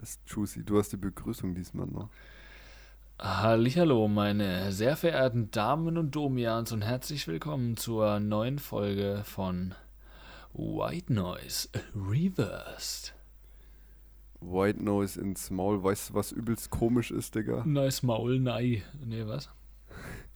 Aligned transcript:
das 0.00 0.10
ist 0.10 0.20
juicy. 0.26 0.64
Du 0.64 0.78
hast 0.78 0.92
die 0.92 0.96
Begrüßung 0.96 1.54
diesmal 1.54 1.86
noch. 1.86 2.08
Hallo, 3.18 4.08
meine 4.08 4.72
sehr 4.72 4.96
verehrten 4.96 5.50
Damen 5.50 5.98
und 5.98 6.12
Domians 6.12 6.72
und 6.72 6.80
herzlich 6.80 7.28
willkommen 7.28 7.76
zur 7.76 8.18
neuen 8.18 8.58
Folge 8.58 9.20
von 9.24 9.74
White 10.54 11.12
Noise 11.12 11.68
Reversed. 11.94 13.14
White 14.40 14.82
Noise 14.82 15.20
ins 15.20 15.50
Maul. 15.50 15.84
Weißt 15.84 16.10
du, 16.10 16.14
was 16.14 16.32
übelst 16.32 16.70
komisch 16.70 17.10
ist, 17.10 17.34
Digga? 17.34 17.62
Nice 17.66 18.02
Maul, 18.02 18.40
nein. 18.40 18.82
Nee, 19.04 19.26
was? 19.26 19.50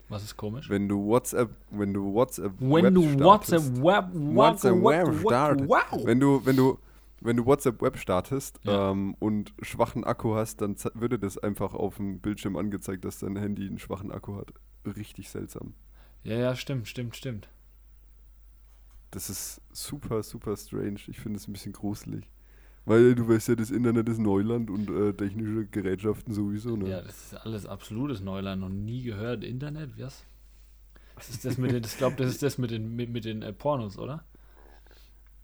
Was 0.09 0.23
ist 0.23 0.37
komisch? 0.37 0.69
Wenn 0.69 0.87
du 0.87 1.07
WhatsApp, 1.07 1.49
wenn 1.71 1.91
du 1.91 2.13
WhatsApp 2.13 2.53
Wenn 2.59 2.83
Web 2.85 2.93
du 2.93 3.13
startest, 3.13 3.81
WhatsApp 3.81 4.13
Web, 4.13 4.35
WhatsApp 4.35 4.83
Web 4.83 5.19
startet. 5.21 5.67
wow. 5.67 6.05
wenn 6.05 6.19
du, 6.19 6.45
wenn 6.45 6.55
du, 6.55 6.77
wenn 7.21 7.37
du 7.37 7.45
WhatsApp 7.45 7.81
Web 7.81 7.97
startest 7.97 8.59
Ja. 8.63 8.91
ähm, 8.91 9.15
und 9.19 9.53
schwachen 9.61 10.03
Akku 10.03 10.35
hast, 10.35 10.61
dann 10.61 10.75
würde 10.93 11.17
das 11.19 11.37
einfach 11.37 11.73
auf 11.73 11.97
dem 11.97 12.19
Bildschirm 12.19 12.55
angezeigt, 12.57 13.05
dass 13.05 13.19
dein 13.19 13.35
Handy 13.35 13.67
einen 13.67 13.79
schwachen 13.79 14.11
Akku 14.11 14.35
hat. 14.37 14.53
Richtig 14.85 15.29
seltsam. 15.29 15.73
Ja, 16.23 16.35
ja, 16.37 16.55
stimmt, 16.55 16.87
stimmt, 16.87 17.15
stimmt. 17.15 17.49
Das 19.11 19.29
ist 19.29 19.61
super, 19.71 20.23
super 20.23 20.57
strange. 20.57 20.99
Ich 21.07 21.19
finde 21.19 21.37
es 21.37 21.47
ein 21.47 21.53
bisschen 21.53 21.73
gruselig. 21.73 22.29
Weil 22.85 23.15
du 23.15 23.27
weißt 23.27 23.47
ja, 23.49 23.55
das 23.55 23.71
Internet 23.71 24.07
ist 24.09 24.19
Neuland 24.19 24.69
und 24.69 24.89
äh, 24.91 25.13
technische 25.13 25.65
Gerätschaften 25.65 26.33
sowieso, 26.33 26.75
ne? 26.75 26.89
Ja, 26.89 27.01
das 27.01 27.31
ist 27.31 27.33
alles 27.33 27.65
absolutes 27.65 28.21
Neuland. 28.21 28.61
Noch 28.61 28.69
nie 28.69 29.01
gehört. 29.03 29.43
Internet, 29.43 29.97
was? 29.97 30.23
Das 31.15 31.29
ist 31.29 31.45
das 31.45 31.57
mit 31.57 31.71
den, 31.71 31.83
ich 31.83 31.97
glaube, 31.97 32.15
das 32.17 32.27
ist 32.29 32.43
das 32.43 32.57
mit 32.57 32.71
den, 32.71 32.95
mit, 32.95 33.09
mit 33.09 33.25
den 33.25 33.41
äh, 33.41 33.53
Pornos, 33.53 33.97
oder? 33.97 34.25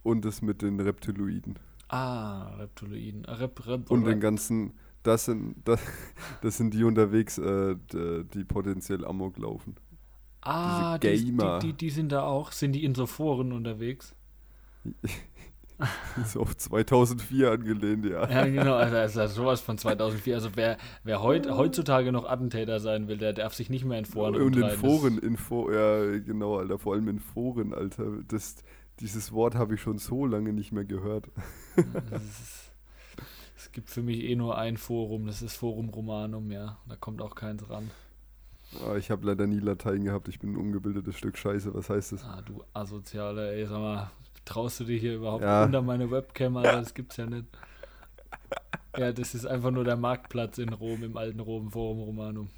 Und 0.03 0.25
das 0.25 0.41
mit 0.43 0.61
den 0.61 0.79
Reptiloiden. 0.79 1.57
Ah, 1.89 2.55
Reptiloiden. 2.57 3.25
Äh, 3.25 3.31
Rep, 3.33 3.67
Rep, 3.67 3.89
Und 3.89 4.05
den 4.05 4.19
Rep, 4.19 4.21
ganzen, 4.21 4.73
das 5.03 5.25
sind, 5.25 5.55
das, 5.65 5.79
das 6.41 6.57
sind 6.57 6.73
die 6.73 6.83
unterwegs, 6.83 7.37
äh, 7.37 7.75
d- 7.75 8.23
die 8.33 8.43
potenziell 8.45 9.05
Amok 9.05 9.37
laufen. 9.37 9.75
ah, 10.41 10.97
diese 10.99 11.17
die, 11.17 11.25
Gamer. 11.25 11.59
Die, 11.59 11.73
die, 11.73 11.73
die 11.73 11.89
sind 11.89 12.11
da 12.11 12.23
auch. 12.23 12.51
Sind 12.51 12.73
die 12.73 12.83
in 12.83 12.93
so 12.95 13.05
Foren 13.07 13.51
unterwegs? 13.51 14.15
So 16.25 16.41
auf 16.41 16.55
2004 16.55 17.51
angelehnt, 17.51 18.05
ja. 18.05 18.29
Ja, 18.29 18.45
genau. 18.45 18.75
Also, 18.75 18.93
das 18.95 19.11
ist 19.11 19.17
ja 19.17 19.27
sowas 19.27 19.61
von 19.61 19.77
2004. 19.79 20.35
Also, 20.35 20.49
wer, 20.55 20.77
wer 21.03 21.23
heut, 21.23 21.49
heutzutage 21.49 22.11
noch 22.11 22.25
Attentäter 22.29 22.79
sein 22.79 23.07
will, 23.07 23.17
der 23.17 23.33
darf 23.33 23.55
sich 23.55 23.69
nicht 23.71 23.83
mehr 23.85 23.97
in 23.97 24.05
Foren 24.05 24.35
Und 24.35 24.55
in. 24.55 24.69
Foren, 24.69 25.17
in 25.17 25.37
Fo 25.37 25.71
ja, 25.71 26.19
genau, 26.19 26.57
Alter, 26.57 26.77
vor 26.77 26.93
allem 26.93 27.07
in 27.07 27.19
Foren, 27.19 27.73
Alter. 27.73 28.21
Das, 28.27 28.57
dieses 29.01 29.31
Wort 29.31 29.55
habe 29.55 29.75
ich 29.75 29.81
schon 29.81 29.97
so 29.97 30.25
lange 30.25 30.53
nicht 30.53 30.71
mehr 30.71 30.85
gehört. 30.85 31.27
Ist, 31.75 32.71
es 33.57 33.71
gibt 33.71 33.89
für 33.89 34.01
mich 34.01 34.23
eh 34.23 34.35
nur 34.35 34.57
ein 34.57 34.77
Forum. 34.77 35.27
Das 35.27 35.41
ist 35.41 35.55
Forum 35.55 35.89
Romanum, 35.89 36.51
ja. 36.51 36.77
Da 36.87 36.95
kommt 36.95 37.21
auch 37.21 37.35
keins 37.35 37.69
ran. 37.69 37.89
Ah, 38.85 38.95
ich 38.95 39.11
habe 39.11 39.27
leider 39.27 39.47
nie 39.47 39.59
Latein 39.59 40.03
gehabt, 40.05 40.29
ich 40.29 40.39
bin 40.39 40.53
ein 40.53 40.57
ungebildetes 40.57 41.17
Stück 41.17 41.37
Scheiße, 41.37 41.73
was 41.73 41.89
heißt 41.89 42.13
das? 42.13 42.23
Ah, 42.23 42.41
du 42.41 42.63
Asozialer, 42.73 43.51
ey, 43.51 43.65
sag 43.65 43.79
mal, 43.79 44.09
traust 44.45 44.79
du 44.79 44.85
dich 44.85 45.01
hier 45.01 45.15
überhaupt 45.15 45.43
Ja. 45.43 45.65
unter 45.65 45.81
meine 45.81 46.09
Webcam, 46.09 46.55
Alter? 46.55 46.79
Das 46.79 46.93
gibt's 46.93 47.17
ja 47.17 47.25
nicht. 47.25 47.47
Ja, 48.97 49.11
das 49.11 49.35
ist 49.35 49.45
einfach 49.45 49.71
nur 49.71 49.83
der 49.83 49.97
Marktplatz 49.97 50.57
in 50.57 50.69
Rom, 50.71 51.03
im 51.03 51.17
alten 51.17 51.41
Rom, 51.41 51.69
Forum 51.69 51.99
Romanum. 51.99 52.49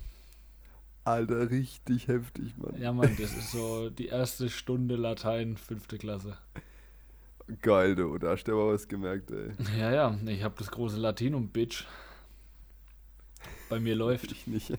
Alter, 1.05 1.49
richtig 1.49 2.07
heftig, 2.07 2.57
Mann. 2.57 2.81
Ja, 2.81 2.93
Mann, 2.93 3.15
das 3.19 3.35
ist 3.35 3.51
so 3.51 3.89
die 3.89 4.07
erste 4.07 4.49
Stunde 4.49 4.95
Latein, 4.95 5.57
fünfte 5.57 5.97
Klasse. 5.97 6.37
Geil, 7.61 7.95
du, 7.95 8.17
da 8.17 8.31
hast 8.31 8.45
du 8.45 8.53
aber 8.53 8.73
was 8.73 8.87
gemerkt, 8.87 9.31
ey. 9.31 9.51
Ja, 9.77 9.91
ja, 9.91 10.17
ich 10.25 10.43
habe 10.43 10.55
das 10.57 10.71
große 10.71 10.97
Latinum, 10.97 11.49
Bitch. 11.49 11.85
Bei 13.69 13.79
mir 13.79 13.95
läuft. 13.95 14.31
Ich 14.31 14.47
nicht. 14.47 14.71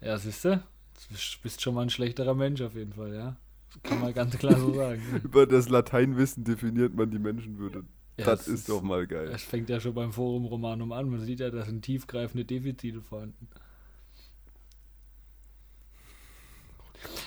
Ja, 0.00 0.18
siehst 0.18 0.44
du? 0.44 0.56
Du 0.56 1.14
bist 1.42 1.62
schon 1.62 1.74
mal 1.74 1.82
ein 1.82 1.90
schlechterer 1.90 2.34
Mensch 2.34 2.60
auf 2.60 2.74
jeden 2.74 2.92
Fall, 2.92 3.14
ja. 3.14 3.36
Das 3.72 3.82
kann 3.84 4.00
man 4.00 4.12
ganz 4.12 4.36
klar 4.36 4.58
so 4.58 4.74
sagen. 4.74 5.02
Über 5.22 5.46
das 5.46 5.68
Lateinwissen 5.68 6.42
definiert 6.42 6.94
man 6.94 7.10
die 7.10 7.18
Menschenwürde. 7.20 7.84
Ja, 8.18 8.26
das 8.26 8.42
es 8.42 8.60
ist 8.60 8.68
doch 8.68 8.82
mal 8.82 9.06
geil. 9.06 9.30
Es 9.32 9.44
fängt 9.44 9.70
ja 9.70 9.78
schon 9.78 9.94
beim 9.94 10.12
Forum 10.12 10.44
Romanum 10.46 10.90
an. 10.92 11.08
Man 11.08 11.20
sieht 11.20 11.40
ja, 11.40 11.50
da 11.50 11.64
sind 11.64 11.82
tiefgreifende 11.82 12.44
Defizite 12.44 13.00
vorhanden. 13.00 13.48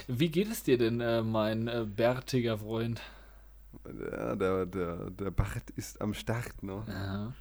Wie 0.07 0.29
geht 0.29 0.51
es 0.51 0.63
dir 0.63 0.77
denn, 0.77 1.01
äh, 1.01 1.21
mein 1.21 1.67
äh, 1.67 1.85
bärtiger 1.85 2.57
Freund? 2.57 3.01
Ja, 3.85 4.35
der, 4.35 4.65
der, 4.65 5.09
der 5.09 5.31
Bart 5.31 5.69
ist 5.75 6.01
am 6.01 6.13
Start, 6.13 6.61
ne? 6.61 6.83
Ja. 6.87 7.33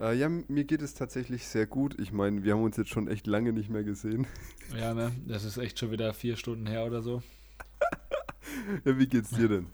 Äh, 0.00 0.16
ja, 0.16 0.28
mir 0.28 0.64
geht 0.64 0.82
es 0.82 0.94
tatsächlich 0.94 1.46
sehr 1.46 1.66
gut. 1.66 1.98
Ich 1.98 2.12
meine, 2.12 2.44
wir 2.44 2.54
haben 2.54 2.62
uns 2.62 2.76
jetzt 2.76 2.90
schon 2.90 3.08
echt 3.08 3.26
lange 3.26 3.52
nicht 3.52 3.68
mehr 3.68 3.84
gesehen. 3.84 4.26
ja, 4.76 4.94
ne? 4.94 5.12
Das 5.26 5.44
ist 5.44 5.58
echt 5.58 5.78
schon 5.78 5.90
wieder 5.90 6.14
vier 6.14 6.36
Stunden 6.36 6.66
her 6.66 6.84
oder 6.84 7.02
so. 7.02 7.22
ja, 8.84 8.98
wie 8.98 9.06
geht's 9.06 9.30
dir 9.30 9.48
denn? 9.48 9.66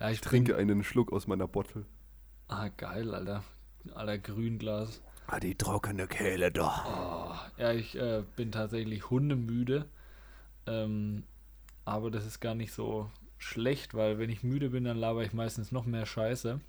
Ja, 0.00 0.10
ich 0.10 0.16
Ich 0.16 0.20
trinke 0.22 0.56
einen 0.56 0.82
Schluck 0.82 1.12
aus 1.12 1.26
meiner 1.26 1.46
Bottle. 1.46 1.84
Ah, 2.48 2.68
geil, 2.68 3.14
Alter. 3.14 3.44
Alter 3.94 4.18
Grünglas. 4.18 5.02
Ah, 5.26 5.40
die 5.40 5.54
trockene 5.54 6.06
Kehle 6.06 6.50
doch. 6.50 6.84
Oh, 6.86 7.60
ja, 7.60 7.72
ich 7.72 7.96
äh, 7.96 8.22
bin 8.36 8.50
tatsächlich 8.50 9.10
hundemüde. 9.10 9.86
Ähm, 10.68 11.22
aber 11.84 12.10
das 12.10 12.26
ist 12.26 12.40
gar 12.40 12.54
nicht 12.54 12.72
so 12.72 13.10
schlecht, 13.38 13.94
weil 13.94 14.18
wenn 14.18 14.30
ich 14.30 14.42
müde 14.42 14.70
bin, 14.70 14.84
dann 14.84 14.98
laber 14.98 15.22
ich 15.22 15.32
meistens 15.32 15.72
noch 15.72 15.86
mehr 15.86 16.06
Scheiße. 16.06 16.60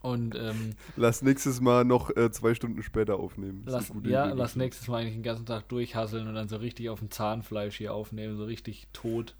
Und 0.00 0.34
ähm, 0.34 0.74
Lass 0.96 1.22
nächstes 1.22 1.62
Mal 1.62 1.84
noch 1.86 2.14
äh, 2.14 2.30
zwei 2.30 2.54
Stunden 2.54 2.82
später 2.82 3.18
aufnehmen. 3.18 3.62
Lass, 3.64 3.90
ja, 4.04 4.26
Idee. 4.26 4.36
lass 4.36 4.54
nächstes 4.54 4.86
Mal 4.86 5.00
eigentlich 5.00 5.14
den 5.14 5.22
ganzen 5.22 5.46
Tag 5.46 5.68
durchhasseln 5.70 6.28
und 6.28 6.34
dann 6.34 6.48
so 6.48 6.56
richtig 6.56 6.90
auf 6.90 6.98
dem 6.98 7.10
Zahnfleisch 7.10 7.78
hier 7.78 7.94
aufnehmen, 7.94 8.36
so 8.36 8.44
richtig 8.44 8.88
tot. 8.92 9.34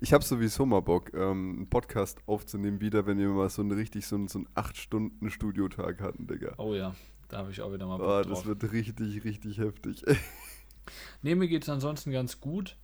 Ich 0.00 0.14
habe 0.14 0.24
sowieso 0.24 0.64
mal 0.64 0.80
Bock, 0.80 1.12
ähm, 1.12 1.56
einen 1.56 1.68
Podcast 1.68 2.20
aufzunehmen 2.26 2.80
wieder, 2.80 3.06
wenn 3.06 3.18
wir 3.18 3.28
mal 3.28 3.50
so 3.50 3.60
einen 3.60 3.72
richtig 3.72 4.06
so 4.06 4.16
einen, 4.16 4.28
so 4.28 4.38
einen 4.38 4.48
8-Stunden-Studiotag 4.54 6.00
hatten, 6.00 6.26
Digga. 6.26 6.54
Oh 6.56 6.74
ja, 6.74 6.94
da 7.28 7.38
habe 7.38 7.50
ich 7.50 7.60
auch 7.60 7.72
wieder 7.72 7.86
mal 7.86 7.98
Bock 7.98 8.06
drauf. 8.06 8.26
das 8.26 8.46
wird 8.46 8.72
richtig, 8.72 9.22
richtig 9.24 9.58
heftig. 9.58 10.02
Nee, 11.22 11.34
mir 11.34 11.48
geht 11.48 11.62
es 11.62 11.68
ansonsten 11.68 12.10
ganz 12.10 12.40
gut. 12.40 12.76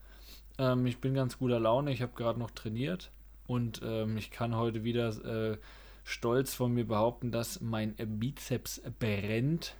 Ähm, 0.59 0.86
ich 0.86 0.98
bin 0.98 1.14
ganz 1.14 1.38
guter 1.38 1.60
Laune. 1.60 1.92
Ich 1.92 2.03
habe 2.03 2.12
gerade 2.14 2.38
noch 2.38 2.50
trainiert 2.50 3.10
und 3.47 3.81
ähm, 3.84 4.16
ich 4.16 4.31
kann 4.31 4.56
heute 4.56 4.84
wieder 4.84 5.53
äh, 5.53 5.59
stolz 6.04 6.54
von 6.54 6.72
mir 6.72 6.86
behaupten, 6.86 7.31
dass 7.31 7.60
mein 7.60 7.94
Bizeps 7.97 8.81
brennt. 8.98 9.75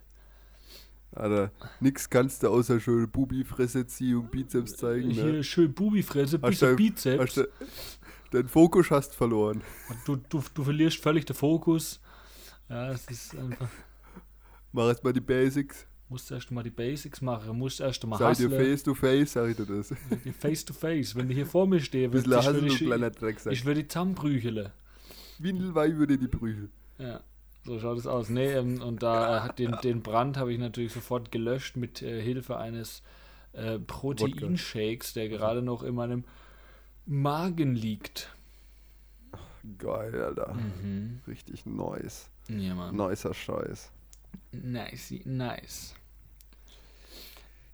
Alter, 1.12 1.50
nix 1.80 2.10
kannst 2.10 2.42
du 2.42 2.48
außer 2.48 2.80
schöne 2.80 3.06
Bubi-Fresse 3.06 3.86
ziehen 3.86 4.16
und 4.18 4.30
Bizeps 4.30 4.76
zeigen. 4.76 5.10
Hier 5.10 5.24
Ne? 5.24 5.42
schön 5.42 5.72
Bubifresse, 5.72 6.38
bisschen 6.38 6.76
Bizeps. 6.76 7.22
Hast 7.22 7.36
du, 7.38 7.48
dein 8.30 8.46
Fokus 8.46 8.90
hast 8.90 9.14
verloren. 9.14 9.62
Du, 10.04 10.16
du, 10.16 10.42
du 10.52 10.62
verlierst 10.62 10.98
völlig 10.98 11.24
den 11.24 11.34
Fokus. 11.34 12.00
Ja, 12.68 12.92
es 12.92 13.06
ist 13.06 13.34
einfach. 13.36 13.68
Mach 14.72 14.88
erst 14.88 15.02
mal 15.02 15.14
die 15.14 15.20
Basics. 15.20 15.88
Musst 16.10 16.30
erst 16.30 16.50
mal 16.50 16.62
die 16.62 16.70
Basics 16.70 17.20
machen, 17.20 17.58
musst 17.58 17.80
erst 17.80 18.06
mal 18.06 18.16
Sag 18.16 18.36
dir 18.38 18.44
hustlen. 18.44 18.66
face 18.66 18.82
to 18.82 18.94
face, 18.94 19.32
sag 19.32 19.50
ich 19.50 19.56
dir 19.56 19.66
das. 19.66 19.94
Face 20.38 20.64
to 20.64 20.72
face. 20.72 21.14
Wenn 21.14 21.28
du 21.28 21.34
hier 21.34 21.44
vor 21.44 21.66
mir 21.66 21.80
stehst, 21.80 22.12
Bisschen 22.12 22.32
ich 22.32 22.80
würde 22.80 23.06
ich, 23.06 23.16
Drecksack. 23.19 23.52
ich 23.52 23.64
würde 23.66 23.82
die 23.82 23.88
zusammenbrücheln. 23.88 24.70
Windelweih 25.38 25.97
würde 25.97 26.16
die 26.16 26.26
Brüche. 26.26 26.68
Ja, 26.98 27.20
so 27.64 27.78
schaut 27.78 27.98
es 27.98 28.06
aus. 28.06 28.30
Nee, 28.30 28.52
ähm, 28.52 28.80
und 28.80 29.02
da 29.02 29.36
äh, 29.36 29.41
hat 29.41 29.58
den, 29.58 29.76
den 29.82 30.02
Brand 30.02 30.38
habe 30.38 30.52
ich 30.52 30.58
natürlich 30.58 30.92
sofort 30.92 31.30
gelöscht 31.30 31.76
mit 31.76 32.00
äh, 32.02 32.22
Hilfe 32.22 32.56
eines 32.56 33.02
äh, 33.52 33.78
Proteinshakes, 33.78 35.12
der 35.12 35.28
gerade 35.28 35.60
noch 35.62 35.82
in 35.82 35.94
meinem 35.94 36.24
Magen 37.04 37.74
liegt. 37.74 38.34
Geil, 39.78 40.14
Alter. 40.22 40.54
Mhm. 40.54 41.20
Richtig 41.26 41.66
nice. 41.66 42.30
Ja, 42.48 42.74
Mann. 42.74 42.97
Nicer 42.97 43.34
Scheiß. 43.34 43.91
Nice, 44.53 45.15
nice. 45.24 45.95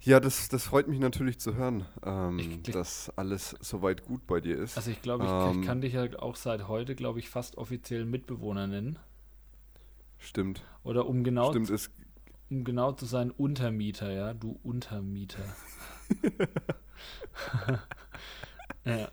Ja, 0.00 0.20
das, 0.20 0.48
das 0.50 0.64
freut 0.64 0.86
mich 0.86 0.98
natürlich 0.98 1.38
zu 1.38 1.54
hören, 1.54 1.86
ähm, 2.04 2.36
klick- 2.62 2.72
dass 2.72 3.10
alles 3.16 3.56
soweit 3.60 4.04
gut 4.04 4.26
bei 4.26 4.40
dir 4.40 4.58
ist. 4.58 4.76
Also 4.76 4.90
ich 4.90 5.00
glaube, 5.00 5.24
ich, 5.24 5.30
Ähm. 5.30 5.60
ich 5.60 5.66
kann 5.66 5.80
dich 5.80 5.94
ja 5.94 6.04
auch 6.18 6.36
seit 6.36 6.68
heute, 6.68 6.94
glaube 6.94 7.20
ich, 7.20 7.30
fast 7.30 7.56
offiziell 7.56 8.04
Mitbewohner 8.04 8.66
nennen. 8.66 8.98
Stimmt. 10.18 10.62
Oder 10.82 11.06
um 11.06 11.24
genau, 11.24 11.50
Stimmt, 11.50 11.70
es, 11.70 11.90
um 12.50 12.64
genau 12.64 12.92
zu 12.92 13.06
sein, 13.06 13.30
Untermieter, 13.30 14.10
ja, 14.12 14.34
du 14.34 14.58
Untermieter. 14.62 15.42
ja. 18.84 19.08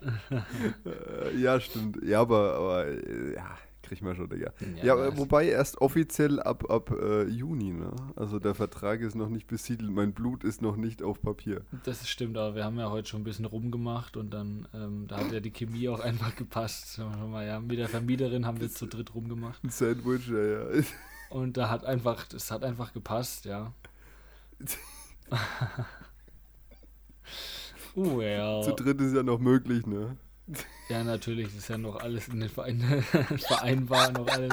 äh, 0.84 1.38
ja, 1.38 1.58
stimmt. 1.60 2.02
Ja, 2.04 2.20
aber, 2.20 2.54
aber 2.54 2.86
äh, 2.88 3.34
ja, 3.34 3.56
kriegen 3.92 4.06
wir 4.06 4.14
schon, 4.14 4.28
Digga. 4.28 4.52
Ja, 4.82 4.96
nice. 4.96 5.16
wobei 5.16 5.48
erst 5.48 5.80
offiziell 5.80 6.40
ab, 6.40 6.70
ab 6.70 6.90
äh, 6.90 7.24
Juni, 7.24 7.72
ne? 7.72 7.92
Also 8.16 8.38
der 8.38 8.54
Vertrag 8.54 9.00
ist 9.00 9.14
noch 9.14 9.28
nicht 9.28 9.46
besiedelt, 9.46 9.90
mein 9.90 10.14
Blut 10.14 10.44
ist 10.44 10.62
noch 10.62 10.76
nicht 10.76 11.02
auf 11.02 11.20
Papier. 11.20 11.62
Das 11.84 12.08
stimmt, 12.08 12.38
aber 12.38 12.54
wir 12.54 12.64
haben 12.64 12.78
ja 12.78 12.90
heute 12.90 13.08
schon 13.08 13.20
ein 13.20 13.24
bisschen 13.24 13.44
rumgemacht 13.44 14.16
und 14.16 14.30
dann, 14.30 14.66
ähm, 14.74 15.06
da 15.08 15.18
hat 15.18 15.30
ja 15.32 15.40
die 15.40 15.50
Chemie 15.50 15.88
auch 15.88 16.00
einfach 16.00 16.34
gepasst. 16.36 16.98
Mal, 16.98 17.46
ja, 17.46 17.60
mit 17.60 17.78
der 17.78 17.88
Vermieterin 17.88 18.46
haben 18.46 18.60
wir 18.60 18.70
zu 18.70 18.86
dritt 18.86 19.14
rumgemacht 19.14 19.62
Ein 19.62 19.70
Sandwich, 19.70 20.28
ja, 20.28 20.70
ja. 20.70 20.82
und 21.30 21.56
da 21.56 21.68
hat 21.68 21.84
einfach, 21.84 22.26
das 22.26 22.50
hat 22.50 22.64
einfach 22.64 22.92
gepasst, 22.92 23.44
ja. 23.44 23.72
ja. 27.94 28.62
Zu 28.62 28.72
dritt 28.72 29.00
ist 29.00 29.14
ja 29.14 29.22
noch 29.22 29.38
möglich, 29.38 29.86
ne? 29.86 30.16
Ja, 30.88 31.02
natürlich, 31.04 31.46
das 31.46 31.54
ist 31.56 31.68
ja 31.68 31.78
noch 31.78 31.96
alles 32.00 32.28
in 32.28 32.40
den 32.40 32.48
Verein 32.48 32.80
vereinbar, 33.46 34.12
noch 34.12 34.26
alles. 34.28 34.52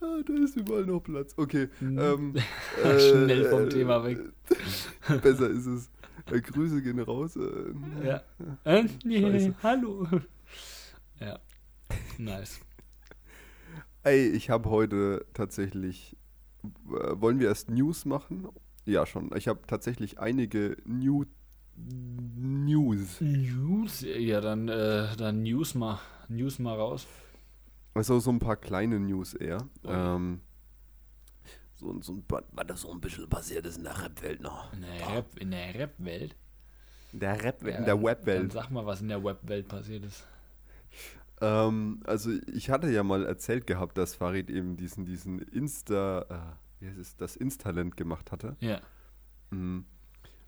Ah, 0.00 0.20
da 0.26 0.32
ist 0.34 0.56
überall 0.56 0.84
noch 0.84 1.00
Platz. 1.00 1.32
Okay. 1.36 1.68
Mhm. 1.80 1.98
Ähm, 1.98 2.34
Schnell 2.98 3.48
vom 3.50 3.70
Thema 3.70 4.04
weg. 4.04 4.18
Besser 5.22 5.48
ist 5.48 5.66
es. 5.66 5.90
Äh, 6.30 6.40
Grüße 6.40 6.82
gehen 6.82 6.98
raus. 7.00 7.36
Äh, 7.36 7.72
Ja. 8.04 8.22
Äh, 8.64 8.84
nee, 9.04 9.20
Scheiße. 9.22 9.54
hallo. 9.62 10.06
Ja. 11.20 11.38
Nice. 12.18 12.60
Ey, 14.02 14.28
ich 14.30 14.50
habe 14.50 14.70
heute 14.70 15.24
tatsächlich. 15.34 16.16
Äh, 16.64 17.20
wollen 17.20 17.38
wir 17.38 17.48
erst 17.48 17.70
News 17.70 18.04
machen? 18.04 18.48
Ja, 18.84 19.06
schon. 19.06 19.30
Ich 19.36 19.46
habe 19.46 19.60
tatsächlich 19.68 20.18
einige 20.18 20.76
New 20.84 21.26
News. 21.76 23.20
News? 23.20 24.00
Ja, 24.02 24.40
dann, 24.40 24.68
äh, 24.68 25.14
dann 25.16 25.42
News 25.42 25.74
mal. 25.74 25.98
News 26.28 26.58
mal 26.58 26.74
raus. 26.76 27.06
Also 27.94 28.18
so 28.20 28.30
ein 28.30 28.38
paar 28.38 28.56
kleine 28.56 28.98
News 29.00 29.34
eher. 29.34 29.58
Oh. 29.84 29.90
Ähm, 29.90 30.40
so, 31.74 32.00
so 32.00 32.12
ein 32.14 32.22
paar, 32.24 32.42
was 32.52 32.66
da 32.66 32.76
so 32.76 32.90
ein 32.92 33.00
bisschen 33.00 33.28
passiert 33.28 33.66
ist 33.66 33.78
in 33.78 33.84
der 33.84 34.00
Rap-Welt 34.02 34.40
noch. 34.40 34.72
In 34.72 34.82
der 34.82 35.08
Rap, 35.16 35.38
in 35.38 35.50
der 35.50 35.74
Rap-Welt. 35.74 36.36
In 37.12 37.20
der 37.20 37.42
Rap, 37.42 37.62
Ja, 37.62 37.68
in 37.78 37.84
der 37.84 37.94
Dann 37.96 38.04
Webwelt. 38.04 38.52
sag 38.52 38.70
mal, 38.70 38.86
was 38.86 39.00
in 39.02 39.08
der 39.08 39.22
Webwelt 39.22 39.68
passiert 39.68 40.04
ist. 40.04 40.24
Ähm, 41.40 42.00
also 42.04 42.30
ich 42.46 42.70
hatte 42.70 42.88
ja 42.90 43.02
mal 43.02 43.26
erzählt 43.26 43.66
gehabt, 43.66 43.98
dass 43.98 44.14
Farid 44.14 44.48
eben 44.48 44.76
diesen, 44.76 45.04
diesen 45.04 45.40
Insta, 45.40 46.22
äh, 46.30 46.80
wie 46.82 46.88
heißt 46.88 46.98
es, 46.98 47.16
das 47.16 47.36
Instalent 47.36 47.96
gemacht 47.96 48.30
hatte. 48.32 48.56
Ja. 48.60 48.80
Mhm. 49.50 49.84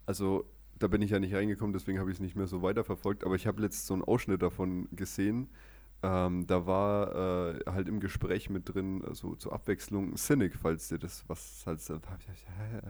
Also 0.07 0.49
da 0.79 0.89
bin 0.89 1.03
ich 1.03 1.11
ja 1.11 1.19
nicht 1.19 1.35
reingekommen, 1.35 1.73
deswegen 1.73 1.99
habe 1.99 2.11
ich 2.11 2.17
es 2.17 2.21
nicht 2.21 2.37
mehr 2.37 2.47
so 2.47 2.63
weiterverfolgt. 2.63 3.25
Aber 3.25 3.35
ich 3.35 3.47
habe 3.47 3.63
letzt 3.63 3.87
so 3.87 3.95
einen 3.95 4.03
Ausschnitt 4.03 4.43
davon 4.43 4.89
gesehen. 4.93 5.49
Ähm, 6.03 6.47
da 6.47 6.67
war 6.67 7.55
äh, 7.55 7.61
halt 7.67 7.89
im 7.89 7.99
Gespräch 7.99 8.51
mit 8.51 8.75
drin, 8.75 9.03
also 9.07 9.37
zur 9.37 9.53
Abwechslung 9.55 10.17
Cynic, 10.17 10.55
falls 10.57 10.89
dir 10.89 10.99
das 10.99 11.25
was, 11.29 11.63
falls, 11.65 11.91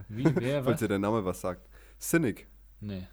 Wie, 0.09 0.25
wer, 0.25 0.65
falls 0.65 0.75
was? 0.75 0.81
dir 0.81 0.89
der 0.89 0.99
Name 0.99 1.25
was 1.25 1.41
sagt. 1.41 1.69
Cynic. 2.01 2.49
Nee. 2.81 3.07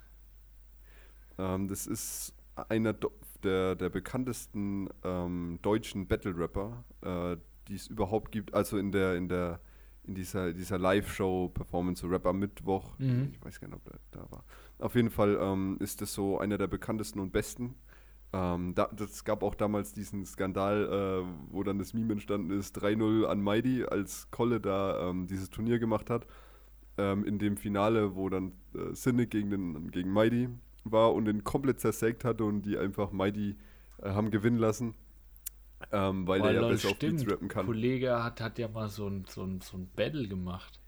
Ähm, 1.38 1.68
das 1.68 1.86
ist 1.86 2.34
einer 2.70 2.96
der, 3.44 3.76
der 3.76 3.90
bekanntesten 3.90 4.90
ähm, 5.04 5.60
deutschen 5.62 6.08
Battle-Rapper, 6.08 6.84
äh, 7.02 7.38
die 7.68 7.76
es 7.76 7.88
überhaupt 7.88 8.32
gibt. 8.32 8.54
Also 8.54 8.78
in 8.78 8.92
der, 8.92 9.16
in 9.16 9.30
der, 9.30 9.60
in 10.04 10.16
dieser, 10.16 10.54
dieser 10.54 10.78
Live-Show-Performance, 10.78 12.02
so 12.02 12.08
Rap 12.08 12.26
am 12.26 12.40
Mittwoch. 12.40 12.98
Mhm. 12.98 13.30
Ich 13.34 13.46
weiß 13.46 13.60
gar 13.60 13.68
nicht, 13.68 13.78
ob 13.78 13.84
der 13.86 14.00
da 14.12 14.32
war. 14.32 14.44
Auf 14.80 14.96
jeden 14.96 15.12
Fall 15.12 15.38
ähm, 15.40 15.78
ist 15.80 16.02
das 16.02 16.14
so 16.14 16.40
einer 16.40 16.58
der 16.58 16.68
bekanntesten 16.68 17.20
und 17.20 17.32
besten. 17.32 17.76
Ähm, 18.34 18.74
da, 18.76 18.90
das 18.96 19.26
gab 19.26 19.44
auch 19.44 19.56
damals 19.56 19.94
diesen 19.94 20.26
Skandal, 20.26 21.24
äh, 21.24 21.52
wo 21.52 21.64
dann 21.64 21.78
das 21.78 21.94
Meme 21.94 22.14
entstanden 22.14 22.52
ist, 22.52 22.82
3-0 22.82 23.26
an 23.26 23.42
Mighty, 23.42 23.84
als 23.84 24.32
Kolle 24.32 24.60
da 24.60 25.10
ähm, 25.10 25.28
dieses 25.28 25.50
Turnier 25.50 25.80
gemacht 25.80 26.10
hat. 26.10 26.26
Ähm, 26.98 27.24
in 27.24 27.40
dem 27.40 27.58
Finale, 27.58 28.16
wo 28.16 28.30
dann 28.30 28.54
äh, 28.74 28.94
Cynic 28.94 29.32
gegen, 29.32 29.50
den, 29.50 29.92
gegen 29.92 30.12
Mighty 30.12 30.50
war 30.84 31.14
und 31.14 31.26
den 31.26 31.44
komplett 31.44 31.80
zersägt 31.80 32.26
hatte 32.26 32.44
und 32.44 32.64
die 32.64 32.78
einfach 32.78 33.12
Mighty 33.12 33.56
äh, 34.02 34.10
haben 34.10 34.32
gewinnen 34.32 34.58
lassen, 34.58 34.96
ähm, 35.92 36.28
weil 36.28 36.42
er 36.42 36.52
ja 36.52 36.62
Lol, 36.62 36.72
besser 36.72 36.90
auf 36.90 37.00
Beats 37.00 37.28
rappen 37.28 37.48
kann. 37.48 37.66
Kollege 37.66 38.24
hat, 38.24 38.42
hat 38.42 38.60
ja 38.60 38.68
mal 38.68 38.90
so 38.90 39.08
ein, 39.08 39.26
so, 39.28 39.44
ein, 39.44 39.62
so 39.62 39.78
ein 39.78 39.90
Battle 39.96 40.28
gemacht. 40.28 40.80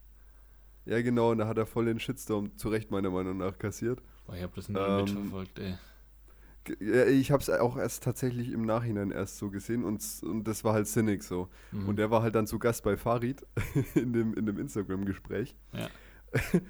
Ja, 0.86 1.02
genau, 1.02 1.32
und 1.32 1.38
da 1.38 1.48
hat 1.48 1.58
er 1.58 1.66
voll 1.66 1.86
den 1.86 2.00
Shitstorm 2.00 2.58
zu 2.58 2.70
Recht 2.70 2.92
meiner 2.92 3.10
Meinung 3.10 3.38
nach 3.38 3.58
kassiert. 3.58 4.02
Boah, 4.26 4.36
ich 4.36 4.44
habe 4.44 4.54
das 4.56 4.70
nie 4.70 4.78
Ähm, 4.78 5.06
mitverfolgt, 5.06 5.60
ey. 5.60 5.76
Ich 7.10 7.32
habe 7.32 7.42
es 7.42 7.50
auch 7.50 7.76
erst 7.76 8.04
tatsächlich 8.04 8.52
im 8.52 8.62
Nachhinein 8.62 9.12
erst 9.12 9.38
so 9.38 9.50
gesehen 9.50 9.84
und, 9.84 10.02
und 10.24 10.46
das 10.46 10.64
war 10.64 10.74
halt 10.74 10.88
Cynic 10.88 11.24
so. 11.24 11.50
Mhm. 11.72 11.90
Und 11.90 11.96
der 11.98 12.10
war 12.10 12.22
halt 12.22 12.36
dann 12.36 12.48
zu 12.48 12.58
Gast 12.58 12.84
bei 12.84 12.96
Farid 12.96 13.46
in 13.96 14.14
dem, 14.14 14.34
in 14.34 14.46
dem 14.46 14.58
Instagram-Gespräch. 14.58 15.56
Ja. 15.74 15.90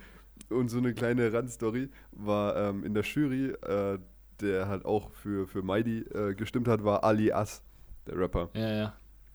Und 0.50 0.70
so 0.70 0.78
eine 0.78 0.94
kleine 0.94 1.32
Randstory 1.32 1.90
war 2.12 2.56
ähm, 2.56 2.84
in 2.84 2.94
der 2.94 3.04
Jury, 3.04 3.52
äh, 3.52 4.00
der 4.42 4.68
halt 4.68 4.86
auch 4.86 5.12
für, 5.12 5.48
für 5.48 5.62
Mighty 5.62 6.00
äh, 6.00 6.34
gestimmt 6.36 6.68
hat, 6.68 6.84
war 6.84 7.04
Ali 7.04 7.32
As, 7.32 7.64
der 8.08 8.18
Rapper. 8.18 8.50
Ja, 8.54 8.74
ja. 8.74 8.94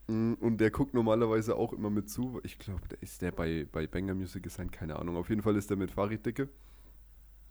Mm, 0.09 0.35
Und 0.35 0.59
der 0.59 0.71
guckt 0.71 0.95
normalerweise 0.95 1.57
auch 1.57 1.73
immer 1.73 1.91
mit 1.91 2.09
zu. 2.11 2.41
Ich 2.43 2.59
glaube, 2.59 2.87
der 2.89 3.03
ist 3.03 3.23
der 3.23 3.33
bei, 3.33 3.67
bei 3.71 3.87
Banger 3.87 4.15
Music 4.15 4.43
Design, 4.43 4.71
keine 4.71 4.99
Ahnung. 4.99 5.17
Auf 5.17 5.29
jeden 5.29 5.43
Fall 5.43 5.57
ist 5.57 5.71
der 5.71 5.77
mit 5.77 5.91
Farid 5.91 6.25
dicke. 6.27 6.49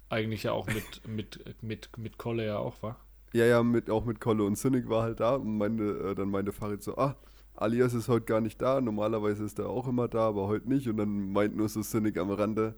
Eigentlich 0.09 0.43
ja 0.43 0.53
auch 0.53 0.67
mit, 0.67 1.07
mit, 1.07 1.61
mit, 1.61 1.97
mit 1.97 2.17
Kolle 2.17 2.45
ja 2.45 2.57
auch, 2.57 2.81
war. 2.81 2.99
Ja, 3.33 3.45
ja, 3.45 3.61
mit, 3.61 3.89
auch 3.89 4.05
mit 4.05 4.19
Kolle 4.21 4.43
und 4.43 4.55
Cynic 4.55 4.89
war 4.89 5.03
halt 5.03 5.19
da 5.19 5.35
und 5.35 5.57
meinte, 5.57 5.83
äh, 6.11 6.15
dann 6.15 6.29
meinte 6.29 6.53
Farid 6.53 6.81
so, 6.81 6.97
ah, 6.97 7.17
Alias 7.55 7.93
ist 7.93 8.07
heute 8.07 8.25
gar 8.25 8.39
nicht 8.41 8.61
da, 8.61 8.79
normalerweise 8.79 9.43
ist 9.43 9.59
er 9.59 9.69
auch 9.69 9.87
immer 9.87 10.07
da, 10.07 10.29
aber 10.29 10.47
heute 10.47 10.69
nicht. 10.69 10.87
Und 10.87 10.97
dann 10.97 11.31
meint 11.33 11.55
nur 11.55 11.67
so 11.69 11.81
Cynic 11.83 12.17
am 12.17 12.31
Rande, 12.31 12.75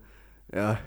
ja, 0.53 0.79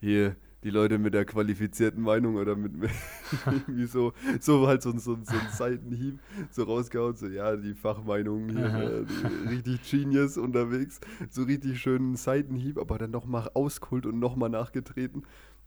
hier, 0.00 0.36
die 0.66 0.70
Leute 0.70 0.98
mit 0.98 1.14
der 1.14 1.24
qualifizierten 1.24 2.02
Meinung 2.02 2.34
oder 2.34 2.56
mit 2.56 2.72
irgendwie 3.46 3.86
so, 3.86 4.12
so 4.40 4.66
halt 4.66 4.82
so, 4.82 4.90
ein- 4.90 4.98
so, 4.98 5.16
so 5.22 5.36
ein 5.36 5.48
Seitenhieb 5.52 6.18
so 6.50 6.64
rausgehauen, 6.64 7.14
so 7.14 7.28
ja, 7.28 7.54
die 7.56 7.72
Fachmeinung 7.74 8.48
hier, 8.48 8.64
äh, 8.66 9.48
richtig 9.48 9.88
Genius 9.88 10.36
unterwegs, 10.36 11.00
so 11.30 11.44
richtig 11.44 11.80
schönen 11.80 12.16
Seitenhieb, 12.16 12.78
aber 12.78 12.98
dann 12.98 13.12
nochmal 13.12 13.48
auskult 13.54 14.06
und 14.06 14.18
nochmal 14.18 14.50
nachgetreten. 14.50 15.22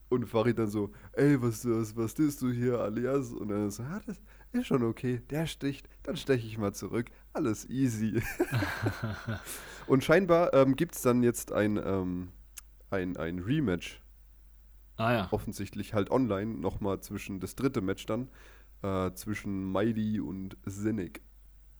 Und 0.10 0.26
Farid 0.26 0.58
dann 0.58 0.68
so, 0.70 0.90
ey, 1.14 1.40
was, 1.42 1.64
was, 1.66 1.96
was 1.96 2.16
tust 2.16 2.42
du 2.42 2.50
hier, 2.52 2.80
Alias? 2.80 3.32
Und 3.32 3.50
dann 3.50 3.70
so, 3.70 3.84
ah, 3.84 4.02
das 4.08 4.20
ist 4.52 4.66
schon 4.68 4.84
okay, 4.84 5.22
der 5.30 5.46
sticht, 5.46 5.88
dann 6.04 6.18
steche 6.18 6.46
ich 6.48 6.58
mal 6.58 6.74
zurück, 6.74 7.06
alles 7.32 7.70
easy. 7.70 8.22
und 9.88 10.04
scheinbar 10.04 10.54
ähm, 10.54 10.76
gibt 10.76 10.96
es 10.96 11.04
dann 11.04 11.24
jetzt 11.24 11.52
ein, 11.52 11.78
ähm, 11.78 12.30
ein, 12.90 13.18
ein 13.18 13.40
Rematch, 13.40 14.02
Ah 15.00 15.14
ja. 15.14 15.28
offensichtlich 15.32 15.94
halt 15.94 16.12
online, 16.12 16.56
nochmal 16.60 17.00
zwischen, 17.00 17.40
das 17.40 17.56
dritte 17.56 17.82
Match 17.82 18.06
dann, 18.06 18.28
äh, 18.82 19.12
zwischen 19.14 19.72
Mighty 19.72 20.20
und 20.20 20.58
Cynic. 20.68 21.22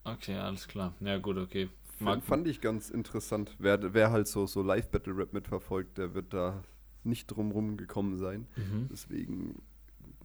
Okay, 0.04 0.36
alles 0.36 0.66
klar. 0.66 0.94
Ja, 1.00 1.18
gut, 1.18 1.36
okay. 1.36 1.68
Mag, 1.98 2.22
Fand 2.24 2.46
ich 2.48 2.62
ganz 2.62 2.88
interessant. 2.88 3.54
Wer, 3.58 3.92
wer 3.92 4.10
halt 4.10 4.26
so, 4.26 4.46
so 4.46 4.62
Live-Battle-Rap 4.62 5.34
mitverfolgt, 5.34 5.98
der 5.98 6.14
wird 6.14 6.32
da 6.32 6.62
nicht 7.04 7.26
drum 7.26 7.50
rum 7.52 7.76
gekommen 7.76 8.16
sein. 8.16 8.46
mhm. 8.56 8.88
Deswegen 8.90 9.62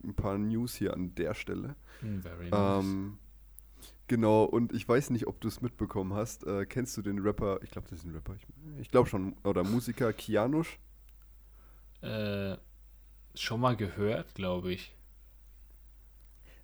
ein 0.04 0.14
paar 0.14 0.38
News 0.38 0.76
hier 0.76 0.94
an 0.94 1.14
der 1.16 1.34
Stelle. 1.34 1.76
Hm, 2.00 2.22
Very 2.22 2.50
nice. 2.50 2.84
Ähm, 2.86 3.18
genau, 4.08 4.46
und 4.46 4.72
ich 4.72 4.88
weiß 4.88 5.10
nicht, 5.10 5.28
ob 5.28 5.42
du 5.42 5.50
es 5.50 5.62
mitbekommen 5.62 6.14
hast. 6.14 6.46
Äh, 6.48 6.66
kennst 6.66 6.96
du 6.96 7.02
den 7.02 7.20
Rapper, 7.20 7.60
ich 7.62 7.72
glaube, 7.72 7.90
das 7.90 8.00
ist 8.00 8.06
ein 8.06 8.12
Rapper, 8.16 8.36
ich, 8.36 8.46
ich 8.80 8.90
glaube 8.90 9.10
schon, 9.10 9.36
oder 9.44 9.64
Musiker 9.66 10.14
Kianush? 10.14 10.80
äh, 12.02 12.56
schon 13.40 13.60
mal 13.60 13.76
gehört, 13.76 14.36
glaube 14.36 14.74
ich. 14.74 14.96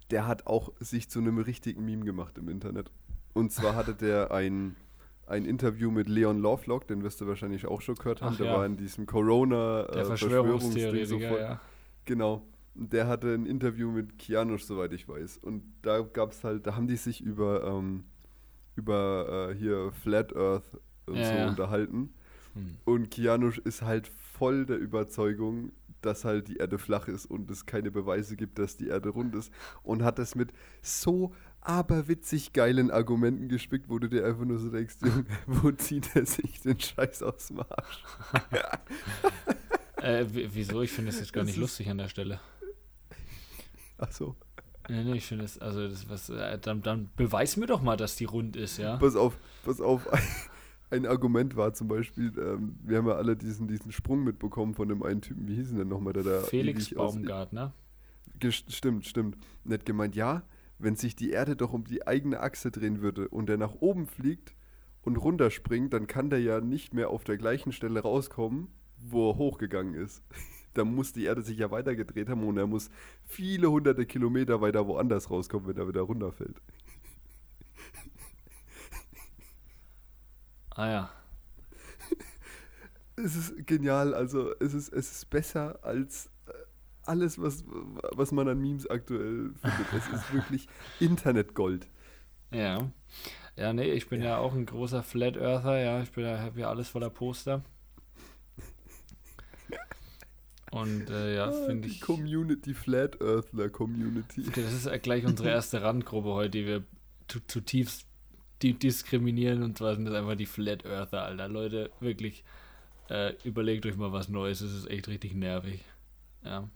Der 0.10 0.28
hat 0.28 0.48
auch 0.48 0.72
sich 0.80 1.10
zu 1.10 1.20
einem 1.20 1.38
richtigen 1.38 1.86
Meme 1.86 2.04
gemacht 2.04 2.38
im 2.38 2.50
Internet. 2.50 2.92
Und 3.34 3.51
zwar 3.51 3.75
hatte 3.75 3.96
der 3.96 4.32
ein, 4.32 4.75
ein 5.25 5.46
Interview 5.46 5.90
mit 5.92 6.10
Leon 6.10 6.40
Lovelock, 6.40 6.88
den 6.88 7.04
wirst 7.04 7.22
du 7.22 7.28
wahrscheinlich 7.28 7.66
auch 7.66 7.82
schon 7.82 7.96
gehört 7.96 8.22
haben. 8.22 8.34
Ach 8.34 8.38
der 8.38 8.48
ja. 8.48 8.58
war 8.58 8.66
in 8.66 8.78
diesem 8.78 9.06
Corona 9.06 9.86
äh, 9.86 10.06
Verschwörungstheoretiker, 10.06 11.06
so 11.08 11.20
voll- 11.20 11.40
ja. 11.40 11.62
Genau. 12.06 12.44
Der 12.74 13.08
hatte 13.08 13.34
ein 13.34 13.46
Interview 13.46 13.92
mit 13.92 14.18
Kianush, 14.18 14.63
soweit 14.63 14.94
ich 14.94 15.08
weiß. 15.08 15.38
Und 15.38 15.63
da 15.82 16.01
gab 16.01 16.32
es 16.32 16.44
halt, 16.44 16.66
da 16.66 16.75
haben 16.75 16.88
die 16.88 16.96
sich 16.96 17.22
über, 17.22 17.66
ähm, 17.66 18.06
über 18.75 19.50
äh, 19.51 19.56
hier 19.56 19.92
Flat 19.92 20.36
Earth 20.36 20.80
und 21.06 21.18
Ja, 21.18 21.44
so 21.44 21.50
unterhalten. 21.50 22.13
Hm. 22.54 22.78
Und 22.86 23.12
Kianush 23.12 23.60
ist 23.60 23.82
halt 23.82 24.08
voll 24.08 24.66
der 24.66 24.78
Überzeugung, 24.78 25.72
dass 26.05 26.25
halt 26.25 26.48
die 26.48 26.58
Erde 26.58 26.77
flach 26.77 27.08
ist 27.08 27.25
und 27.25 27.50
es 27.51 27.65
keine 27.65 27.91
Beweise 27.91 28.36
gibt, 28.36 28.60
dass 28.60 28.77
die 28.77 28.88
Erde 28.88 29.10
rund 29.10 29.36
ist. 29.36 29.51
Und 29.84 30.03
hat 30.03 30.20
das 30.20 30.36
mit 30.36 30.51
so 30.81 31.34
aberwitzig 31.62 32.53
geilen 32.53 32.91
Argumenten 32.91 33.48
gespickt, 33.48 33.89
wo 33.89 34.00
du 34.00 34.08
dir 34.08 34.25
einfach 34.25 34.46
nur 34.46 34.60
so 34.60 34.70
denkst, 34.70 34.96
Junge, 35.03 35.25
wo 35.46 35.72
zieht 35.72 36.15
er 36.15 36.25
sich 36.25 36.62
den 36.62 36.79
Scheiß 36.79 37.24
aus 37.24 37.48
dem 37.48 37.60
Arsch? 37.60 38.03
Äh, 40.01 40.25
wieso? 40.31 40.81
Ich 40.81 40.91
finde 40.91 41.12
es 41.12 41.20
jetzt 41.20 41.31
gar 41.31 41.43
Das 41.43 41.50
nicht 41.50 41.60
lustig 41.60 41.88
an 41.88 42.00
der 42.00 42.08
Stelle. 42.08 42.39
Achso. 44.00 44.36
Nee, 44.89 45.03
nee, 45.03 45.17
ich 45.17 45.25
finde 45.27 45.43
das, 45.43 45.60
also 45.60 45.88
das 45.88 46.10
was, 46.10 46.29
äh, 46.29 46.58
dann, 46.58 46.81
dann 46.81 47.12
beweis 47.15 47.55
mir 47.55 47.67
doch 47.67 47.84
mal, 47.84 47.98
dass 47.98 48.15
die 48.15 48.25
rund 48.25 48.55
ist, 48.55 48.77
ja. 48.77 48.98
Pass 48.98 49.15
auf, 49.15 49.38
pass 49.63 49.79
auf. 49.79 50.08
Ein 50.92 51.06
Argument 51.06 51.56
war 51.56 51.74
zum 51.74 51.88
Beispiel, 51.88 52.34
ähm, 52.38 52.76
wir 52.84 52.98
haben 52.98 53.08
ja 53.08 53.16
alle 53.16 53.38
diesen, 53.38 53.68
diesen 53.68 53.92
Sprung 53.92 54.24
mitbekommen 54.24 54.76
von 54.76 54.90
dem 54.90 55.04
einen 55.04 55.22
Typen, 55.22 55.48
wie 55.48 55.56
hieß 55.56 55.70
denn 55.70 55.78
der 55.78 55.86
nochmal, 55.86 56.14
der 56.14 56.24
da. 56.24 56.42
Felix 56.42 56.94
Baumgartner. 56.94 57.74
Stimmt, 58.50 59.06
stimmt. 59.06 59.38
Nett 59.64 59.86
gemeint, 59.86 60.16
ja, 60.16 60.44
wenn 60.80 60.96
sich 60.96 61.16
die 61.16 61.32
Erde 61.32 61.56
doch 61.56 61.74
um 61.74 61.86
die 61.86 62.06
eigene 62.08 62.42
Achse 62.42 62.72
drehen 62.72 63.02
würde 63.02 63.30
und 63.30 63.48
der 63.48 63.58
nach 63.58 63.76
oben 63.76 64.08
fliegt 64.08 64.56
und 65.04 65.16
runterspringt, 65.16 65.94
dann 65.94 66.08
kann 66.08 66.30
der 66.30 66.42
ja 66.42 66.60
nicht 66.60 66.94
mehr 66.94 67.10
auf 67.10 67.24
der 67.24 67.38
gleichen 67.38 67.72
Stelle 67.72 68.02
rauskommen, 68.02 68.68
wo 68.98 69.32
er 69.32 69.38
hochgegangen 69.38 69.94
ist. 69.94 70.24
Da 70.74 70.86
muss 70.86 71.12
die 71.12 71.26
Erde 71.26 71.42
sich 71.42 71.58
ja 71.58 71.70
weiter 71.70 71.98
gedreht 71.98 72.30
haben 72.30 72.48
und 72.48 72.56
er 72.56 72.66
muss 72.66 72.90
viele 73.26 73.70
hunderte 73.70 74.06
Kilometer 74.06 74.62
weiter 74.62 74.88
woanders 74.88 75.30
rauskommen, 75.30 75.68
wenn 75.68 75.76
er 75.76 75.90
wieder 75.90 76.00
runterfällt. 76.00 76.62
Ah 80.75 80.90
ja. 80.90 81.10
Es 83.18 83.36
ist 83.36 83.68
genial, 83.68 84.13
also 84.16 84.54
es 84.60 84.74
ist, 84.74 84.92
es 84.92 85.12
ist 85.12 85.30
besser 85.30 85.80
als 85.84 86.28
äh, 86.48 86.54
alles, 87.06 87.40
was, 87.40 87.63
was 87.68 88.32
man 88.32 88.48
an 88.48 88.60
Memes 88.60 88.90
aktuell 88.90 89.51
findet. 89.62 89.94
Es 89.96 90.08
ist 90.08 90.34
wirklich 90.34 90.68
Internetgold. 91.00 91.88
Ja. 92.51 92.90
Ja, 93.58 93.74
nee, 93.74 93.92
ich 93.92 94.08
bin 94.08 94.24
ja, 94.24 94.38
auch 94.38 94.54
ein 94.56 94.66
großer 94.66 95.04
Flat 95.04 95.38
Earther, 95.38 95.78
ja. 95.78 96.01
Ich 96.01 96.12
bin 96.13 96.24
ja, 96.24 96.40
habe 96.40 96.62
ja 96.62 96.70
alles 96.70 96.88
voller 96.88 97.10
Poster. 97.10 97.63
Und 100.72 101.10
äh, 101.10 101.36
ja, 101.36 101.51
finde 101.51 101.88
Die 101.90 101.96
ich. 101.96 102.01
Community, 102.01 102.74
Flat 102.74 103.22
Earthler 103.22 103.70
Community. 103.70 104.44
Das 104.56 104.72
ist 104.74 104.86
ja 104.86 104.98
gleich 104.98 105.25
unsere 105.25 105.50
erste 105.51 105.82
Randgruppe 105.82 106.30
heute, 106.30 106.50
die 106.51 106.66
wir 106.66 106.84
zu- 107.28 107.46
zutiefst 107.46 108.08
die 108.62 108.74
diskriminieren. 108.74 109.63
Und 109.63 109.77
zwar 109.77 109.96
sind 109.96 110.06
das 110.06 110.13
einfach 110.13 110.36
die 110.36 110.46
Flat 110.46 110.86
Earther, 110.86 111.24
Alter. 111.24 111.48
Leute, 111.48 111.91
wirklich, 112.00 112.44
äh, 113.10 113.34
überlegt 113.44 113.86
euch 113.86 113.98
mal 113.98 114.12
was 114.12 114.30
Neues. 114.30 114.62
Es 114.62 114.74
ist 114.74 114.89
echt 114.89 115.08
richtig 115.08 115.34
nervig. 115.34 115.84
Ja. 116.44 116.70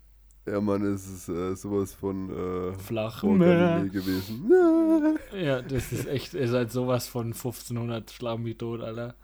Ja, 0.48 0.62
Mann, 0.62 0.84
es 0.84 1.08
ist 1.08 1.28
äh, 1.28 1.56
sowas 1.56 1.94
von 1.94 2.30
äh, 2.30 2.74
Flach. 2.78 3.22
gewesen. 3.22 4.52
Ja, 5.36 5.62
das 5.62 5.92
ist 5.92 6.08
echt, 6.08 6.34
ihr 6.34 6.48
seid 6.48 6.72
sowas 6.72 7.08
von 7.08 7.28
1500 7.28 8.12
Schlag 8.12 8.40
mich 8.40 8.58
tot, 8.58 8.82
Alter. 8.82 9.16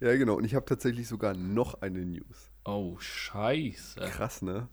Ja, 0.00 0.14
genau. 0.16 0.34
Und 0.34 0.44
ich 0.44 0.54
habe 0.54 0.66
tatsächlich 0.66 1.08
sogar 1.08 1.34
noch 1.34 1.80
eine 1.80 2.04
News. 2.04 2.50
Oh, 2.64 2.96
scheiße. 2.98 4.00
Krass, 4.00 4.42
ne? 4.42 4.68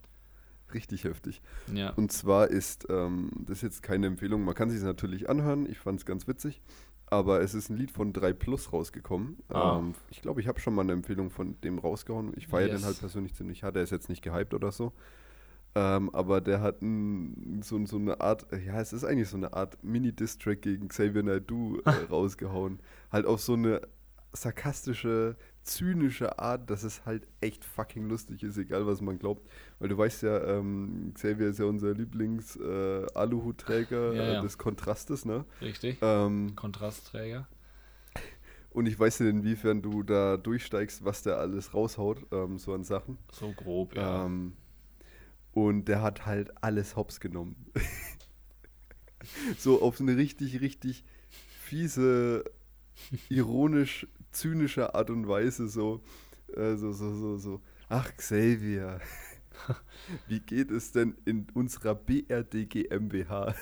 Richtig 0.74 1.04
heftig. 1.04 1.42
Ja. 1.74 1.92
Und 1.92 2.12
zwar 2.12 2.48
ist, 2.50 2.88
ähm, 2.90 3.30
das 3.46 3.58
ist 3.58 3.64
jetzt 3.64 3.84
keine 3.84 4.08
Empfehlung, 4.08 4.44
man 4.44 4.56
kann 4.56 4.70
sich 4.70 4.82
natürlich 4.82 5.30
anhören, 5.30 5.70
ich 5.70 5.80
fand 5.80 6.00
es 6.00 6.06
ganz 6.06 6.28
witzig, 6.28 6.62
aber 7.08 7.42
es 7.42 7.54
ist 7.54 7.70
ein 7.70 7.78
Lied 7.78 7.92
von 7.92 8.14
3 8.14 8.34
Plus 8.34 8.74
rausgekommen. 8.74 9.38
Ah. 9.50 9.78
Ähm, 9.80 9.94
ich 10.10 10.22
glaube, 10.22 10.42
ich 10.42 10.48
habe 10.48 10.60
schon 10.60 10.74
mal 10.74 10.82
eine 10.82 10.94
Empfehlung 10.94 11.30
von 11.30 11.60
dem 11.62 11.78
rausgehauen. 11.78 12.34
Ich 12.36 12.48
feiere 12.48 12.68
Yes. 12.70 12.82
den 12.82 12.86
halt 12.86 13.00
persönlich 13.00 13.36
ziemlich 13.36 13.64
hart, 13.64 13.76
der 13.76 13.84
ist 13.84 13.92
jetzt 13.92 14.10
nicht 14.10 14.24
gehypt 14.24 14.54
oder 14.54 14.72
so. 14.72 14.92
Ähm, 15.78 16.10
aber 16.16 16.40
der 16.42 16.62
hat 16.62 16.82
ein, 16.82 17.62
so, 17.62 17.86
so 17.86 17.98
eine 17.98 18.22
Art, 18.22 18.48
ja, 18.66 18.80
es 18.80 18.94
ist 18.94 19.04
eigentlich 19.04 19.28
so 19.30 19.38
eine 19.38 19.54
Art 19.54 19.78
Mini-Diss-Track 19.84 20.62
gegen 20.62 20.88
Xavier 20.88 21.22
Naidoo 21.22 21.80
äh, 21.86 21.90
rausgehauen. 22.10 22.80
Halt 23.12 23.26
auf 23.26 23.42
so 23.42 23.54
eine 23.54 23.82
sarkastische, 24.32 25.36
zynische 25.66 26.40
Art, 26.40 26.70
dass 26.70 26.84
es 26.84 27.06
halt 27.06 27.28
echt 27.42 27.66
fucking 27.66 28.08
lustig 28.08 28.44
ist, 28.44 28.58
egal 28.58 28.88
was 28.88 29.02
man 29.02 29.20
glaubt. 29.20 29.50
Weil 29.80 29.90
du 29.90 29.98
weißt 29.98 30.24
ja, 30.24 30.58
ähm, 30.58 31.12
Xavier 31.14 31.48
ist 31.50 31.60
ja 31.60 31.66
unser 31.66 31.94
Lieblings-Aluhutträger 31.94 34.14
Ja, 34.14 34.24
äh, 34.24 34.34
ja. 34.36 34.42
des 34.42 34.58
Kontrastes, 34.58 35.26
ne? 35.26 35.44
Richtig. 35.62 35.98
Ähm, 36.02 36.56
Kontrastträger. 36.56 37.48
und 38.70 38.86
ich 38.88 38.98
weiß 39.00 39.20
nicht, 39.22 39.30
inwiefern 39.30 39.82
du 39.82 40.04
da 40.04 40.38
durchsteigst, 40.38 41.04
was 41.04 41.24
der 41.24 41.38
alles 41.38 41.74
raushaut, 41.74 42.26
ähm, 42.32 42.58
so 42.58 42.74
an 42.74 42.84
Sachen. 42.84 43.18
So 43.32 43.52
grob, 43.54 43.96
ja. 43.96 44.26
Ähm, 44.26 44.54
und 45.52 45.86
der 45.86 46.02
hat 46.02 46.26
halt 46.26 46.52
alles 46.64 46.96
hops 46.96 47.20
genommen. 47.20 47.56
so 49.58 49.82
auf 49.82 50.00
eine 50.02 50.18
richtig, 50.18 50.62
richtig 50.62 51.04
fiese, 51.62 52.44
ironisch, 53.30 54.08
zynische 54.36 54.96
Art 54.96 55.10
und 55.10 55.27
Weise, 55.27 55.68
so, 55.68 56.01
äh, 56.56 56.75
so, 56.75 56.92
so, 56.94 57.15
so, 57.15 57.38
so. 57.38 57.62
Ach, 57.89 58.12
Xavier, 58.18 59.00
wie 60.27 60.39
geht 60.42 60.72
es 60.72 60.92
denn 60.92 61.15
in 61.25 61.48
unserer 61.54 61.96
BRD 61.96 62.70
GmbH? 62.70 63.56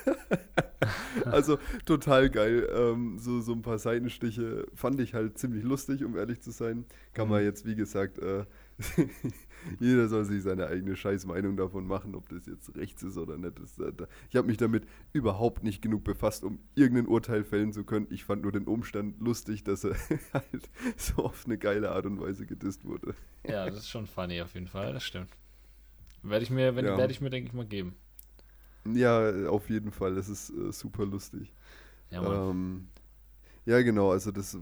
also 1.26 1.58
total 1.86 2.30
geil. 2.30 2.68
Ähm, 2.76 3.18
so, 3.20 3.42
so 3.42 3.54
ein 3.54 3.62
paar 3.62 3.80
Seitenstiche 3.80 4.68
fand 4.74 5.00
ich 5.00 5.14
halt 5.14 5.38
ziemlich 5.38 5.64
lustig, 5.64 6.04
um 6.04 6.18
ehrlich 6.18 6.42
zu 6.42 6.52
sein. 6.52 6.86
Kann 7.14 7.30
man 7.30 7.42
Mhm. 7.42 7.46
jetzt, 7.46 7.66
wie 7.66 7.76
gesagt, 7.76 8.20
äh, 8.20 8.46
jeder 9.80 10.08
soll 10.08 10.26
sich 10.26 10.44
seine 10.44 10.68
eigene 10.68 10.96
Scheißmeinung 10.96 11.58
davon 11.58 11.86
machen, 11.88 12.16
ob 12.16 12.30
das 12.30 12.46
jetzt 12.46 12.76
rechts 12.76 13.04
ist 13.04 13.18
oder 13.18 13.38
nicht. 13.38 13.58
Äh, 13.80 13.92
ich 14.30 14.36
habe 14.36 14.48
mich 14.48 14.58
damit 14.58 14.86
überhaupt 15.14 15.64
nicht 15.64 15.82
genug 15.82 16.04
befasst, 16.04 16.44
um 16.44 16.60
irgendein 16.76 17.08
Urteil 17.08 17.44
fällen 17.44 17.74
zu 17.74 17.84
können. 17.84 18.08
Ich 18.10 18.24
fand 18.24 18.44
nur 18.44 18.52
den 18.52 18.66
Umstand 18.66 19.20
lustig, 19.22 19.64
dass 19.64 19.84
er 19.84 19.96
halt 20.34 20.70
so 20.98 21.24
auf 21.24 21.46
eine 21.46 21.58
geile 21.58 21.92
Art 21.92 22.06
und 22.06 22.20
Weise 22.20 22.46
gedisst 22.46 22.86
wurde. 22.86 23.14
ja, 23.46 23.66
das 23.66 23.80
ist 23.80 23.90
schon 23.90 24.08
funny 24.08 24.42
auf 24.42 24.54
jeden 24.54 24.68
Fall, 24.68 24.94
das 24.94 25.04
stimmt. 25.04 25.30
Werde 26.24 26.44
ich 26.44 26.50
mir, 26.50 26.74
Ja. 26.84 26.98
werde 26.98 27.12
ich 27.12 27.22
mir, 27.22 27.30
denke 27.30 27.48
ich, 27.50 27.54
mal 27.54 27.66
geben. 27.66 27.96
Ja, 28.86 29.48
auf 29.50 29.70
jeden 29.70 29.92
Fall. 29.92 30.16
Das 30.16 30.30
ist 30.30 30.50
äh, 30.50 30.72
super 30.72 31.06
lustig. 31.06 31.54
Ja, 32.12 32.22
Mann. 32.22 32.50
Ähm, 32.50 32.88
ja, 33.66 33.82
genau. 33.82 34.12
Also 34.12 34.32
das, 34.32 34.58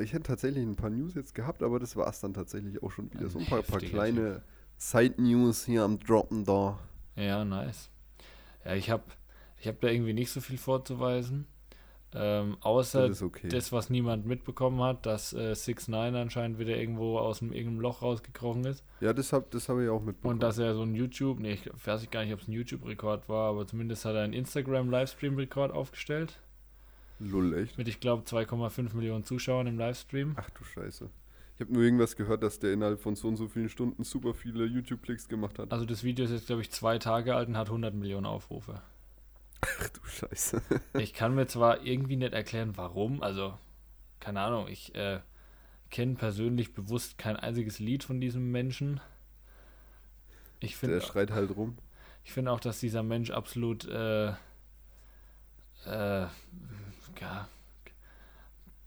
ich 0.00 0.12
hätte 0.12 0.24
tatsächlich 0.24 0.64
ein 0.64 0.76
paar 0.76 0.90
News 0.90 1.14
jetzt 1.14 1.34
gehabt, 1.34 1.62
aber 1.62 1.78
das 1.78 1.96
war 1.96 2.08
es 2.08 2.20
dann 2.20 2.34
tatsächlich 2.34 2.82
auch 2.82 2.90
schon 2.90 3.12
wieder. 3.12 3.24
Ein 3.24 3.30
So 3.30 3.38
ein 3.38 3.46
paar, 3.46 3.62
paar 3.62 3.80
kleine 3.80 4.42
Side-News 4.76 5.64
hier 5.64 5.82
am 5.82 5.98
Droppen 5.98 6.44
da. 6.44 6.78
Ja, 7.16 7.44
nice. 7.44 7.90
Ja, 8.64 8.74
ich 8.74 8.90
habe 8.90 9.04
ich 9.58 9.68
hab 9.68 9.80
da 9.80 9.88
irgendwie 9.88 10.12
nicht 10.12 10.30
so 10.30 10.40
viel 10.40 10.58
vorzuweisen. 10.58 11.46
Ähm, 12.16 12.56
außer 12.60 13.08
Das 13.08 13.22
okay. 13.22 13.48
das, 13.48 13.72
was 13.72 13.90
niemand 13.90 14.24
mitbekommen 14.24 14.80
hat, 14.82 15.04
dass 15.04 15.32
äh, 15.32 15.52
6 15.52 15.88
9 15.88 16.14
anscheinend 16.14 16.60
wieder 16.60 16.76
irgendwo 16.76 17.18
aus 17.18 17.40
dem, 17.40 17.52
irgendeinem 17.52 17.80
Loch 17.80 18.02
rausgekrochen 18.02 18.64
ist. 18.66 18.84
ja, 19.00 19.12
das 19.12 19.32
habe 19.32 19.46
das 19.50 19.68
hab 19.68 19.80
ich 19.80 19.88
auch 19.88 20.00
mitbekommen. 20.00 20.34
Und 20.34 20.40
dass 20.40 20.58
er 20.58 20.74
so 20.74 20.82
ein 20.82 20.94
YouTube, 20.94 21.40
nee, 21.40 21.54
ich 21.54 21.68
weiß 21.84 22.08
gar 22.10 22.24
nicht, 22.24 22.32
ob 22.32 22.40
es 22.40 22.46
ein 22.46 22.52
YouTube-Rekord 22.52 23.28
war, 23.28 23.50
aber 23.50 23.66
zumindest 23.66 24.04
hat 24.04 24.14
er 24.14 24.22
einen 24.22 24.32
Instagram-Livestream-Rekord 24.32 25.72
aufgestellt. 25.72 26.40
Lull, 27.18 27.54
echt? 27.54 27.78
Mit, 27.78 27.88
ich 27.88 28.00
glaube, 28.00 28.24
2,5 28.24 28.94
Millionen 28.94 29.24
Zuschauern 29.24 29.66
im 29.66 29.78
Livestream. 29.78 30.34
Ach 30.36 30.50
du 30.50 30.64
Scheiße. 30.64 31.08
Ich 31.54 31.60
habe 31.60 31.72
nur 31.72 31.82
irgendwas 31.82 32.16
gehört, 32.16 32.42
dass 32.42 32.58
der 32.58 32.72
innerhalb 32.72 33.00
von 33.00 33.14
so 33.14 33.28
und 33.28 33.36
so 33.36 33.46
vielen 33.46 33.68
Stunden 33.68 34.02
super 34.02 34.34
viele 34.34 34.64
YouTube-Klicks 34.64 35.28
gemacht 35.28 35.58
hat. 35.58 35.72
Also 35.72 35.84
das 35.84 36.02
Video 36.02 36.24
ist 36.24 36.32
jetzt, 36.32 36.46
glaube 36.48 36.62
ich, 36.62 36.70
zwei 36.72 36.98
Tage 36.98 37.36
alt 37.36 37.48
und 37.48 37.56
hat 37.56 37.68
100 37.68 37.94
Millionen 37.94 38.26
Aufrufe. 38.26 38.82
Ach 39.62 39.88
du 39.88 40.00
Scheiße. 40.04 40.60
Ich 40.98 41.14
kann 41.14 41.34
mir 41.34 41.46
zwar 41.46 41.82
irgendwie 41.84 42.16
nicht 42.16 42.32
erklären, 42.32 42.76
warum, 42.76 43.22
also 43.22 43.56
keine 44.20 44.40
Ahnung, 44.40 44.66
ich 44.68 44.94
äh, 44.96 45.20
kenne 45.90 46.14
persönlich 46.16 46.74
bewusst 46.74 47.18
kein 47.18 47.36
einziges 47.36 47.78
Lied 47.78 48.02
von 48.02 48.20
diesem 48.20 48.50
Menschen. 48.50 49.00
Ich 50.60 50.72
Der 50.72 50.78
finde 50.80 51.00
schreit 51.02 51.30
halt 51.30 51.54
rum. 51.56 51.78
ich 52.24 52.32
finde 52.32 52.50
auch, 52.50 52.60
dass 52.60 52.80
dieser 52.80 53.02
Mensch 53.02 53.30
absolut 53.30 53.84
äh, 53.86 54.28
äh, 55.86 56.26
ja, 57.24 57.48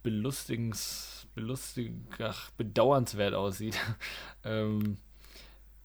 belustigens, 0.03 1.27
belustig, 1.36 1.94
ach, 2.20 2.51
bedauernswert 2.51 3.34
aussieht. 3.34 3.77
ähm, 4.44 4.98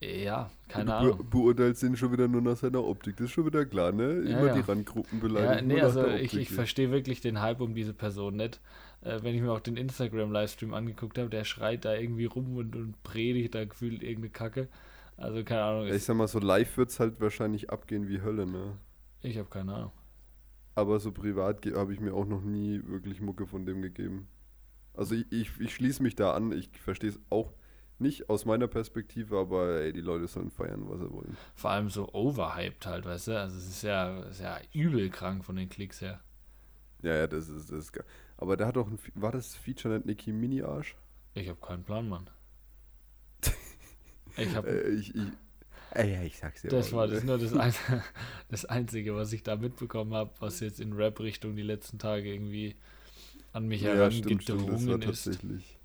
ja, 0.01 0.51
keine 0.69 0.93
du 0.97 0.97
Ahnung. 0.97 1.19
be 1.19 1.25
beurteilst 1.25 1.83
ihn 1.83 1.97
schon 1.97 2.13
wieder 2.13 2.29
nur 2.29 2.41
nach 2.43 2.57
seiner 2.57 2.83
Optik. 2.85 3.17
Das 3.17 3.27
ist 3.27 3.33
schon 3.33 3.47
wieder 3.47 3.65
klar, 3.67 3.93
ne? 3.93 4.23
Ja, 4.23 4.39
Immer 4.39 4.47
ja. 4.47 4.55
die 4.55 4.61
Randgruppen 4.61 5.21
Ja, 5.35 5.61
beleidigen. 5.61 5.67
nee, 5.67 5.81
nur 5.81 5.83
nach 5.83 5.93
also 5.93 6.03
der 6.03 6.09
ich, 6.21 6.39
Optik 6.39 6.41
ich 6.41 6.51
verstehe 6.53 6.91
wirklich 6.91 7.21
den 7.21 7.41
Hype 7.41 7.61
um 7.61 7.75
diese 7.75 7.95
Person 7.95 8.37
nicht. 8.37 8.61
Äh, 9.03 9.23
wenn 9.23 9.35
ich 9.35 9.43
mir 9.43 9.53
auch 9.53 9.61
den 9.61 9.77
Instagram-Livestream 9.77 10.75
angeguckt 10.75 11.19
habe, 11.19 11.31
der 11.31 11.45
schreit 11.45 11.85
da 11.85 11.95
irgendwie 11.95 12.27
rum 12.27 12.57
und, 12.57 12.77
und 12.77 13.03
predigt 13.03 13.55
da 13.55 13.65
gefühlt 13.65 14.03
irgendeine 14.03 14.31
Kacke. 14.31 14.69
Also 15.17 15.45
keine 15.45 15.63
Ahnung, 15.65 15.87
Ja, 15.87 15.95
ich 15.95 16.03
ich, 16.03 16.05
sag 16.05 16.17
mal, 16.17 16.27
so 16.29 16.39
live 16.41 16.77
wird 16.77 16.91
es 16.91 16.99
halt 17.01 17.21
wahrscheinlich 17.21 17.71
abgehen 17.71 18.09
wie 18.09 18.21
Hölle, 18.21 18.47
ne? 18.49 18.79
ich 19.23 19.39
habe 19.39 19.49
keine 19.49 19.75
Ahnung. 19.75 19.93
Aber 20.75 21.01
so 21.01 21.13
privat 21.13 21.67
habe 21.67 21.93
ich 21.93 22.01
mir 22.01 22.15
auch 22.15 22.27
noch 22.27 22.43
nie 22.43 22.83
wirklich 22.87 23.21
Mucke 23.21 23.47
von 23.47 23.67
dem 23.67 23.83
gegeben. 23.83 24.29
Also 24.95 25.15
ich, 25.15 25.31
ich, 25.33 25.61
ich 25.61 25.75
schließe 25.75 26.03
mich 26.03 26.15
da 26.17 26.35
an, 26.35 26.53
ich 26.53 26.71
verstehe 26.81 27.11
es 27.11 27.21
auch 27.31 27.53
nicht 27.99 28.29
aus 28.31 28.45
meiner 28.45 28.69
Perspektive, 28.69 29.39
aber 29.39 29.81
ey, 29.81 29.93
die 29.93 30.01
Leute 30.01 30.27
sollen 30.27 30.51
feiern, 30.51 30.89
was 30.89 31.01
sie 31.01 31.11
wollen. 31.11 31.39
Vor 31.55 31.71
allem 31.71 31.89
so 31.89 32.13
overhyped 32.13 32.87
halt, 32.87 33.05
weißt 33.05 33.29
du? 33.29 33.39
Also 33.41 33.57
es 33.57 33.69
ist 33.69 33.83
ja, 33.83 34.21
ist 34.25 34.41
ja 34.41 34.59
übel 34.73 35.09
krank 35.11 35.45
von 35.45 35.57
den 35.57 35.69
Klicks 35.69 36.01
her. 36.01 36.21
Ja, 37.03 37.15
ja, 37.17 37.27
das 37.27 37.49
ist, 37.49 37.71
das 37.71 37.79
ist 37.85 37.93
geil. 37.93 38.05
Aber 38.37 38.57
der 38.57 38.67
hat 38.67 38.77
doch 38.77 38.89
ein, 38.89 38.99
war 39.15 39.33
das 39.33 39.55
Feature 39.57 39.95
nicht 39.97 40.07
Nicki 40.07 40.33
Mini 40.33 40.63
Arsch? 40.63 40.97
Ich 41.35 41.49
habe 41.49 41.61
keinen 41.61 41.85
Plan, 41.85 42.09
Mann. 42.09 42.31
Ich 44.37 44.55
habe 44.57 44.69
Äh, 44.69 44.89
ich, 44.91 45.15
ich, 45.15 45.33
Ja, 45.95 46.05
ja, 46.05 46.23
ich 46.23 46.39
sag's 46.39 46.63
dir. 46.63 46.69
Das 46.71 46.93
war 46.93 47.07
das 47.07 47.23
nur 47.25 47.39
das, 47.39 47.55
ein, 47.55 47.75
das 48.49 48.65
Einzige, 48.65 49.15
was 49.15 49.33
ich 49.33 49.43
da 49.43 49.57
mitbekommen 49.57 50.15
habe, 50.15 50.33
was 50.41 50.61
jetzt 50.61 50.81
in 50.81 50.93
Rap-Richtung 50.95 51.57
die 51.57 51.63
letzten 51.63 51.99
Tage 51.99 52.33
irgendwie 52.33 52.77
an 53.53 53.67
mich 53.69 53.83
Ja, 53.83 54.11
stimmt, 54.11 54.43
stimmt. 54.45 54.69
Das 54.71 54.87
war 54.87 54.99
herangedrungen 54.99 55.03
ist. 55.03 55.25
tatsächlich. 55.25 55.79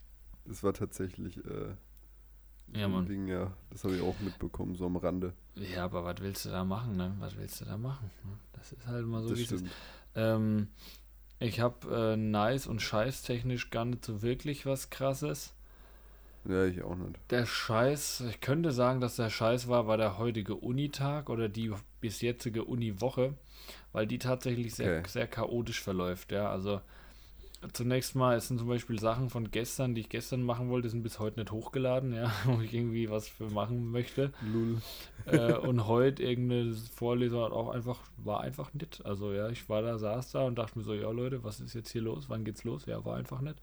Das 0.46 0.64
war 0.64 0.74
tatsächlich 0.74 1.38
äh, 1.46 1.76
Ja, 2.74 2.88
Mann. 2.88 3.06
Ding, 3.06 3.28
ja. 3.28 3.56
Das 3.70 3.84
habe 3.84 3.96
ich 3.96 4.02
auch 4.02 4.20
mitbekommen, 4.20 4.76
so 4.76 4.86
am 4.86 4.98
Rande. 4.98 5.34
Ja, 5.56 5.84
aber 5.86 6.04
was 6.06 6.22
willst 6.22 6.46
du 6.46 6.50
da 6.50 6.64
machen, 6.64 6.96
ne? 6.98 7.16
Was 7.20 7.36
willst 7.38 7.62
du 7.62 7.66
da 7.66 7.78
machen? 7.78 8.12
ne? 8.24 8.40
Das 8.54 8.72
ist 8.72 8.86
halt 8.88 9.06
mal 9.06 9.24
so, 9.24 9.32
das 9.32 9.38
wie 9.38 9.44
es 9.44 9.52
ist. 9.52 9.66
stimmt. 9.66 9.76
Ähm, 10.16 10.70
ich 11.40 11.62
habe 11.62 12.14
äh, 12.14 12.18
nice 12.18 12.68
und 12.68 12.82
scheißtechnisch 12.82 13.72
gar 13.72 13.86
nicht 13.86 14.06
so 14.06 14.22
wirklich 14.24 14.66
was 14.68 14.90
krasses. 14.92 15.56
Ja, 16.48 16.66
ich 16.66 16.82
auch 16.82 16.96
nicht. 16.96 17.20
Der 17.30 17.46
Scheiß, 17.46 18.22
ich 18.30 18.40
könnte 18.42 18.72
sagen, 18.72 19.02
dass 19.02 19.18
der 19.18 19.30
Scheiß 19.30 19.68
war, 19.68 19.88
war 19.88 19.98
der 19.98 20.18
heutige 20.18 20.56
Unitag 20.56 21.30
oder 21.30 21.50
die 21.50 21.74
bis 22.00 22.22
jetzige 22.22 22.64
Uniwoche, 22.64 23.34
weil 23.92 24.08
die 24.08 24.18
tatsächlich 24.20 24.74
sehr, 24.76 24.94
Okay. 25.00 25.04
sehr 25.08 25.28
chaotisch 25.28 25.82
verläuft, 25.82 26.32
ja. 26.32 26.50
Also 26.50 26.82
zunächst 27.74 28.16
mal, 28.16 28.38
es 28.38 28.48
sind 28.48 28.60
zum 28.60 28.68
Beispiel 28.70 29.00
Sachen 29.00 29.30
von 29.30 29.52
gestern, 29.52 29.96
die 29.96 30.02
ich 30.02 30.10
gestern 30.10 30.44
machen 30.44 30.70
wollte, 30.70 30.90
sind 30.90 31.04
bis 31.04 31.20
heute 31.20 31.40
nicht 31.40 31.52
hochgeladen, 31.52 32.14
ja, 32.14 32.32
wo 32.46 32.62
ich 32.62 32.74
irgendwie 32.74 33.10
was 33.10 33.28
für 33.28 33.50
machen 33.50 33.92
möchte. 33.92 34.32
Lul. 34.42 34.82
äh, 35.26 35.54
und 35.56 35.88
heute 35.88 36.24
irgendeine 36.24 36.74
Vorlesung 36.76 37.44
hat 37.44 37.52
auch 37.52 37.70
einfach, 37.70 38.00
war 38.18 38.42
einfach 38.42 38.74
nicht. 38.74 39.06
Also 39.06 39.34
ja, 39.34 39.50
ich 39.50 39.68
war 39.70 39.82
da, 39.82 39.98
saß 39.98 40.32
da 40.32 40.44
und 40.44 40.56
dachte 40.58 40.78
mir 40.78 40.86
so, 40.86 40.94
ja 40.94 41.10
Leute, 41.12 41.44
was 41.44 41.60
ist 41.60 41.74
jetzt 41.74 41.92
hier 41.92 42.02
los? 42.04 42.30
Wann 42.30 42.46
geht's 42.46 42.64
los? 42.64 42.86
Ja, 42.86 43.04
war 43.06 43.18
einfach 43.18 43.42
nicht. 43.42 43.58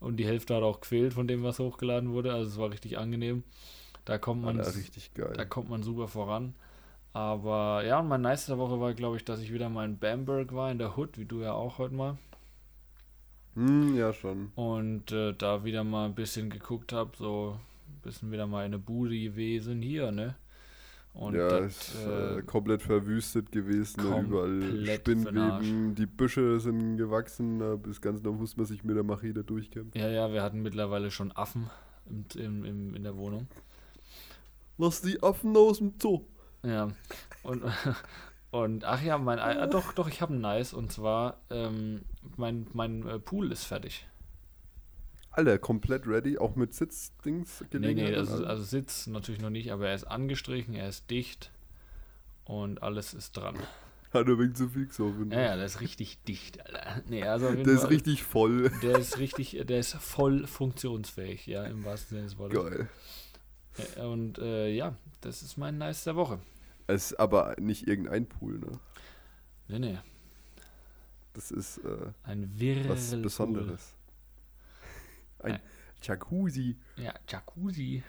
Und 0.00 0.16
die 0.16 0.26
Hälfte 0.26 0.54
hat 0.54 0.62
auch 0.62 0.80
gefehlt 0.80 1.14
von 1.14 1.26
dem, 1.26 1.42
was 1.42 1.58
hochgeladen 1.58 2.12
wurde. 2.12 2.32
Also 2.32 2.50
es 2.50 2.58
war 2.58 2.70
richtig 2.70 2.98
angenehm. 2.98 3.42
Da 4.04 4.18
kommt 4.18 4.42
man, 4.42 4.58
Alter, 4.58 4.74
richtig 4.74 5.12
geil. 5.14 5.32
da 5.36 5.44
kommt 5.44 5.68
man 5.68 5.82
super 5.82 6.08
voran. 6.08 6.54
Aber 7.12 7.84
ja, 7.84 7.98
und 8.00 8.08
mein 8.08 8.22
Nice 8.22 8.46
der 8.46 8.58
Woche 8.58 8.80
war, 8.80 8.94
glaube 8.94 9.16
ich, 9.16 9.24
dass 9.24 9.40
ich 9.40 9.52
wieder 9.52 9.68
mal 9.68 9.84
in 9.84 9.98
Bamberg 9.98 10.54
war, 10.54 10.70
in 10.70 10.78
der 10.78 10.96
Hood, 10.96 11.18
wie 11.18 11.24
du 11.24 11.40
ja 11.42 11.52
auch 11.52 11.78
heute 11.78 11.94
mal. 11.94 12.16
Hm, 13.54 13.96
ja, 13.96 14.12
schon. 14.12 14.52
Und 14.54 15.10
äh, 15.10 15.34
da 15.34 15.64
wieder 15.64 15.82
mal 15.84 16.06
ein 16.06 16.14
bisschen 16.14 16.48
geguckt 16.48 16.92
habe, 16.92 17.10
so 17.16 17.58
ein 17.88 18.00
bisschen 18.02 18.30
wieder 18.30 18.46
mal 18.46 18.60
in 18.60 18.72
eine 18.72 18.78
Bude 18.78 19.18
gewesen 19.18 19.82
hier, 19.82 20.12
ne? 20.12 20.36
Und 21.18 21.34
ja, 21.34 21.48
das, 21.48 21.94
ist 21.94 22.06
äh, 22.06 22.38
äh, 22.38 22.42
komplett 22.42 22.80
verwüstet 22.80 23.50
gewesen. 23.50 24.00
Überall 24.24 24.86
Spinnweben, 24.86 25.96
die 25.96 26.06
Büsche 26.06 26.60
sind 26.60 26.96
gewachsen. 26.96 27.58
Da 27.58 27.74
bis 27.74 28.00
ganz 28.00 28.22
noch 28.22 28.34
muss 28.34 28.56
man 28.56 28.66
sich 28.66 28.84
mit 28.84 28.94
der 28.94 29.02
Machete 29.02 29.42
durchkämpfen. 29.42 30.00
Ja, 30.00 30.08
ja, 30.08 30.32
wir 30.32 30.44
hatten 30.44 30.62
mittlerweile 30.62 31.10
schon 31.10 31.32
Affen 31.32 31.68
im, 32.08 32.24
im, 32.36 32.64
im, 32.64 32.94
in 32.94 33.02
der 33.02 33.16
Wohnung. 33.16 33.48
Lass 34.78 35.02
die 35.02 35.20
Affen 35.20 35.56
aus 35.56 35.78
dem 35.78 35.94
Zoo. 36.00 36.20
Ja. 36.62 36.86
Und, 37.42 37.64
und 38.52 38.84
ach 38.84 39.02
ja, 39.02 39.18
mein 39.18 39.40
Ei- 39.40 39.60
ah, 39.60 39.66
doch, 39.66 39.92
doch, 39.94 40.08
ich 40.08 40.22
habe 40.22 40.34
ein 40.34 40.40
Nice 40.40 40.72
und 40.72 40.92
zwar 40.92 41.40
ähm, 41.50 42.02
mein, 42.36 42.68
mein 42.74 43.04
äh, 43.08 43.18
Pool 43.18 43.50
ist 43.50 43.64
fertig. 43.64 44.06
Alter, 45.30 45.58
komplett 45.58 46.06
ready, 46.06 46.38
auch 46.38 46.56
mit 46.56 46.74
Sitzdings 46.74 47.64
Nee, 47.72 47.94
nee, 47.94 48.14
also, 48.14 48.44
also 48.44 48.62
Sitz 48.62 49.06
natürlich 49.06 49.40
noch 49.40 49.50
nicht, 49.50 49.70
aber 49.70 49.88
er 49.88 49.94
ist 49.94 50.04
angestrichen, 50.04 50.74
er 50.74 50.88
ist 50.88 51.10
dicht 51.10 51.52
und 52.44 52.82
alles 52.82 53.14
ist 53.14 53.36
dran. 53.36 53.56
Hat 54.12 54.26
er 54.26 54.38
wegen 54.38 54.54
zu 54.54 54.70
viel 54.70 54.86
gesoffen. 54.86 55.30
Ja, 55.30 55.40
ja, 55.40 55.56
der 55.56 55.66
ist 55.66 55.80
richtig 55.82 56.22
dicht, 56.24 56.64
Alter. 56.64 57.02
Nee, 57.08 57.24
also 57.24 57.52
Der 57.52 57.74
ist 57.74 57.90
richtig 57.90 58.22
voll. 58.22 58.70
Der 58.82 58.98
ist 58.98 59.18
richtig, 59.18 59.62
der 59.66 59.78
ist 59.78 59.94
voll 59.96 60.46
funktionsfähig, 60.46 61.46
ja, 61.46 61.64
im 61.64 61.84
wahrsten 61.84 62.16
Sinne 62.16 62.22
des 62.22 62.38
Wortes. 62.38 62.58
Geil. 62.58 62.88
Und 64.02 64.38
äh, 64.38 64.70
ja, 64.70 64.96
das 65.20 65.42
ist 65.42 65.56
mein 65.58 65.78
Nice 65.78 66.04
der 66.04 66.16
Woche. 66.16 66.40
Es 66.86 67.12
ist 67.12 67.20
aber 67.20 67.54
nicht 67.60 67.86
irgendein 67.86 68.26
Pool, 68.26 68.58
ne? 68.58 68.80
Nee, 69.68 69.78
nee. 69.78 69.98
Das 71.34 71.50
ist 71.50 71.78
äh, 71.78 72.12
Ein 72.24 72.50
was 72.88 73.10
Besonderes. 73.20 73.94
Ein. 75.40 75.60
Jacuzzi. 76.02 76.76
Ja, 76.96 77.14
Jacuzzi. 77.28 78.02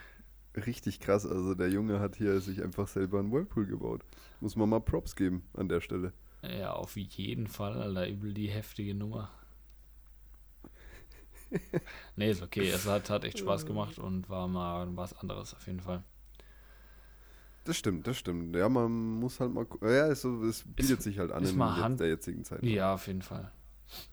Richtig 0.56 1.00
krass. 1.00 1.26
Also 1.26 1.54
der 1.54 1.70
Junge 1.70 2.00
hat 2.00 2.16
hier 2.16 2.40
sich 2.40 2.62
einfach 2.62 2.88
selber 2.88 3.18
einen 3.18 3.30
Whirlpool 3.32 3.66
gebaut. 3.66 4.02
Muss 4.40 4.56
man 4.56 4.68
mal 4.68 4.80
Props 4.80 5.14
geben 5.16 5.42
an 5.54 5.68
der 5.68 5.80
Stelle. 5.80 6.12
Ja, 6.42 6.72
auf 6.72 6.96
jeden 6.96 7.46
Fall, 7.46 7.80
Alter, 7.80 8.08
übel 8.08 8.32
die 8.32 8.48
heftige 8.48 8.94
Nummer. 8.94 9.30
nee, 12.16 12.30
ist 12.30 12.42
okay. 12.42 12.68
Es 12.68 12.86
hat, 12.86 13.10
hat 13.10 13.24
echt 13.24 13.38
Spaß 13.38 13.66
gemacht 13.66 13.98
und 13.98 14.28
war 14.28 14.48
mal 14.48 14.88
was 14.96 15.16
anderes 15.18 15.54
auf 15.54 15.66
jeden 15.66 15.80
Fall. 15.80 16.02
Das 17.64 17.76
stimmt, 17.76 18.06
das 18.06 18.16
stimmt. 18.16 18.56
Ja, 18.56 18.68
man 18.68 19.20
muss 19.20 19.38
halt 19.38 19.52
mal. 19.52 19.66
Ja, 19.82 20.08
es, 20.08 20.24
es 20.24 20.64
bietet 20.64 21.02
sich 21.02 21.18
halt 21.18 21.30
an 21.30 21.42
ist 21.42 21.52
in 21.52 21.96
der 21.98 22.08
jetzigen 22.08 22.44
Zeit. 22.44 22.62
Ja, 22.62 22.94
auf 22.94 23.06
jeden 23.06 23.22
Fall. 23.22 23.52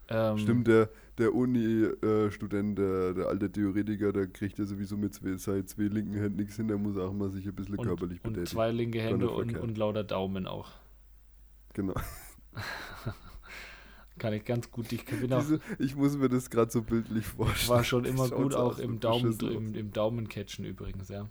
Ähm, 0.09 0.37
Stimmt, 0.37 0.67
der, 0.67 0.89
der 1.17 1.33
Uni-Student, 1.33 2.77
der, 2.77 3.13
der 3.13 3.27
alte 3.27 3.51
Theoretiker, 3.51 4.13
der 4.13 4.27
kriegt 4.27 4.57
ja 4.57 4.65
sowieso 4.65 4.97
mit 4.97 5.13
zwei, 5.13 5.35
seit 5.37 5.69
zwei 5.69 5.83
linken 5.83 6.13
Händen 6.13 6.37
nichts 6.37 6.55
hin, 6.55 6.67
der 6.67 6.77
muss 6.77 6.97
auch 6.97 7.13
mal 7.13 7.29
sich 7.29 7.45
ein 7.45 7.55
bisschen 7.55 7.75
Und, 7.77 7.85
körperlich 7.85 8.23
und 8.23 8.33
betätigen. 8.33 8.45
zwei 8.45 8.71
linke 8.71 9.01
Hände 9.01 9.29
und, 9.29 9.57
und 9.57 9.77
lauter 9.77 10.03
Daumen 10.03 10.47
auch. 10.47 10.71
Genau. 11.73 11.93
Kann 14.17 14.33
ich 14.33 14.45
ganz 14.45 14.71
gut. 14.71 14.91
Ich 14.91 15.05
bin 15.05 15.31
auch, 15.33 15.39
Diese, 15.41 15.59
ich 15.79 15.95
muss 15.95 16.17
mir 16.17 16.29
das 16.29 16.49
gerade 16.49 16.71
so 16.71 16.81
bildlich 16.81 17.25
vorstellen. 17.25 17.69
war 17.69 17.83
schon 17.83 18.05
immer 18.05 18.29
gut 18.29 18.55
auch 18.55 18.79
im 18.79 18.99
Daumen, 18.99 19.37
im, 19.39 19.75
im 19.75 19.91
Daumencatchen 19.93 20.65
übrigens, 20.65 21.09
ja. 21.09 21.29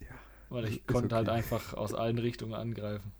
Ja, 0.00 0.08
Weil 0.48 0.66
ich 0.66 0.86
konnte 0.86 1.14
halt 1.14 1.28
okay. 1.28 1.36
einfach 1.38 1.74
aus 1.74 1.94
allen 1.94 2.18
Richtungen 2.18 2.54
angreifen. 2.54 3.12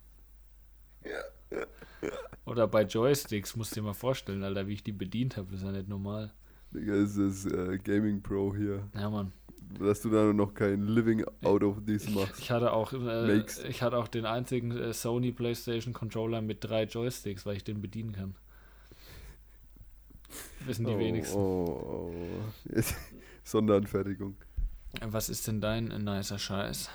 Oder 2.51 2.67
bei 2.67 2.83
Joysticks, 2.83 3.55
musst 3.55 3.71
du 3.71 3.75
dir 3.75 3.85
mal 3.85 3.93
vorstellen, 3.93 4.43
Alter, 4.43 4.67
wie 4.67 4.73
ich 4.73 4.83
die 4.83 4.91
bedient 4.91 5.37
habe, 5.37 5.55
ist 5.55 5.63
ja 5.63 5.71
nicht 5.71 5.87
normal. 5.87 6.33
Digga, 6.73 6.95
ist 6.95 7.45
äh, 7.45 7.77
Gaming 7.77 8.21
Pro 8.21 8.53
hier. 8.53 8.89
Ja, 8.93 9.09
Mann. 9.09 9.31
Dass 9.79 10.01
du 10.01 10.09
da 10.09 10.33
noch 10.33 10.53
kein 10.53 10.85
Living 10.85 11.23
out 11.45 11.63
of 11.63 11.77
this 11.85 12.09
Ich, 12.09 12.13
machst. 12.13 12.39
ich 12.39 12.51
hatte 12.51 12.73
auch 12.73 12.91
äh, 12.91 13.41
ich 13.69 13.81
hatte 13.81 13.97
auch 13.97 14.09
den 14.09 14.25
einzigen 14.25 14.71
äh, 14.71 14.91
Sony 14.91 15.31
PlayStation 15.31 15.93
Controller 15.93 16.41
mit 16.41 16.61
drei 16.61 16.83
Joysticks, 16.83 17.45
weil 17.45 17.55
ich 17.55 17.63
den 17.63 17.81
bedienen 17.81 18.11
kann. 18.11 18.35
Wissen 20.65 20.85
die 20.85 20.91
oh, 20.91 20.99
wenigsten. 20.99 21.37
Oh, 21.37 22.11
oh. 22.13 22.81
Sonderanfertigung. 23.45 24.35
Was 24.99 25.29
ist 25.29 25.47
denn 25.47 25.61
dein 25.61 25.85
nicer 25.85 26.37
Scheiß? 26.37 26.89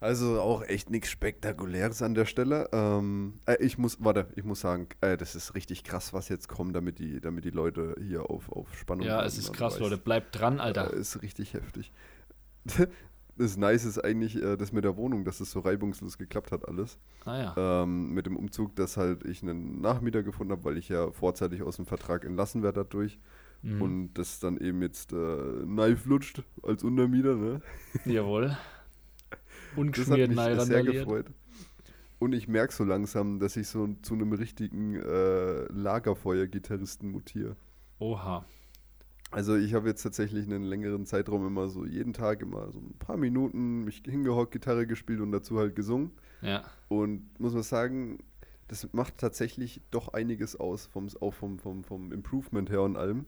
Also 0.00 0.40
auch 0.40 0.62
echt 0.62 0.90
nichts 0.90 1.10
Spektakuläres 1.10 2.02
an 2.02 2.14
der 2.14 2.26
Stelle. 2.26 2.68
Ähm, 2.72 3.40
äh, 3.46 3.56
ich 3.60 3.78
muss, 3.78 4.02
warte, 4.02 4.28
ich 4.36 4.44
muss 4.44 4.60
sagen, 4.60 4.88
äh, 5.00 5.16
das 5.16 5.34
ist 5.34 5.54
richtig 5.54 5.84
krass, 5.84 6.12
was 6.12 6.28
jetzt 6.28 6.48
kommt, 6.48 6.76
damit 6.76 6.98
die, 6.98 7.20
damit 7.20 7.44
die 7.44 7.50
Leute 7.50 7.94
hier 8.00 8.28
auf, 8.30 8.50
auf 8.52 8.76
Spannung 8.76 9.06
Ja, 9.06 9.24
es 9.24 9.38
ist 9.38 9.52
krass, 9.52 9.74
weiß. 9.74 9.80
Leute. 9.80 9.96
Bleibt 9.96 10.38
dran, 10.38 10.60
Alter. 10.60 10.92
Äh, 10.92 10.98
ist 10.98 11.22
richtig 11.22 11.54
heftig. 11.54 11.92
Das 13.38 13.58
Nice 13.58 13.84
ist 13.84 14.02
eigentlich 14.02 14.42
äh, 14.42 14.56
das 14.56 14.72
mit 14.72 14.84
der 14.84 14.96
Wohnung, 14.96 15.24
dass 15.24 15.40
es 15.40 15.50
so 15.50 15.60
reibungslos 15.60 16.16
geklappt 16.16 16.52
hat 16.52 16.66
alles. 16.66 16.98
Ah 17.26 17.36
ja. 17.36 17.82
Ähm, 17.82 18.14
mit 18.14 18.24
dem 18.24 18.34
Umzug, 18.34 18.74
dass 18.76 18.96
halt 18.96 19.26
ich 19.26 19.42
einen 19.42 19.82
Nachmieter 19.82 20.22
gefunden 20.22 20.52
habe, 20.52 20.64
weil 20.64 20.78
ich 20.78 20.88
ja 20.88 21.10
vorzeitig 21.10 21.62
aus 21.62 21.76
dem 21.76 21.84
Vertrag 21.84 22.24
entlassen 22.24 22.62
werde 22.62 22.80
dadurch. 22.80 23.18
Mhm. 23.60 23.82
Und 23.82 24.14
das 24.14 24.40
dann 24.40 24.56
eben 24.56 24.80
jetzt 24.80 25.12
äh, 25.12 25.62
Knife 25.64 26.08
lutscht 26.08 26.44
als 26.62 26.82
Untermieter, 26.82 27.34
ne? 27.36 27.60
Jawohl. 28.06 28.56
Das 29.76 30.10
hat 30.10 30.18
Ungeschmiert 30.18 30.30
mich 30.30 30.60
sehr 30.62 30.82
gefreut. 30.82 31.26
Und 32.18 32.32
ich 32.32 32.48
merke 32.48 32.72
so 32.72 32.84
langsam, 32.84 33.38
dass 33.38 33.56
ich 33.56 33.68
so 33.68 33.88
zu 34.02 34.14
einem 34.14 34.32
richtigen 34.32 34.96
äh, 34.96 35.64
Lagerfeuer-Gitarristen 35.72 37.10
mutiere. 37.10 37.56
Oha. 37.98 38.46
Also 39.30 39.56
ich 39.56 39.74
habe 39.74 39.88
jetzt 39.88 40.02
tatsächlich 40.02 40.46
einen 40.46 40.62
längeren 40.62 41.04
Zeitraum 41.04 41.46
immer 41.46 41.68
so 41.68 41.84
jeden 41.84 42.12
Tag 42.12 42.42
immer 42.42 42.70
so 42.70 42.78
ein 42.78 42.94
paar 42.98 43.16
Minuten 43.16 43.84
mich 43.84 44.02
hingehockt, 44.04 44.52
Gitarre 44.52 44.86
gespielt 44.86 45.20
und 45.20 45.32
dazu 45.32 45.58
halt 45.58 45.74
gesungen. 45.74 46.12
Ja. 46.42 46.64
Und 46.88 47.38
muss 47.38 47.52
man 47.52 47.62
sagen, 47.62 48.18
das 48.68 48.92
macht 48.92 49.18
tatsächlich 49.18 49.82
doch 49.90 50.08
einiges 50.08 50.56
aus, 50.56 50.86
vom, 50.86 51.08
auch 51.20 51.34
vom, 51.34 51.58
vom, 51.58 51.84
vom 51.84 52.12
Improvement 52.12 52.70
her 52.70 52.82
und 52.82 52.96
allem. 52.96 53.26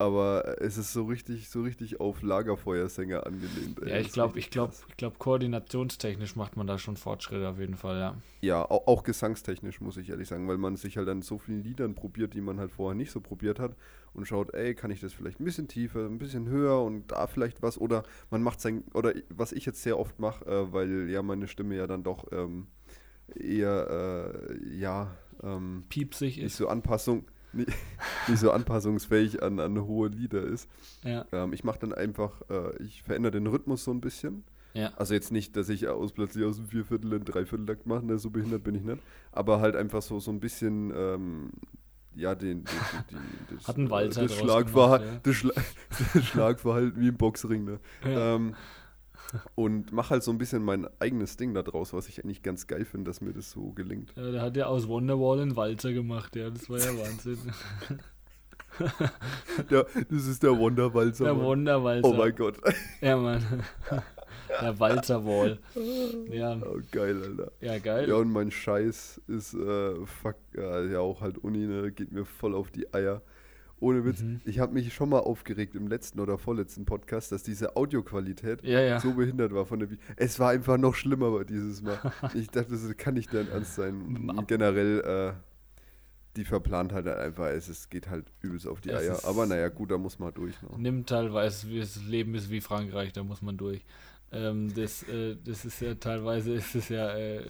Aber 0.00 0.56
es 0.62 0.78
ist 0.78 0.94
so 0.94 1.04
richtig, 1.04 1.50
so 1.50 1.60
richtig 1.60 2.00
auf 2.00 2.22
Lagerfeuersänger 2.22 3.26
angelehnt. 3.26 3.82
ey. 3.82 3.90
Ja, 3.90 3.98
ich 3.98 4.12
glaube, 4.12 4.38
ich 4.38 4.48
glaube, 4.48 4.72
ich 4.88 4.96
glaube, 4.96 5.16
koordinationstechnisch 5.18 6.36
macht 6.36 6.56
man 6.56 6.66
da 6.66 6.78
schon 6.78 6.96
Fortschritte 6.96 7.46
auf 7.46 7.58
jeden 7.58 7.76
Fall, 7.76 7.98
ja. 7.98 8.16
Ja, 8.40 8.64
auch, 8.64 8.86
auch 8.86 9.02
gesangstechnisch, 9.02 9.82
muss 9.82 9.98
ich 9.98 10.08
ehrlich 10.08 10.28
sagen, 10.28 10.48
weil 10.48 10.56
man 10.56 10.76
sich 10.76 10.96
halt 10.96 11.06
an 11.10 11.20
so 11.20 11.36
vielen 11.36 11.62
Liedern 11.62 11.94
probiert, 11.94 12.32
die 12.32 12.40
man 12.40 12.58
halt 12.58 12.70
vorher 12.70 12.94
nicht 12.94 13.10
so 13.10 13.20
probiert 13.20 13.58
hat 13.58 13.76
und 14.14 14.26
schaut, 14.26 14.54
ey, 14.54 14.74
kann 14.74 14.90
ich 14.90 15.00
das 15.00 15.12
vielleicht 15.12 15.38
ein 15.38 15.44
bisschen 15.44 15.68
tiefer, 15.68 16.06
ein 16.06 16.16
bisschen 16.16 16.48
höher 16.48 16.80
und 16.80 17.12
da 17.12 17.26
vielleicht 17.26 17.60
was 17.60 17.76
oder 17.76 18.02
man 18.30 18.42
macht 18.42 18.62
sein, 18.62 18.84
oder 18.94 19.12
was 19.28 19.52
ich 19.52 19.66
jetzt 19.66 19.82
sehr 19.82 19.98
oft 19.98 20.18
mache, 20.18 20.46
äh, 20.46 20.72
weil 20.72 21.10
ja 21.10 21.20
meine 21.22 21.46
Stimme 21.46 21.76
ja 21.76 21.86
dann 21.86 22.04
doch 22.04 22.24
ähm, 22.32 22.68
eher, 23.34 24.48
äh, 24.48 24.78
ja, 24.78 25.14
ähm, 25.42 25.84
Piepsig 25.90 26.36
nicht 26.36 26.46
ist. 26.46 26.56
so 26.56 26.68
Anpassung, 26.68 27.26
nicht, 27.52 27.70
nicht 28.28 28.38
so 28.38 28.50
anpassungsfähig 28.52 29.42
an, 29.42 29.60
an 29.60 29.80
hohe 29.84 30.08
Lieder 30.08 30.42
ist. 30.42 30.68
Ja. 31.04 31.24
Ähm, 31.32 31.52
ich 31.52 31.64
mache 31.64 31.78
dann 31.80 31.92
einfach, 31.92 32.42
äh, 32.50 32.82
ich 32.82 33.02
verändere 33.02 33.32
den 33.32 33.46
Rhythmus 33.46 33.84
so 33.84 33.90
ein 33.90 34.00
bisschen 34.00 34.44
Ja. 34.74 34.92
Also 34.96 35.14
jetzt 35.14 35.32
nicht, 35.32 35.56
dass 35.56 35.68
ich 35.68 35.88
aus 35.88 36.12
plötzlich 36.12 36.44
aus 36.44 36.56
dem 36.56 36.66
Vierviertel 36.66 37.12
in 37.12 37.24
Dreivierteltakt 37.24 37.86
mache, 37.86 38.04
ne, 38.04 38.18
so 38.18 38.30
behindert 38.30 38.62
bin 38.62 38.74
ich 38.74 38.82
nicht. 38.82 39.02
Aber 39.32 39.60
halt 39.60 39.76
einfach 39.76 40.02
so, 40.02 40.20
so 40.20 40.30
ein 40.30 40.40
bisschen, 40.40 40.92
ähm, 40.94 41.50
ja, 42.14 42.34
den, 42.34 42.64
den, 42.64 42.66
die, 43.10 43.54
das, 43.56 43.68
Hat 43.68 43.76
einen 43.76 43.90
Walzer 43.90 44.22
äh, 44.22 44.26
das, 44.26 44.38
gemacht, 44.38 45.02
ja. 45.02 45.20
das, 45.22 45.34
Schla 45.34 45.52
das 46.14 46.24
Schlagverhalten 46.24 47.00
wie 47.00 47.08
im 47.08 47.16
Boxring, 47.16 47.64
ne? 47.64 47.80
Ja. 48.04 48.36
Ähm, 48.36 48.54
und 49.54 49.92
mache 49.92 50.10
halt 50.10 50.22
so 50.22 50.30
ein 50.30 50.38
bisschen 50.38 50.62
mein 50.64 50.86
eigenes 51.00 51.36
Ding 51.36 51.54
da 51.54 51.62
draus, 51.62 51.92
was 51.92 52.08
ich 52.08 52.22
eigentlich 52.24 52.42
ganz 52.42 52.66
geil 52.66 52.84
finde, 52.84 53.10
dass 53.10 53.20
mir 53.20 53.32
das 53.32 53.50
so 53.50 53.70
gelingt. 53.72 54.12
Ja, 54.16 54.30
der 54.30 54.42
hat 54.42 54.56
ja 54.56 54.66
aus 54.66 54.88
Wonderwall 54.88 55.40
einen 55.40 55.56
Walzer 55.56 55.92
gemacht, 55.92 56.36
ja, 56.36 56.50
das 56.50 56.68
war 56.70 56.78
ja 56.78 56.96
Wahnsinn. 56.98 57.38
Ja, 59.68 59.84
das 60.08 60.26
ist 60.26 60.42
der 60.42 60.56
Wonderwalzer. 60.56 61.24
Der 61.24 61.34
Mann. 61.34 61.44
Wonderwalzer. 61.44 62.08
Oh 62.08 62.14
mein 62.14 62.34
Gott. 62.34 62.56
Ja, 63.00 63.16
Mann. 63.16 63.42
Der 64.60 64.78
Walzerwall. 64.80 65.58
Ja, 66.30 66.56
Oh, 66.64 66.78
geil, 66.90 67.20
Alter. 67.22 67.52
ja, 67.60 67.78
geil. 67.78 68.08
Ja, 68.08 68.14
und 68.16 68.32
mein 68.32 68.50
Scheiß 68.50 69.20
ist, 69.26 69.54
äh, 69.54 70.06
fuck, 70.06 70.36
ja, 70.56 70.82
ja 70.84 71.00
auch 71.00 71.20
halt 71.20 71.38
Uni, 71.38 71.66
ne, 71.66 71.92
geht 71.92 72.12
mir 72.12 72.24
voll 72.24 72.54
auf 72.54 72.70
die 72.70 72.92
Eier. 72.94 73.22
Ohne 73.80 74.04
Witz, 74.04 74.20
Mhm. 74.22 74.40
ich 74.44 74.58
habe 74.58 74.74
mich 74.74 74.92
schon 74.92 75.08
mal 75.08 75.20
aufgeregt 75.20 75.74
im 75.74 75.88
letzten 75.88 76.20
oder 76.20 76.36
vorletzten 76.38 76.84
Podcast, 76.84 77.32
dass 77.32 77.42
diese 77.42 77.76
Audioqualität 77.76 78.62
Ja, 78.62 78.80
ja. 78.80 79.00
so 79.00 79.14
behindert 79.14 79.52
war 79.54 79.64
von 79.64 79.78
der 79.80 79.90
Vi 79.90 79.98
Es 80.16 80.38
war 80.38 80.50
einfach 80.50 80.76
noch 80.76 80.94
schlimmer 80.94 81.44
dieses 81.44 81.80
Mal. 81.82 81.98
Ich 82.34 82.48
dachte, 82.50 82.72
das 82.72 82.96
kann 82.98 83.14
nicht 83.14 83.32
dein 83.32 83.48
Ernst 83.48 83.74
sein. 83.76 84.28
Und 84.28 84.46
generell, 84.48 85.00
äh, 85.00 85.32
die 86.36 86.44
verplant 86.44 86.92
halt 86.92 87.08
einfach, 87.08 87.46
es, 87.46 87.68
es 87.68 87.88
geht 87.88 88.08
halt 88.08 88.26
übelst 88.40 88.66
auf 88.68 88.80
die 88.80 88.90
Es 88.90 89.00
Eier. 89.02 89.12
ist- 89.14 89.24
Aber 89.24 89.46
naja, 89.46 89.68
gut, 89.68 89.90
da 89.90 89.98
muss 89.98 90.18
man 90.18 90.32
durch. 90.34 90.60
Ne? 90.62 90.68
Nimmt 90.78 91.08
teilweise, 91.08 91.68
wie 91.70 91.80
das 91.80 91.96
Leben 92.04 92.34
ist 92.34 92.50
wie 92.50 92.60
Frankreich, 92.60 93.12
da 93.12 93.24
muss 93.24 93.40
man 93.42 93.56
durch. 93.56 93.84
Ähm, 94.30 94.72
das, 94.74 95.02
äh, 95.08 95.36
das 95.42 95.64
ist 95.64 95.80
ja 95.80 95.94
teilweise, 95.94 96.52
ist 96.54 96.74
es 96.76 96.88
ja, 96.88 97.16
äh, 97.16 97.42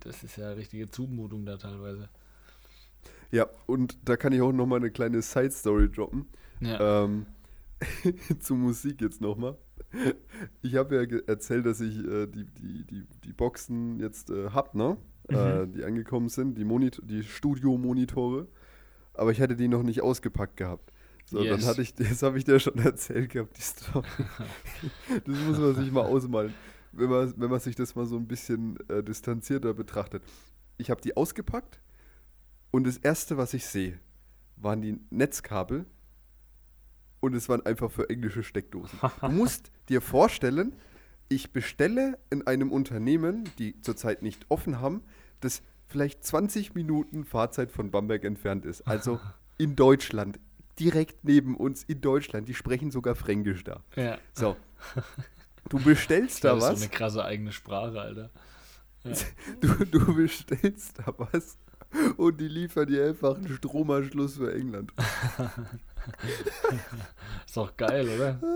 das 0.00 0.22
ist 0.22 0.36
ja 0.36 0.50
richtige 0.50 0.90
Zumutung 0.90 1.46
da 1.46 1.56
teilweise. 1.56 2.10
Ja, 3.34 3.48
und 3.66 3.98
da 4.08 4.16
kann 4.16 4.32
ich 4.32 4.40
auch 4.40 4.52
noch 4.52 4.66
mal 4.66 4.76
eine 4.76 4.92
kleine 4.92 5.20
Side-Story 5.20 5.90
droppen. 5.90 6.26
Ja. 6.60 7.02
Ähm, 7.02 7.26
zu 8.38 8.54
Musik 8.54 9.00
jetzt 9.00 9.20
nochmal. 9.20 9.58
Ich 10.62 10.76
habe 10.76 10.94
ja 10.94 11.18
erzählt, 11.26 11.66
dass 11.66 11.80
ich 11.80 11.98
äh, 11.98 12.28
die, 12.28 12.44
die, 12.44 12.84
die, 12.84 13.06
die 13.24 13.32
Boxen 13.32 13.98
jetzt 13.98 14.30
äh, 14.30 14.50
hab, 14.50 14.76
ne? 14.76 14.98
Äh, 15.28 15.66
die 15.66 15.82
angekommen 15.82 16.28
sind, 16.28 16.56
die, 16.56 16.64
Monit 16.64 17.00
die 17.02 17.24
Studio-Monitore. 17.24 18.46
Aber 19.14 19.32
ich 19.32 19.40
hatte 19.40 19.56
die 19.56 19.66
noch 19.66 19.82
nicht 19.82 20.00
ausgepackt 20.00 20.56
gehabt. 20.56 20.92
So, 21.24 21.42
Yes. 21.42 21.58
dann 21.58 21.70
hatte 21.70 21.82
ich, 21.82 21.92
das 21.96 22.22
habe 22.22 22.38
ich 22.38 22.44
dir 22.44 22.60
schon 22.60 22.78
erzählt 22.78 23.30
gehabt, 23.30 23.56
die 23.56 23.62
Story. 23.62 24.06
das 25.26 25.38
muss 25.40 25.58
man 25.58 25.74
sich 25.74 25.90
mal 25.90 26.04
ausmalen, 26.04 26.54
wenn 26.92 27.10
man, 27.10 27.34
wenn 27.36 27.50
man 27.50 27.58
sich 27.58 27.74
das 27.74 27.96
mal 27.96 28.06
so 28.06 28.16
ein 28.16 28.28
bisschen 28.28 28.78
äh, 28.88 29.02
distanzierter 29.02 29.74
betrachtet. 29.74 30.22
Ich 30.78 30.88
habe 30.88 31.00
die 31.00 31.16
ausgepackt 31.16 31.80
und 32.74 32.88
das 32.88 32.96
erste, 32.96 33.36
was 33.36 33.54
ich 33.54 33.66
sehe, 33.66 34.00
waren 34.56 34.82
die 34.82 34.98
Netzkabel 35.10 35.86
und 37.20 37.32
es 37.32 37.48
waren 37.48 37.64
einfach 37.64 37.88
für 37.88 38.10
englische 38.10 38.42
Steckdosen. 38.42 38.98
Du 39.20 39.28
musst 39.28 39.70
dir 39.88 40.00
vorstellen, 40.00 40.74
ich 41.28 41.52
bestelle 41.52 42.18
in 42.30 42.44
einem 42.48 42.72
Unternehmen, 42.72 43.48
die 43.60 43.80
zurzeit 43.80 44.22
nicht 44.22 44.46
offen 44.48 44.80
haben, 44.80 45.04
das 45.38 45.62
vielleicht 45.86 46.24
20 46.24 46.74
Minuten 46.74 47.24
Fahrzeit 47.24 47.70
von 47.70 47.92
Bamberg 47.92 48.24
entfernt 48.24 48.64
ist. 48.64 48.80
Also 48.88 49.20
in 49.56 49.76
Deutschland, 49.76 50.40
direkt 50.80 51.22
neben 51.22 51.56
uns 51.56 51.84
in 51.84 52.00
Deutschland. 52.00 52.48
Die 52.48 52.54
sprechen 52.54 52.90
sogar 52.90 53.14
Fränkisch 53.14 53.62
da. 53.62 53.84
ja. 53.94 54.18
So. 54.32 54.56
Du 55.70 55.78
bestellst 55.82 56.42
da 56.44 56.56
Das 56.56 56.64
ist 56.64 56.70
was. 56.70 56.78
so 56.80 56.84
eine 56.84 56.92
krasse 56.92 57.24
eigene 57.24 57.52
Sprache, 57.52 57.98
Alter. 57.98 58.30
Ja. 59.04 59.12
Du, 59.60 59.84
du 59.86 60.14
bestellst 60.14 60.98
da 60.98 61.14
was 61.16 61.56
und 62.16 62.40
die 62.40 62.48
liefern 62.48 62.86
dir 62.86 63.06
einfach 63.06 63.36
einen 63.36 63.48
Stromanschluss 63.48 64.36
für 64.36 64.54
England. 64.54 64.92
Ist 67.46 67.56
doch 67.56 67.76
geil, 67.76 68.08
oder? 68.08 68.40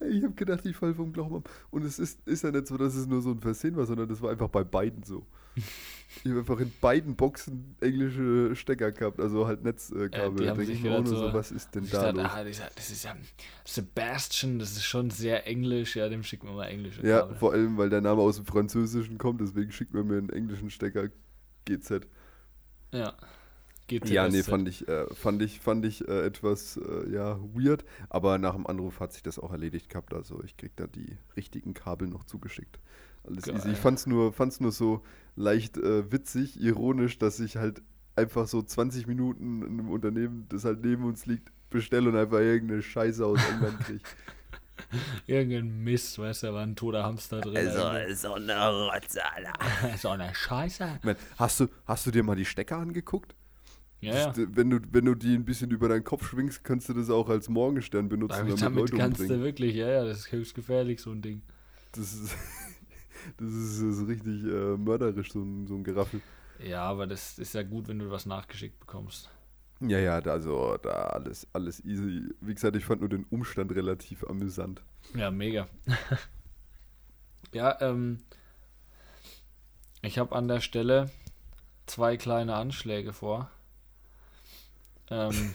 Ich 0.00 0.24
habe 0.24 0.34
gedacht, 0.34 0.64
ich 0.64 0.74
falle 0.76 0.94
vom 0.94 1.12
Glauben 1.12 1.36
ab. 1.36 1.50
Und 1.70 1.84
es 1.84 1.98
ist, 1.98 2.26
ist 2.26 2.42
ja 2.42 2.50
nicht 2.50 2.66
so, 2.66 2.78
dass 2.78 2.94
es 2.94 3.06
nur 3.06 3.20
so 3.20 3.32
ein 3.32 3.40
Versehen 3.40 3.76
war, 3.76 3.84
sondern 3.84 4.08
das 4.08 4.22
war 4.22 4.30
einfach 4.30 4.48
bei 4.48 4.64
beiden 4.64 5.02
so. 5.02 5.26
Ich 5.56 6.30
habe 6.30 6.40
einfach 6.40 6.58
in 6.60 6.72
beiden 6.80 7.16
Boxen 7.16 7.76
englische 7.80 8.56
Stecker 8.56 8.92
gehabt, 8.92 9.20
also 9.20 9.46
halt 9.46 9.62
Netzkabel. 9.62 10.12
Ja, 10.12 10.30
die 10.30 10.44
da 10.44 10.54
denke 10.54 10.72
ich 10.72 10.82
mir 10.82 10.96
auch 10.96 11.04
nur 11.04 11.16
so, 11.16 11.32
was 11.34 11.50
ist 11.52 11.74
denn 11.74 11.88
da 11.90 12.10
los? 12.10 12.24
ah, 12.24 12.44
dieser, 12.44 12.70
das 12.74 12.90
ist 12.90 13.04
ja 13.04 13.14
Sebastian, 13.64 14.58
das 14.58 14.72
ist 14.72 14.84
schon 14.84 15.10
sehr 15.10 15.46
englisch, 15.46 15.96
ja, 15.96 16.08
dem 16.08 16.22
schicken 16.22 16.48
wir 16.48 16.54
mal 16.54 16.66
englische 16.66 17.06
Ja, 17.06 17.20
Kabel. 17.20 17.36
vor 17.36 17.52
allem, 17.52 17.76
weil 17.76 17.90
der 17.90 18.00
Name 18.00 18.22
aus 18.22 18.36
dem 18.36 18.46
Französischen 18.46 19.18
kommt, 19.18 19.40
deswegen 19.40 19.70
schickt 19.70 19.92
man 19.92 20.06
mir 20.06 20.18
einen 20.18 20.30
englischen 20.30 20.70
Stecker 20.70 21.08
GZ. 21.64 22.06
Ja. 22.92 23.14
GTSZ. 23.86 24.10
Ja, 24.10 24.28
nee, 24.28 24.42
fand 24.42 24.68
ich, 24.68 24.88
äh, 24.88 25.06
fand 25.14 25.42
ich, 25.42 25.60
fand 25.60 25.84
ich 25.84 26.08
äh, 26.08 26.24
etwas 26.24 26.78
äh, 26.78 27.10
ja, 27.12 27.38
weird, 27.52 27.84
aber 28.08 28.38
nach 28.38 28.54
dem 28.54 28.66
Anruf 28.66 29.00
hat 29.00 29.12
sich 29.12 29.22
das 29.22 29.38
auch 29.38 29.52
erledigt 29.52 29.90
gehabt. 29.90 30.14
Also 30.14 30.42
ich 30.42 30.56
krieg 30.56 30.72
da 30.76 30.86
die 30.86 31.18
richtigen 31.36 31.74
Kabel 31.74 32.08
noch 32.08 32.24
zugeschickt. 32.24 32.78
Alles 33.24 33.44
Geil. 33.44 33.56
easy. 33.56 33.72
Ich 33.72 33.78
fand's 33.78 34.06
nur, 34.06 34.32
fand's 34.32 34.60
nur 34.60 34.72
so 34.72 35.02
leicht 35.36 35.76
äh, 35.76 36.10
witzig, 36.10 36.60
ironisch, 36.60 37.18
dass 37.18 37.40
ich 37.40 37.56
halt 37.56 37.82
einfach 38.16 38.46
so 38.46 38.62
20 38.62 39.06
Minuten 39.06 39.62
in 39.62 39.78
einem 39.78 39.90
Unternehmen, 39.90 40.46
das 40.48 40.64
halt 40.64 40.82
neben 40.82 41.04
uns 41.04 41.26
liegt, 41.26 41.50
bestelle 41.68 42.08
und 42.08 42.16
einfach 42.16 42.38
irgendeine 42.38 42.82
Scheiße 42.82 43.24
aus 43.24 43.40
England 43.50 43.80
krieg. 43.80 44.02
Irgendein 45.26 45.82
Mist, 45.82 46.18
weißt 46.18 46.42
du, 46.42 46.46
da 46.48 46.54
war 46.54 46.62
ein 46.62 46.76
toter 46.76 47.04
Hamster 47.04 47.40
drin. 47.40 47.56
Also, 47.56 48.14
so 48.14 48.34
eine 48.34 48.68
Rotze, 48.68 49.20
Alter. 49.24 49.52
so 49.98 50.08
eine 50.10 50.34
Scheiße. 50.34 51.00
Mein, 51.02 51.16
hast, 51.36 51.60
du, 51.60 51.68
hast 51.86 52.06
du 52.06 52.10
dir 52.10 52.22
mal 52.22 52.36
die 52.36 52.44
Stecker 52.44 52.78
angeguckt? 52.78 53.34
Ja, 54.00 54.14
ja. 54.14 54.26
Das, 54.32 54.36
wenn, 54.50 54.70
du, 54.70 54.80
wenn 54.90 55.04
du 55.06 55.14
die 55.14 55.34
ein 55.34 55.44
bisschen 55.44 55.70
über 55.70 55.88
deinen 55.88 56.04
Kopf 56.04 56.28
schwingst, 56.28 56.62
kannst 56.62 56.88
du 56.88 56.92
das 56.92 57.08
auch 57.08 57.28
als 57.28 57.48
Morgenstern 57.48 58.08
benutzen, 58.08 58.36
Damit, 58.38 58.60
damit, 58.60 58.62
damit 58.62 58.80
Leute 58.80 58.96
kannst 58.96 59.20
umbringen. 59.20 59.40
du 59.40 59.46
wirklich, 59.46 59.74
ja, 59.76 59.88
ja, 59.88 60.04
das 60.04 60.18
ist 60.18 60.32
höchst 60.32 60.54
gefährlich, 60.54 61.00
so 61.00 61.10
ein 61.10 61.22
Ding. 61.22 61.42
Das 61.92 62.12
ist, 62.12 62.36
das 63.38 63.52
ist, 63.52 63.82
das 63.82 63.96
ist 63.98 64.06
richtig 64.06 64.44
äh, 64.44 64.76
mörderisch, 64.76 65.32
so 65.32 65.40
ein, 65.40 65.66
so 65.66 65.74
ein 65.74 65.84
Geraffel. 65.84 66.20
Ja, 66.62 66.82
aber 66.82 67.06
das 67.06 67.38
ist 67.38 67.54
ja 67.54 67.62
gut, 67.62 67.88
wenn 67.88 67.98
du 67.98 68.10
was 68.10 68.26
nachgeschickt 68.26 68.78
bekommst. 68.78 69.30
Ja, 69.80 69.98
ja, 69.98 70.20
da, 70.20 70.32
also 70.32 70.76
da 70.78 70.90
alles, 70.90 71.46
alles 71.52 71.84
easy. 71.84 72.22
Wie 72.40 72.54
gesagt, 72.54 72.76
ich 72.76 72.84
fand 72.84 73.00
nur 73.00 73.10
den 73.10 73.24
Umstand 73.24 73.72
relativ 73.72 74.24
amüsant. 74.24 74.82
Ja, 75.14 75.30
mega. 75.30 75.68
ja, 77.52 77.80
ähm, 77.80 78.20
ich 80.02 80.18
habe 80.18 80.34
an 80.34 80.48
der 80.48 80.60
Stelle 80.60 81.10
zwei 81.86 82.16
kleine 82.16 82.54
Anschläge 82.54 83.12
vor. 83.12 83.50
Ähm, 85.10 85.54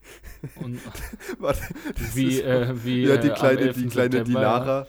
und 0.56 0.80
Warte, 1.38 1.62
wie, 2.14 2.40
äh, 2.40 2.84
wie 2.84 3.04
ja, 3.04 3.16
die 3.16 3.28
äh, 3.28 3.34
kleine, 3.34 3.60
11. 3.60 3.76
die 3.76 3.86
kleine 3.88 4.12
September, 4.12 4.40
Dilara, 4.40 4.86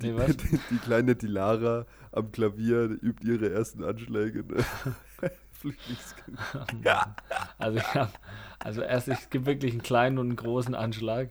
Nee, 0.00 0.12
die, 0.12 0.36
die, 0.36 0.60
die 0.70 0.78
kleine 0.78 1.14
Dilara 1.14 1.86
am 2.12 2.32
Klavier 2.32 2.98
übt 3.00 3.26
ihre 3.26 3.50
ersten 3.50 3.84
Anschläge. 3.84 4.44
Ne? 4.44 4.64
Flüchtlingskind. 5.64 6.38
Ja. 6.84 7.14
Also, 7.58 7.78
ich 7.78 7.94
hab, 7.94 8.18
also 8.58 8.82
erst, 8.82 9.08
es 9.08 9.30
gibt 9.30 9.46
wirklich 9.46 9.72
einen 9.72 9.82
kleinen 9.82 10.18
und 10.18 10.26
einen 10.28 10.36
großen 10.36 10.74
Anschlag. 10.74 11.30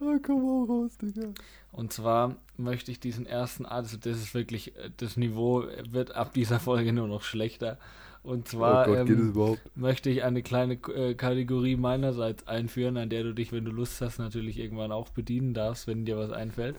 Ah, 0.00 0.16
komm 0.22 0.42
auch 0.48 0.66
raus, 0.66 0.96
Digga. 0.96 1.28
Und 1.72 1.92
zwar 1.92 2.36
möchte 2.56 2.90
ich 2.90 3.00
diesen 3.00 3.26
ersten, 3.26 3.66
also 3.66 3.96
das 3.98 4.16
ist 4.16 4.34
wirklich, 4.34 4.74
äh, 4.76 4.90
das 4.96 5.16
Niveau 5.16 5.64
wird 5.90 6.14
ab 6.14 6.32
dieser 6.32 6.58
Folge 6.58 6.92
nur 6.92 7.06
noch 7.06 7.22
schlechter. 7.22 7.78
Und 8.22 8.48
zwar 8.48 8.82
oh 8.84 8.96
Gott, 8.96 8.98
ähm, 9.10 9.32
möchte 9.74 10.10
ich 10.10 10.22
eine 10.24 10.42
kleine 10.42 10.74
äh, 10.74 11.14
Kategorie 11.14 11.76
meinerseits 11.76 12.46
einführen, 12.46 12.96
an 12.96 13.08
der 13.10 13.22
du 13.24 13.34
dich, 13.34 13.52
wenn 13.52 13.64
du 13.64 13.70
Lust 13.70 14.00
hast, 14.00 14.18
natürlich 14.18 14.58
irgendwann 14.58 14.92
auch 14.92 15.10
bedienen 15.10 15.54
darfst, 15.54 15.86
wenn 15.86 16.04
dir 16.04 16.16
was 16.18 16.30
einfällt. 16.30 16.76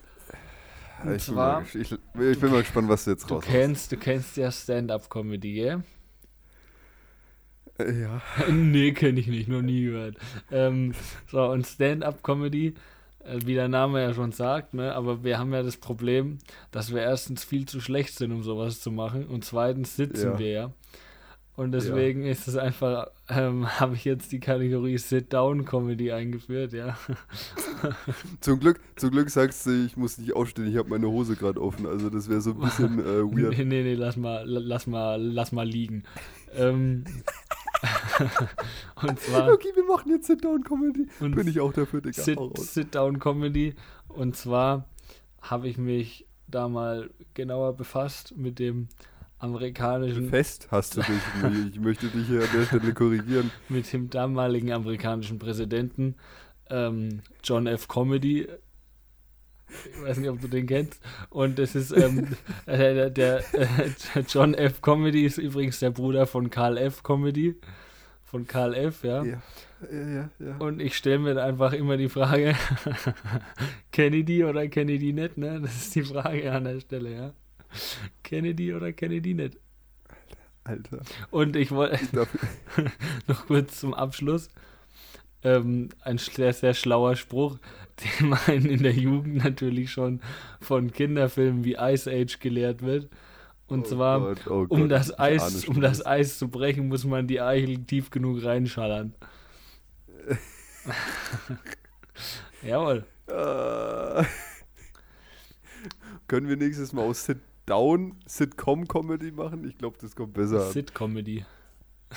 Und 1.03 1.15
Ich 1.15 1.25
bin, 1.25 1.35
zwar, 1.35 1.61
mal, 1.61 1.63
gesch- 1.63 1.79
ich, 1.79 1.91
ich 1.93 2.39
bin 2.39 2.51
mal 2.51 2.61
gespannt, 2.61 2.89
was 2.89 3.05
du 3.05 3.11
jetzt 3.11 3.29
du 3.29 3.35
raus 3.35 3.43
kennst, 3.43 3.91
du 3.91 3.97
kennst 3.97 4.37
ja 4.37 4.51
Stand-Up-Comedy, 4.51 5.53
gell? 5.53 5.83
Ja. 7.89 8.21
nee, 8.51 8.91
kenne 8.91 9.19
ich 9.19 9.27
nicht, 9.27 9.47
noch 9.47 9.61
nie 9.61 9.85
gehört. 9.85 10.15
Ähm, 10.51 10.93
so, 11.27 11.43
und 11.45 11.65
Stand-Up-Comedy, 11.65 12.73
äh, 13.25 13.39
wie 13.45 13.53
der 13.53 13.67
Name 13.67 14.01
ja 14.01 14.13
schon 14.13 14.31
sagt, 14.31 14.73
ne, 14.73 14.93
aber 14.93 15.23
wir 15.23 15.37
haben 15.39 15.53
ja 15.53 15.63
das 15.63 15.77
Problem, 15.77 16.37
dass 16.71 16.93
wir 16.93 17.01
erstens 17.01 17.43
viel 17.43 17.65
zu 17.67 17.79
schlecht 17.81 18.15
sind, 18.17 18.31
um 18.31 18.43
sowas 18.43 18.79
zu 18.81 18.91
machen, 18.91 19.25
und 19.25 19.45
zweitens 19.45 19.95
sitzen 19.95 20.31
Ja. 20.33 20.39
wir 20.39 20.49
ja. 20.51 20.71
Und 21.57 21.73
deswegen 21.73 22.25
ist 22.25 22.47
es 22.47 22.55
einfach, 22.55 23.07
ähm, 23.29 23.67
habe 23.79 23.93
ich 23.95 24.05
jetzt 24.05 24.31
die 24.31 24.39
Kategorie 24.39 24.97
Sit-Down-Comedy 24.97 26.11
eingeführt, 26.11 26.71
ja. 26.73 26.97
Zum 28.39 28.59
Glück, 28.59 28.79
zum 28.95 29.11
Glück 29.11 29.29
sagst 29.29 29.65
du, 29.65 29.85
ich 29.85 29.97
muss 29.97 30.17
nicht 30.17 30.33
aufstehen, 30.33 30.67
ich 30.67 30.77
habe 30.77 30.89
meine 30.89 31.07
Hose 31.07 31.35
gerade 31.35 31.61
offen. 31.61 31.85
Also 31.85 32.09
das 32.09 32.29
wäre 32.29 32.41
so 32.41 32.51
ein 32.51 32.59
bisschen 32.59 32.99
äh, 32.99 33.03
weird. 33.23 33.57
Nee, 33.57 33.65
nee, 33.65 33.83
nee, 33.83 33.93
lass 33.95 34.15
mal, 34.17 34.43
la- 34.47 34.61
lass 34.63 34.87
mal, 34.87 35.21
lass 35.21 35.51
mal 35.51 35.67
liegen. 35.67 36.03
ähm, 36.55 37.03
und 39.01 39.19
zwar. 39.19 39.51
Okay, 39.53 39.69
wir 39.75 39.85
machen 39.85 40.11
jetzt 40.11 40.27
Sit-Down-Comedy. 40.27 41.07
Bin 41.19 41.47
ich 41.47 41.59
auch 41.59 41.73
dafür, 41.73 42.01
Digga. 42.01 42.21
Sit. 42.21 42.39
Sit-Down-Comedy. 42.57 43.75
Und 44.07 44.35
zwar 44.35 44.85
habe 45.41 45.67
ich 45.67 45.77
mich 45.77 46.27
da 46.47 46.67
mal 46.67 47.09
genauer 47.33 47.75
befasst 47.75 48.37
mit 48.37 48.59
dem 48.59 48.87
amerikanischen. 49.39 50.29
Fest 50.29 50.67
hast 50.69 50.97
du 50.97 51.01
dich. 51.41 51.73
ich 51.73 51.79
möchte 51.79 52.07
dich 52.07 52.27
hier 52.27 52.41
an 52.41 52.49
der 52.53 52.65
Stelle 52.65 52.93
korrigieren. 52.93 53.51
Mit 53.69 53.91
dem 53.91 54.09
damaligen 54.09 54.71
amerikanischen 54.71 55.39
Präsidenten 55.39 56.15
ähm, 56.69 57.21
John 57.43 57.67
F. 57.67 57.87
Comedy. 57.87 58.47
Ich 59.93 60.01
weiß 60.01 60.17
nicht, 60.17 60.29
ob 60.29 60.41
du 60.41 60.47
den 60.47 60.67
kennst. 60.67 61.01
Und 61.29 61.59
das 61.59 61.75
ist 61.75 61.91
ähm, 61.91 62.27
äh, 62.65 63.09
der, 63.11 63.43
äh, 63.53 63.67
John 64.27 64.53
F. 64.53 64.81
Comedy 64.81 65.25
ist 65.25 65.37
übrigens 65.37 65.79
der 65.79 65.91
Bruder 65.91 66.27
von 66.27 66.49
Karl 66.49 66.77
F. 66.77 67.03
Comedy. 67.03 67.55
Von 68.23 68.47
Karl 68.47 68.73
F., 68.75 69.03
ja. 69.03 69.23
Ja, 69.23 69.41
ja, 69.91 70.07
ja. 70.07 70.29
ja. 70.39 70.57
Und 70.59 70.81
ich 70.81 70.95
stelle 70.95 71.19
mir 71.19 71.43
einfach 71.43 71.73
immer 71.73 71.97
die 71.97 72.07
Frage, 72.07 72.55
Kennedy 73.91 74.45
oder 74.45 74.67
Kennedy 74.69 75.11
nicht, 75.11 75.37
ne? 75.37 75.59
Das 75.61 75.75
ist 75.75 75.95
die 75.95 76.03
Frage 76.03 76.49
an 76.51 76.63
der 76.63 76.79
Stelle, 76.79 77.13
ja. 77.13 77.33
Kennedy 78.23 78.73
oder 78.73 78.93
Kennedy 78.93 79.33
nicht. 79.33 79.57
Alter. 80.63 81.01
Und 81.31 81.55
ich 81.55 81.71
wollte 81.71 81.99
noch 83.27 83.47
kurz 83.47 83.79
zum 83.79 83.93
Abschluss 83.93 84.49
ähm, 85.43 85.89
ein 86.01 86.17
sehr, 86.17 86.53
sehr 86.53 86.73
schlauer 86.73 87.15
Spruch, 87.15 87.57
den 88.19 88.29
man 88.29 88.65
in 88.65 88.83
der 88.83 88.93
Jugend 88.93 89.43
natürlich 89.43 89.91
schon 89.91 90.21
von 90.59 90.91
Kinderfilmen 90.91 91.63
wie 91.63 91.75
Ice 91.79 92.09
Age 92.09 92.39
gelehrt 92.39 92.81
wird. 92.81 93.09
Und 93.67 93.85
Oh 93.85 93.89
zwar, 93.89 94.19
Gott, 94.19 94.47
oh 94.47 94.65
um, 94.67 94.81
Gott, 94.81 94.91
das 94.91 95.17
Eis, 95.17 95.65
um 95.65 95.79
das. 95.79 96.05
Eis 96.05 96.37
zu 96.37 96.49
brechen, 96.49 96.89
muss 96.89 97.05
man 97.05 97.27
die 97.27 97.39
Eichel 97.39 97.77
tief 97.85 98.09
genug 98.09 98.43
reinschallern. 98.43 99.13
Jawohl. 102.61 103.05
Äh, 103.27 104.25
können 106.27 106.49
wir 106.49 106.57
nächstes 106.57 106.91
Mal 106.91 107.03
aus 107.03 107.25
Sit-Down 107.25 108.15
Sitcom-Comedy 108.25 109.31
machen? 109.31 109.65
Ich 109.67 109.77
glaube, 109.77 109.97
das 110.01 110.15
kommt 110.15 110.33
besser. 110.33 110.69
Sit-Comedy. 110.71 111.45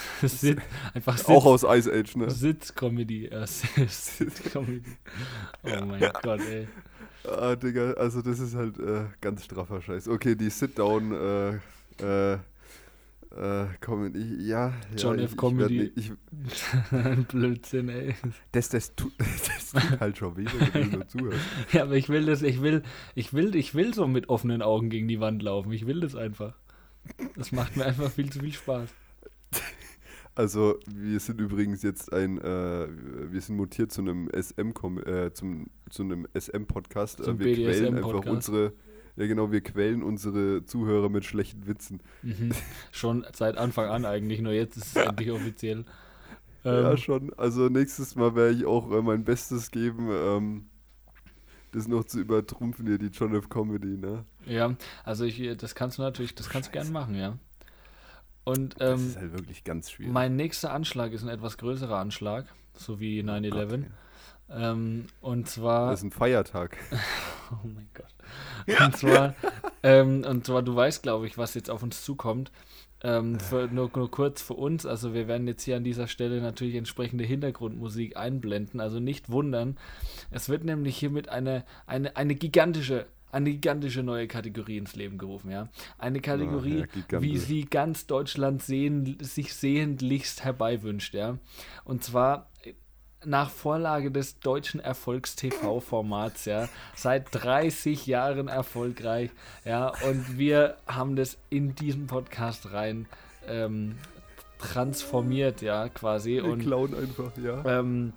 Sit, 0.23 0.59
einfach 0.95 1.17
Sit, 1.19 1.29
Auch 1.29 1.45
aus 1.47 1.63
Ice 1.65 1.91
Age, 1.93 2.17
ne? 2.17 2.31
Sit-Comedy. 2.31 3.29
Ja, 3.31 3.47
Sit-Comedy. 3.47 4.83
Oh 5.63 5.85
mein 5.87 6.01
Gott, 6.23 6.41
ey. 6.41 6.69
Ah, 7.27 7.57
Digga, 7.57 7.93
also 7.93 8.21
das 8.21 8.39
ist 8.39 8.55
halt 8.55 8.79
äh, 8.79 9.05
ganz 9.21 9.45
straffer 9.45 9.81
Scheiß. 9.81 10.09
Okay, 10.09 10.35
die 10.35 10.51
Sit-Down 10.51 11.13
äh, 11.13 11.55
äh, 12.03 12.35
äh, 12.35 13.67
Comedy, 13.81 14.47
ja. 14.47 14.73
John 14.97 15.19
ja, 15.19 15.25
F. 15.25 15.31
ich- 15.33 15.37
Comedy. 15.39 15.93
Ich, 15.97 16.13
nicht- 16.31 17.29
Blödsinn, 17.29 17.89
ey. 17.89 18.11
ich, 18.11 18.17
das, 18.53 18.69
das, 18.69 18.95
tut, 18.95 19.13
das 19.19 19.71
tut 19.73 20.01
halt 20.01 20.19
schon 20.19 20.37
weh, 20.37 20.45
wenn 20.73 20.91
du 20.91 20.97
nur 20.99 21.09
zuhörst. 21.09 21.41
Ja, 21.73 21.83
aber 21.85 21.95
ich 21.95 22.09
will 22.09 22.27
das, 22.27 22.43
ich 22.43 22.61
will, 22.63 22.83
ich 23.15 23.33
will, 23.33 23.55
ich 23.57 23.75
will 23.75 23.95
so 23.95 24.07
mit 24.07 24.29
offenen 24.29 24.61
Augen 24.63 24.91
gegen 24.91 25.09
die 25.09 25.19
Wand 25.21 25.43
laufen. 25.43 25.73
Ich 25.73 25.87
will 25.87 26.01
das 26.01 26.15
einfach. 26.15 26.55
Das 27.37 27.53
macht 27.53 27.77
mir 27.77 27.87
einfach 27.87 28.11
viel 28.11 28.31
zu 28.31 28.41
viel 28.41 28.53
Spaß. 28.53 28.89
Also, 30.37 30.79
wir 30.87 31.21
sind 31.21 31.41
übrigens 31.41 31.83
jetzt 31.83 32.13
ein, 32.13 32.39
äh, 32.39 32.89
wir 32.89 33.41
sind 33.41 33.57
mutiert 33.57 33.93
zu 33.93 34.01
einem 34.01 34.29
SM, 34.31 34.73
äh, 35.07 35.33
zum, 35.33 35.71
zu 35.91 36.03
einem 36.03 36.27
SM-Podcast. 36.35 37.21
Äh, 37.21 37.39
wir 37.39 37.55
quälen 37.55 37.95
einfach 37.95 38.25
unsere, 38.27 38.73
ja 39.17 39.27
genau, 39.29 39.53
wir 39.53 39.61
quälen 39.61 40.03
unsere 40.03 40.65
Zuhörer 40.65 41.09
mit 41.09 41.25
schlechten 41.25 41.67
Witzen. 41.69 42.01
Mhm. 42.23 42.51
Schon 42.91 43.25
seit 43.33 43.57
Anfang 43.59 43.89
an 43.89 44.05
eigentlich, 44.05 44.41
nur 44.41 44.53
jetzt 44.53 44.77
ist 44.77 44.97
es 44.97 44.97
endlich 44.97 45.31
offiziell. 45.31 45.85
ja, 46.65 46.91
Ähm, 46.91 46.97
schon. 46.97 47.33
Also 47.35 47.69
nächstes 47.69 48.17
Mal 48.17 48.35
werde 48.35 48.55
ich 48.55 48.65
auch 48.65 48.91
äh, 48.91 49.03
mein 49.03 49.23
Bestes 49.25 49.71
geben, 49.71 50.09
ähm, 50.11 50.67
das 51.73 51.87
noch 51.89 52.05
zu 52.05 52.21
übertrumpfen 52.21 52.87
hier, 52.87 52.99
die 52.99 53.09
John 53.09 53.35
F. 53.35 53.49
Comedy, 53.49 53.99
ne? 53.99 54.25
ja, 54.47 54.75
also 55.05 55.25
ich, 55.25 55.57
das 55.57 55.75
kannst 55.75 55.99
du 55.99 56.03
natürlich, 56.03 56.35
das 56.35 56.49
kannst 56.49 56.71
du 56.71 56.73
gern 56.73 56.91
machen, 56.93 57.15
ja. 57.15 57.39
Und 58.45 58.81
Das 58.81 59.01
ähm, 59.01 59.09
ist 59.09 59.17
halt 59.17 59.33
wirklich 59.33 59.65
ganz 59.65 59.91
schwierig. 59.91 60.13
mein 60.13 60.37
nächster 60.37 60.73
Anschlag 60.73 61.13
ist 61.13 61.23
ein 61.23 61.29
etwas 61.29 61.57
größerer 61.59 61.97
Anschlag, 61.97 62.47
so 62.75 63.01
wie 63.01 63.21
9-11. 63.23 63.85
Ähm, 64.51 65.07
und 65.21 65.49
zwar. 65.49 65.91
Das 65.91 66.01
ist 66.01 66.05
ein 66.05 66.11
Feiertag. 66.11 66.77
Oh 67.51 67.69
mein 67.69 67.89
Gott. 67.93 68.81
Und 68.81 68.97
zwar, 68.97 69.35
ähm, 69.83 70.25
und 70.27 70.47
zwar, 70.47 70.63
du 70.63 70.75
weißt, 70.75 71.03
glaube 71.03 71.27
ich, 71.27 71.37
was 71.37 71.53
jetzt 71.53 71.69
auf 71.71 71.83
uns 71.83 72.03
zukommt. 72.03 72.51
Ähm, 73.03 73.39
für, 73.39 73.69
nur, 73.69 73.91
nur 73.95 74.11
kurz 74.11 74.41
für 74.41 74.55
uns, 74.55 74.87
also 74.87 75.13
wir 75.13 75.29
werden 75.29 75.47
jetzt 75.47 75.63
hier 75.63 75.77
an 75.77 75.85
dieser 75.85 76.09
Stelle 76.09 76.41
natürlich 76.41 76.75
entsprechende 76.75 77.23
Hintergrundmusik 77.23 78.17
einblenden, 78.17 78.81
also 78.81 78.99
nicht 78.99 79.29
wundern. 79.31 79.77
Es 80.31 80.49
wird 80.49 80.65
nämlich 80.65 80.97
hiermit 80.97 81.29
eine, 81.29 81.65
eine, 81.87 82.17
eine 82.17 82.35
gigantische, 82.35 83.07
eine 83.35 83.51
gigantische 83.51 84.03
neue 84.03 84.29
Kategorie 84.29 84.79
ins 84.79 84.95
Leben 84.95 85.19
gerufen, 85.19 85.51
ja. 85.51 85.69
Eine 85.99 86.21
Kategorie, 86.21 86.81
ja, 86.81 86.87
gigantisch. 86.87 87.21
wie 87.21 87.39
sie 87.39 87.65
ganz 87.65 88.07
Deutschland 88.07 88.63
sehen, 88.63 89.19
sich 89.21 89.55
sehendlichst 89.55 90.45
herbeiwünscht, 90.45 91.15
ja. 91.15 91.39
Und 91.85 92.05
zwar 92.05 92.49
nach 93.25 93.51
Vorlage 93.51 94.11
des 94.11 94.39
deutschen 94.39 94.81
Erfolgs-TV-Formats, 94.81 96.45
ja, 96.45 96.69
seit 96.95 97.27
30 97.33 98.07
Jahren 98.07 98.49
erfolgreich, 98.49 99.31
ja, 99.65 99.89
und 100.09 100.39
wir 100.39 100.77
haben 100.87 101.17
das 101.17 101.39
in 101.51 101.75
diesen 101.75 102.07
Podcast 102.07 102.73
rein 102.73 103.07
ähm, 103.49 103.97
transformiert, 104.59 105.61
ja, 105.63 105.89
quasi. 105.89 106.35
Wir 106.35 106.45
Und 106.45 106.61
klauen 106.61 106.95
einfach, 106.95 107.37
ja. 107.37 107.65
ähm, 107.81 108.13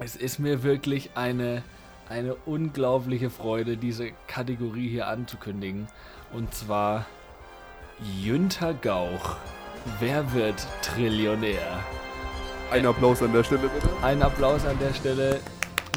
es 0.00 0.16
ist 0.16 0.38
mir 0.38 0.62
wirklich 0.62 1.10
eine, 1.14 1.62
eine 2.08 2.34
unglaubliche 2.46 3.30
Freude, 3.30 3.76
diese 3.76 4.10
Kategorie 4.26 4.88
hier 4.88 5.08
anzukündigen. 5.08 5.86
Und 6.32 6.54
zwar 6.54 7.06
Jünter 8.20 8.74
Gauch. 8.74 9.36
Wer 10.00 10.32
wird 10.32 10.66
Trillionär? 10.82 11.80
Ein 12.70 12.86
Applaus 12.86 13.22
an 13.22 13.32
der 13.32 13.44
Stelle, 13.44 13.68
bitte. 13.68 13.88
Ein 14.02 14.22
Applaus 14.22 14.66
an 14.66 14.78
der 14.78 14.92
Stelle. 14.92 15.40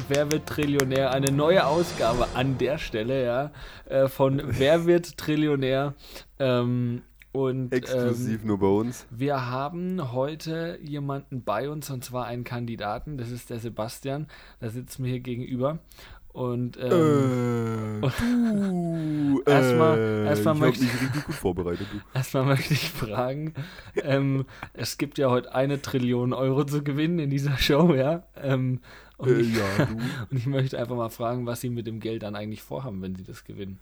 Wer 0.08 0.30
wird 0.32 0.46
Trillionär? 0.46 1.10
Eine 1.10 1.30
neue 1.30 1.66
Ausgabe 1.66 2.26
an 2.34 2.58
der 2.58 2.78
Stelle, 2.78 3.24
ja, 3.24 3.50
äh, 3.84 4.08
von 4.08 4.42
Wer 4.44 4.86
wird 4.86 5.16
Trillionär? 5.16 5.94
Ähm, 6.38 7.02
und 7.32 7.72
Exklusiv 7.72 8.42
ähm, 8.42 8.46
nur 8.46 8.58
bei 8.58 8.66
uns. 8.66 9.06
wir 9.10 9.50
haben 9.50 10.12
heute 10.12 10.78
jemanden 10.82 11.42
bei 11.42 11.68
uns 11.70 11.90
und 11.90 12.04
zwar 12.04 12.26
einen 12.26 12.44
Kandidaten. 12.44 13.16
Das 13.16 13.30
ist 13.30 13.48
der 13.50 13.58
Sebastian. 13.58 14.26
Der 14.60 14.70
sitzt 14.70 14.98
mir 14.98 15.08
hier 15.08 15.20
gegenüber. 15.20 15.78
Und 16.34 16.78
ähm, 16.78 18.02
äh, 18.02 18.08
du, 18.20 19.42
Erstmal- 19.46 19.98
äh, 19.98 20.24
erstmal 20.26 20.54
möchte- 20.54 20.86
erstmal 22.14 22.44
möchte 22.46 22.72
ich 22.74 22.90
fragen: 22.90 23.52
ähm, 23.96 24.46
Es 24.72 24.96
gibt 24.98 25.18
ja 25.18 25.28
heute 25.30 25.54
eine 25.54 25.82
Trillion 25.82 26.32
Euro 26.32 26.64
zu 26.64 26.82
gewinnen 26.82 27.18
in 27.18 27.28
dieser 27.30 27.58
Show, 27.58 27.94
ja. 27.94 28.22
Ähm, 28.36 28.80
und, 29.18 29.28
Äh, 29.28 29.40
ich, 29.40 29.54
ja, 29.56 29.64
und 30.30 30.36
ich 30.38 30.46
möchte 30.46 30.78
einfach 30.78 30.96
mal 30.96 31.10
fragen, 31.10 31.44
was 31.46 31.60
Sie 31.60 31.68
mit 31.70 31.86
dem 31.86 32.00
Geld 32.00 32.22
dann 32.22 32.34
eigentlich 32.34 32.62
vorhaben, 32.62 33.02
wenn 33.02 33.14
Sie 33.14 33.24
das 33.24 33.44
gewinnen. 33.44 33.78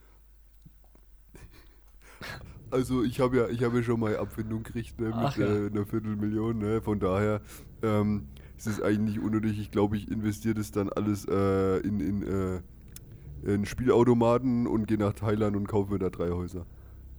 Also 2.71 3.03
ich 3.03 3.21
habe 3.21 3.37
ja, 3.37 3.49
ich 3.49 3.63
habe 3.63 3.79
ja 3.79 3.83
schon 3.83 4.01
mal 4.01 4.17
Abfindung 4.17 4.63
gekriegt 4.63 5.01
ne, 5.01 5.13
Ach 5.15 5.37
mit 5.37 5.47
ja. 5.47 5.53
äh, 5.53 5.67
einer 5.67 5.87
Viertelmillion, 5.87 6.59
ne? 6.59 6.81
Von 6.81 7.01
daher 7.01 7.41
ähm, 7.83 8.29
ist 8.57 8.67
es 8.67 8.81
eigentlich 8.81 9.17
nicht 9.17 9.21
unnötig. 9.21 9.59
Ich 9.59 9.71
glaube, 9.71 9.97
ich 9.97 10.11
investiere 10.11 10.55
das 10.55 10.71
dann 10.71 10.89
alles 10.91 11.27
äh, 11.27 11.79
in, 11.79 12.01
in, 12.01 12.23
äh, 12.23 13.53
in 13.53 13.67
Spielautomaten 13.67 14.67
und 14.67 14.87
gehe 14.87 14.99
nach 14.99 15.15
Thailand 15.15 15.57
und 15.57 15.67
kaufe 15.67 15.93
mir 15.93 15.99
da 15.99 16.11
drei 16.11 16.31
Häuser. 16.31 16.67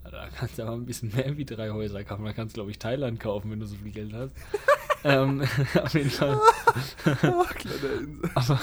Da 0.03 0.27
kannst 0.35 0.57
du 0.57 0.63
aber 0.63 0.73
ein 0.73 0.85
bisschen 0.85 1.13
mehr 1.15 1.37
wie 1.37 1.45
drei 1.45 1.69
Häuser 1.69 2.03
kaufen. 2.03 2.25
Da 2.25 2.33
kannst 2.33 2.55
du, 2.55 2.57
glaube 2.57 2.71
ich, 2.71 2.79
Thailand 2.79 3.19
kaufen, 3.19 3.51
wenn 3.51 3.59
du 3.59 3.65
so 3.65 3.75
viel 3.75 3.91
Geld 3.91 4.13
hast. 4.13 4.35
ähm, 5.03 5.41
auf 5.81 5.93
jeden 5.93 6.09
Fall. 6.09 6.39
Ach, 7.05 7.55
kleiner 7.55 8.01
Insel. 8.01 8.29
Aber, 8.35 8.59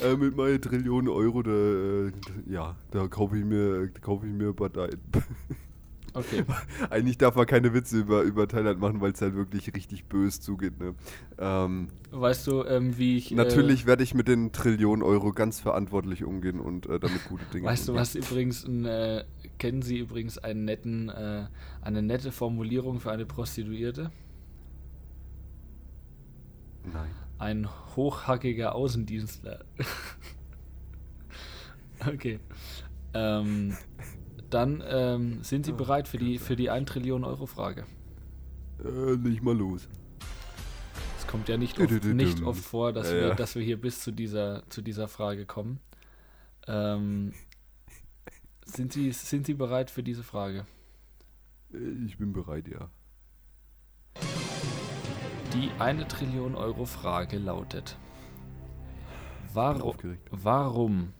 ja. 0.00 0.06
äh, 0.06 0.16
mit 0.16 0.36
meinen 0.36 0.60
Trillionen 0.60 1.08
Euro, 1.08 1.42
da, 1.42 1.50
äh, 1.50 2.12
ja, 2.46 2.76
da 2.90 3.08
kaufe 3.08 3.38
ich 3.38 3.44
mir, 3.44 3.88
kaufe 4.00 4.26
ich 4.26 4.32
mir 4.32 4.52
Parteien. 4.52 5.00
Okay. 6.14 6.44
Eigentlich 6.90 7.18
darf 7.18 7.34
man 7.36 7.46
keine 7.46 7.74
Witze 7.74 7.98
über, 8.00 8.22
über 8.22 8.48
Thailand 8.48 8.80
machen, 8.80 9.00
weil 9.00 9.12
es 9.12 9.20
halt 9.20 9.34
wirklich 9.34 9.74
richtig 9.74 10.04
böse 10.06 10.40
zugeht. 10.40 10.78
Ne? 10.78 10.94
Ähm, 11.38 11.88
Weißt 12.10 12.46
du, 12.46 12.64
ähm, 12.64 12.98
wie 12.98 13.16
ich. 13.16 13.30
Natürlich 13.30 13.86
werde 13.86 14.02
ich 14.02 14.14
mit 14.14 14.28
den 14.28 14.52
Trillionen 14.52 15.02
Euro 15.02 15.32
ganz 15.32 15.60
verantwortlich 15.60 16.24
umgehen 16.24 16.60
und 16.60 16.86
äh, 16.86 17.00
damit 17.00 17.24
gute 17.24 17.44
Äh, 17.44 17.50
Dinge 17.52 17.66
weißt 17.68 17.88
du, 17.88 17.92
tun. 17.92 18.00
was 18.00 18.14
übrigens. 18.14 18.64
Ein, 18.66 18.84
äh, 18.84 19.24
kennen 19.58 19.82
Sie 19.82 19.98
übrigens 19.98 20.38
einen 20.38 20.64
netten, 20.64 21.08
äh, 21.08 21.46
eine 21.80 22.02
nette 22.02 22.32
Formulierung 22.32 23.00
für 23.00 23.10
eine 23.12 23.26
Prostituierte? 23.26 24.10
Nein. 26.84 27.10
Ein 27.38 27.68
hochhackiger 27.96 28.74
Außendienstler. 28.74 29.64
okay. 32.06 32.40
Ähm, 33.14 33.76
dann 34.54 34.82
ähm, 34.86 35.42
sind 35.42 35.66
Sie 35.66 35.72
Oh, 35.72 35.76
bereit 35.76 36.08
für 36.08 36.18
die, 36.18 36.38
für 36.38 36.56
die 36.56 36.70
1 36.70 36.88
Trillion 36.90 37.24
Euro 37.24 37.46
Frage. 37.46 37.86
Äh, 38.84 39.12
leg 39.14 39.42
mal 39.42 39.56
los. 39.56 39.88
Es 41.18 41.26
kommt 41.26 41.48
ja 41.48 41.56
nicht 41.56 41.78
oft, 41.78 42.04
nicht 42.04 42.42
oft 42.42 42.60
vor, 42.62 42.92
dass, 42.92 43.08
Ja, 43.08 43.14
wir, 43.14 43.28
ja. 43.28 43.34
dass 43.34 43.54
wir 43.54 43.62
hier 43.62 43.80
bis 43.80 44.00
zu 44.00 44.10
dieser, 44.12 44.62
zu 44.68 44.82
dieser 44.82 45.08
Frage 45.08 45.46
kommen. 45.46 45.80
Ähm, 46.66 47.32
Sind 48.64 48.92
Sie, 48.92 49.10
sind 49.12 49.46
Sie 49.46 49.54
bereit 49.54 49.90
für 49.90 50.02
diese 50.02 50.22
Frage? 50.22 50.66
Äh, 51.72 52.04
Ich 52.06 52.18
bin 52.18 52.32
bereit, 52.32 52.68
ja. 52.68 52.90
Die 55.54 55.70
eine 55.78 56.06
Trillion 56.08 56.54
Euro 56.54 56.84
Frage 56.86 57.38
lautet: 57.38 57.96
Warum, 59.52 59.96
warum 60.30 61.12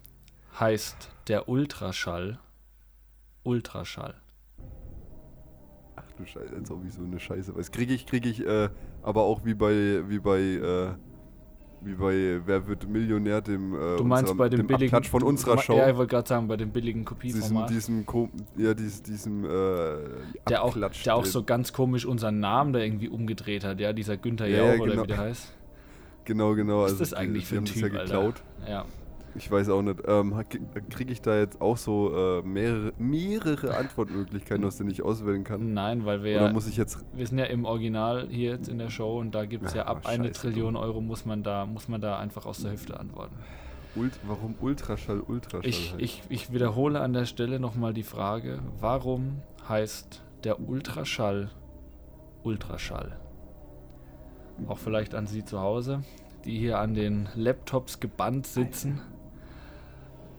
heißt 0.59 1.11
der 1.29 1.49
Ultraschall 1.49 2.39
Ultraschall? 3.45 4.15
Ach 5.97 6.05
du 6.17 6.25
Scheiße, 6.25 6.55
als 6.55 6.71
ob 6.71 6.85
ich 6.87 6.95
so 6.95 7.03
eine 7.03 7.19
Scheiße 7.21 7.55
weiß. 7.57 7.71
Kriege 7.71 7.93
ich, 7.95 8.07
kriege 8.07 8.29
ich, 8.29 8.45
äh, 8.47 8.69
aber 9.03 9.23
auch 9.23 9.45
wie 9.45 9.55
bei, 9.55 10.03
wie 10.09 10.19
bei, 10.19 10.39
äh, 10.41 10.89
wie 11.85 11.95
bei 11.95 12.41
Wer 12.45 12.67
wird 12.69 12.89
Millionär, 12.89 13.41
dem, 13.41 13.75
äh, 13.75 13.97
Du 13.97 14.05
meinst 14.05 14.23
unserem- 14.31 14.39
bei 14.39 14.49
dem, 14.49 14.59
dem 14.61 14.67
billigen 14.69 14.95
Abklatsch 14.95 15.11
von 15.11 15.23
unserer 15.25 15.59
Show. 15.59 15.77
Ja, 15.77 15.91
ich 15.91 15.97
wollte 15.97 16.11
gerade 16.11 16.29
sagen, 16.29 16.47
bei 16.49 16.57
dem 16.57 16.71
billigen 16.71 17.01
diesem, 17.01 17.05
Kopieformat. 17.07 17.71
diesem, 17.71 18.07
Ko 18.07 18.29
ja, 18.57 18.73
diesem, 18.73 19.03
diesem, 19.05 19.45
äh, 19.45 19.49
der 20.49 20.63
auch, 20.63 20.77
der 21.05 21.15
auch 21.17 21.25
so 21.25 21.43
ganz 21.43 21.73
komisch 21.73 22.07
unseren 22.07 22.39
Namen 22.41 22.73
da 22.73 22.79
irgendwie 22.79 23.09
umgedreht 23.09 23.65
hat, 23.65 23.81
ja, 23.81 23.93
dieser 23.93 24.17
Günther 24.17 24.47
Ja, 24.47 24.59
Jauch 24.59 24.75
ja, 24.77 24.81
oder 24.81 24.91
genau. 24.93 25.03
wie 25.03 25.07
der 25.09 25.19
heißt. 25.19 25.53
Genau, 26.25 26.55
genau. 26.55 26.83
Was 26.83 26.93
also 26.93 27.03
ist 27.03 27.13
das 27.13 27.19
eigentlich 27.19 27.43
die, 27.49 27.55
für 27.55 27.57
ein 27.59 27.65
Typ, 27.65 27.77
ja 27.93 27.99
Alter? 28.01 28.03
geklaut. 28.05 28.43
Ja. 28.69 28.85
Ich 29.35 29.51
weiß 29.51 29.69
auch 29.71 29.83
nicht. 29.83 30.01
Ähm, 30.07 30.35
Kriege 30.91 31.13
ich 31.13 31.23
da 31.23 31.39
jetzt 31.39 31.61
auch 31.61 31.77
so 31.77 32.15
äh, 32.15 32.43
mehrere, 32.43 32.93
mehrere 32.99 33.77
Antwortmöglichkeiten, 33.77 34.65
aus 34.65 34.77
denen 34.77 34.91
ich 34.91 35.03
auswählen 35.03 35.45
kann? 35.45 35.73
Nein, 35.73 36.05
weil 36.05 36.23
wir 36.23 36.37
Oder 36.37 36.47
ja, 36.47 36.53
muss 36.53 36.67
ich 36.69 36.77
jetzt. 36.77 37.05
wir 37.15 37.27
sind 37.27 37.39
ja 37.39 37.47
im 37.47 37.65
Original 37.65 38.29
hier 38.29 38.53
jetzt 38.53 38.69
in 38.69 38.79
der 38.79 38.91
Show 38.91 39.19
und 39.19 39.35
da 39.35 39.47
gibt 39.47 39.65
es 39.65 39.75
ja 39.75 39.83
Ja, 39.83 39.87
ab 39.87 40.07
eine 40.07 40.29
scheiße, 40.29 40.41
Trillion 40.41 40.77
Euro 40.77 41.01
muss 41.01 41.25
man 41.25 41.43
da, 41.43 41.67
muss 41.67 41.89
man 41.89 42.01
da 42.01 42.19
einfach 42.19 42.47
aus 42.47 42.63
der 42.63 42.73
Hüfte 42.73 42.99
antworten. 42.99 43.35
Ult 43.95 44.19
warum 44.27 44.55
Ultraschall 44.61 45.21
Ultraschall? 45.21 45.69
Ich, 45.69 45.93
heißt? 45.93 46.03
ich, 46.03 46.23
ich 46.29 46.53
wiederhole 46.53 47.01
an 47.01 47.13
der 47.13 47.27
Stelle 47.27 47.61
nochmal 47.61 47.93
die 47.93 48.03
Frage, 48.03 48.59
warum 48.81 49.43
heißt 49.69 50.23
der 50.45 50.61
Ultraschall 50.67 51.51
Ultraschall? 52.43 53.19
Auch 54.67 54.79
vielleicht 54.79 55.15
an 55.15 55.27
Sie 55.27 55.45
zu 55.45 55.61
Hause, 55.61 56.03
die 56.45 56.59
hier 56.59 56.79
an 56.79 56.95
den 56.95 57.29
Laptops 57.35 58.01
gebannt 58.01 58.47
sitzen. 58.47 59.01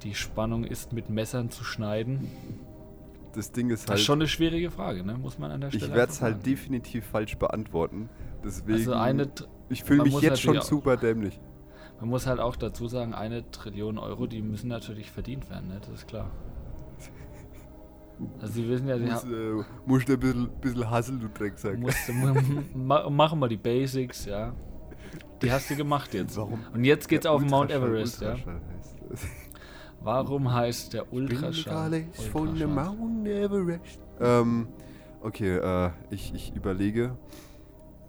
Die 0.03 0.15
Spannung 0.15 0.63
ist 0.63 0.91
mit 0.93 1.09
Messern 1.09 1.49
zu 1.49 1.63
schneiden. 1.63 2.27
das 3.33 3.51
Ding 3.51 3.69
ist 3.69 3.83
Das 3.83 3.89
halt. 3.91 3.99
ist 3.99 4.05
schon 4.05 4.19
eine 4.19 4.27
schwierige 4.27 4.69
Frage, 4.69 5.03
ne? 5.03 5.17
muss 5.17 5.39
man 5.39 5.51
an 5.51 5.61
der 5.61 5.69
Stelle 5.71 5.85
ich 5.85 5.93
werde 5.93 6.11
es 6.11 6.21
halt 6.21 6.45
definitiv 6.45 7.05
falsch 7.05 7.37
beantworten. 7.37 8.09
Deswegen. 8.43 8.73
Also 8.73 8.93
eine, 8.93 9.27
ich 9.69 9.83
fühle 9.83 10.03
mich 10.03 10.19
jetzt 10.21 10.41
schon 10.41 10.59
super 10.61 10.97
dämlich. 10.97 11.39
man 11.99 12.09
muss 12.09 12.27
halt 12.27 12.39
auch 12.39 12.55
dazu 12.57 12.87
sagen, 12.87 13.13
eine 13.13 13.49
Trillion 13.51 13.97
Euro, 13.97 14.27
die 14.27 14.41
müssen 14.41 14.67
natürlich 14.67 15.09
verdient 15.09 15.49
werden, 15.49 15.69
ne? 15.69 15.79
das 15.79 15.89
ist 16.01 16.07
klar. 16.07 16.29
Also 18.39 18.53
Sie 18.53 18.69
wissen 18.69 18.87
ja, 18.87 18.97
Sie 18.97 19.05
Muss, 19.05 19.23
äh, 19.23 19.63
musst 19.85 20.07
du 20.07 20.13
ein 20.13 20.19
bisschen, 20.19 20.49
bisschen 20.61 20.89
hasseln, 20.89 21.19
du 21.19 21.27
Drecksack. 21.29 21.79
musst, 21.79 21.97
ma, 22.75 23.09
machen 23.09 23.39
wir 23.39 23.47
die 23.47 23.57
Basics, 23.57 24.25
ja. 24.25 24.53
Die 25.41 25.51
hast 25.51 25.69
du 25.69 25.75
gemacht 25.75 26.13
jetzt. 26.13 26.37
Warum? 26.37 26.59
Und 26.73 26.83
jetzt 26.85 27.09
geht's 27.09 27.23
der 27.23 27.31
auf 27.31 27.41
Mount 27.43 27.71
Everest, 27.71 28.21
ja. 28.21 28.33
Heißt 28.33 28.45
das. 29.09 29.25
Warum 30.03 30.53
heißt 30.53 30.93
der 30.93 31.13
Ultraschall? 31.13 31.89
Bin 31.91 32.13
von 32.13 32.55
der? 32.55 32.67
Mount 32.67 33.25
Everest. 33.25 33.99
Ähm, 34.19 34.67
okay, 35.21 35.57
äh, 35.57 35.91
ich, 36.09 36.33
ich 36.33 36.53
überlege. 36.55 37.15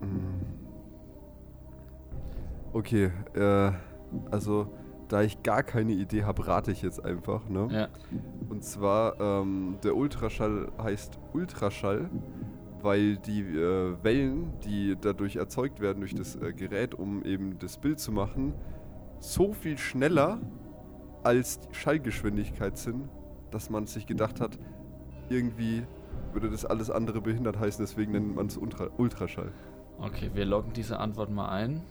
Hm. 0.01 0.41
Okay, 2.73 3.11
äh, 3.33 3.71
also 4.29 4.67
da 5.07 5.21
ich 5.21 5.41
gar 5.43 5.63
keine 5.63 5.93
Idee 5.93 6.23
habe, 6.23 6.45
rate 6.47 6.71
ich 6.71 6.81
jetzt 6.81 7.03
einfach, 7.03 7.47
ne? 7.47 7.67
Ja, 7.71 7.87
Und 8.49 8.63
zwar, 8.65 9.19
ähm, 9.21 9.77
der 9.83 9.95
Ultraschall 9.95 10.71
heißt 10.81 11.17
Ultraschall, 11.33 12.09
weil 12.81 13.17
die 13.17 13.39
äh, 13.41 13.95
Wellen, 14.03 14.51
die 14.65 14.97
dadurch 14.99 15.37
erzeugt 15.37 15.79
werden 15.79 15.99
durch 16.01 16.13
das 16.13 16.35
äh, 16.35 16.51
Gerät, 16.51 16.93
um 16.93 17.23
eben 17.23 17.57
das 17.59 17.77
Bild 17.77 17.99
zu 17.99 18.11
machen, 18.11 18.53
so 19.19 19.53
viel 19.53 19.77
schneller 19.77 20.39
als 21.25 21.59
Schallgeschwindigkeit 21.71 22.77
sind, 22.77 23.09
dass 23.51 23.69
man 23.69 23.87
sich 23.87 24.05
gedacht 24.07 24.39
hat, 24.39 24.57
irgendwie 25.29 25.83
würde 26.33 26.49
das 26.49 26.65
alles 26.65 26.89
andere 26.89 27.21
behindert 27.21 27.59
heißen, 27.59 27.83
deswegen 27.83 28.11
nennt 28.11 28.35
man 28.35 28.47
es 28.47 28.57
Ultra 28.57 28.89
Ultraschall. 28.97 29.51
okay, 29.99 30.29
wir 30.33 30.45
loggen 30.45 30.73
diese 30.73 30.99
Antwort 30.99 31.31
mal 31.31 31.49
ein. 31.49 31.81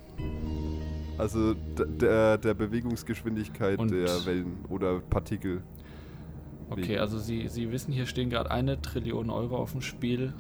Also 1.18 1.54
der, 1.54 2.38
der 2.38 2.54
Bewegungsgeschwindigkeit 2.54 3.78
Und- 3.78 3.90
der 3.90 4.08
Wellen 4.26 4.64
oder 4.68 5.00
Partikel. 5.00 5.62
Okay, 6.70 6.98
also 6.98 7.18
Sie, 7.18 7.48
Sie 7.48 7.70
wissen, 7.70 7.92
hier 7.92 8.06
stehen 8.06 8.30
gerade 8.30 8.50
eine 8.50 8.80
Trillion 8.80 9.30
Euro 9.30 9.56
auf 9.56 9.72
dem 9.72 9.80
Spiel. 9.82 10.32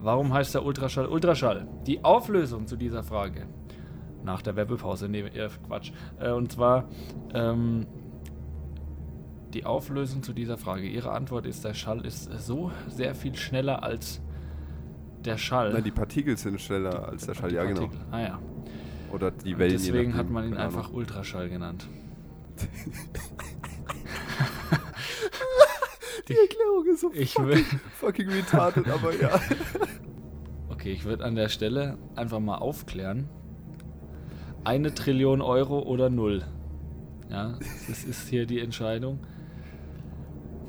Warum 0.00 0.32
heißt 0.32 0.54
der 0.54 0.64
Ultraschall 0.64 1.06
Ultraschall? 1.06 1.66
Die 1.86 2.02
Auflösung 2.04 2.66
zu 2.66 2.76
dieser 2.76 3.02
Frage. 3.02 3.46
Nach 4.24 4.42
der 4.42 4.56
Werbepause, 4.56 5.08
nee, 5.08 5.20
äh, 5.20 5.48
Quatsch. 5.66 5.92
Äh, 6.18 6.30
und 6.32 6.52
zwar, 6.52 6.88
ähm, 7.34 7.86
die 9.54 9.64
Auflösung 9.64 10.22
zu 10.22 10.32
dieser 10.32 10.58
Frage. 10.58 10.86
Ihre 10.86 11.12
Antwort 11.12 11.46
ist, 11.46 11.64
der 11.64 11.72
Schall 11.74 12.04
ist 12.04 12.24
so 12.46 12.70
sehr 12.88 13.14
viel 13.14 13.34
schneller 13.34 13.82
als 13.82 14.20
der 15.24 15.38
Schall. 15.38 15.72
Nein, 15.72 15.84
die 15.84 15.90
Partikel 15.90 16.36
sind 16.36 16.60
schneller 16.60 17.08
als 17.08 17.26
der 17.26 17.34
Schall, 17.34 17.48
Die 17.50 17.56
ja 17.56 17.64
genau. 17.64 17.88
Ah 18.10 18.20
ja. 18.20 18.38
Oder 19.10 19.30
die 19.30 19.54
Und 19.54 19.58
Wellen. 19.60 19.72
deswegen 19.72 20.14
hat 20.14 20.28
man 20.30 20.44
ihn 20.44 20.52
Ahnung. 20.54 20.64
einfach 20.66 20.92
Ultraschall 20.92 21.48
genannt. 21.48 21.88
Die 26.28 26.34
Erklärung 26.36 26.86
ist 26.92 27.00
so 27.00 27.10
Ich 27.14 27.32
fucking, 27.32 27.64
fucking 27.94 28.28
retarded, 28.28 28.86
aber 28.88 29.14
ja. 29.14 29.40
Okay, 30.68 30.92
ich 30.92 31.04
würde 31.04 31.24
an 31.24 31.34
der 31.34 31.48
Stelle 31.48 31.96
einfach 32.14 32.38
mal 32.38 32.56
aufklären. 32.58 33.28
Eine 34.68 34.94
Trillion 34.94 35.40
Euro 35.40 35.78
oder 35.78 36.10
null. 36.10 36.44
Ja, 37.30 37.54
das 37.88 38.04
ist 38.04 38.28
hier 38.28 38.44
die 38.44 38.60
Entscheidung. 38.60 39.18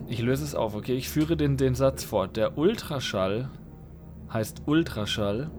Ich 0.07 0.21
löse 0.21 0.45
es 0.45 0.55
auf, 0.55 0.73
okay? 0.73 0.95
Ich 0.95 1.09
führe 1.09 1.35
den, 1.35 1.57
den 1.57 1.75
Satz 1.75 2.05
fort. 2.05 2.37
Der 2.37 2.57
Ultraschall 2.57 3.49
heißt 4.31 4.61
Ultraschall, 4.67 5.51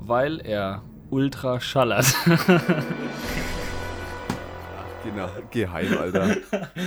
weil 0.00 0.40
er 0.40 0.82
ultra 1.08 1.60
schallert. 1.60 2.14
Genau, 5.04 5.28
geh 5.50 5.66
heim, 5.66 5.98
Alter. 5.98 6.36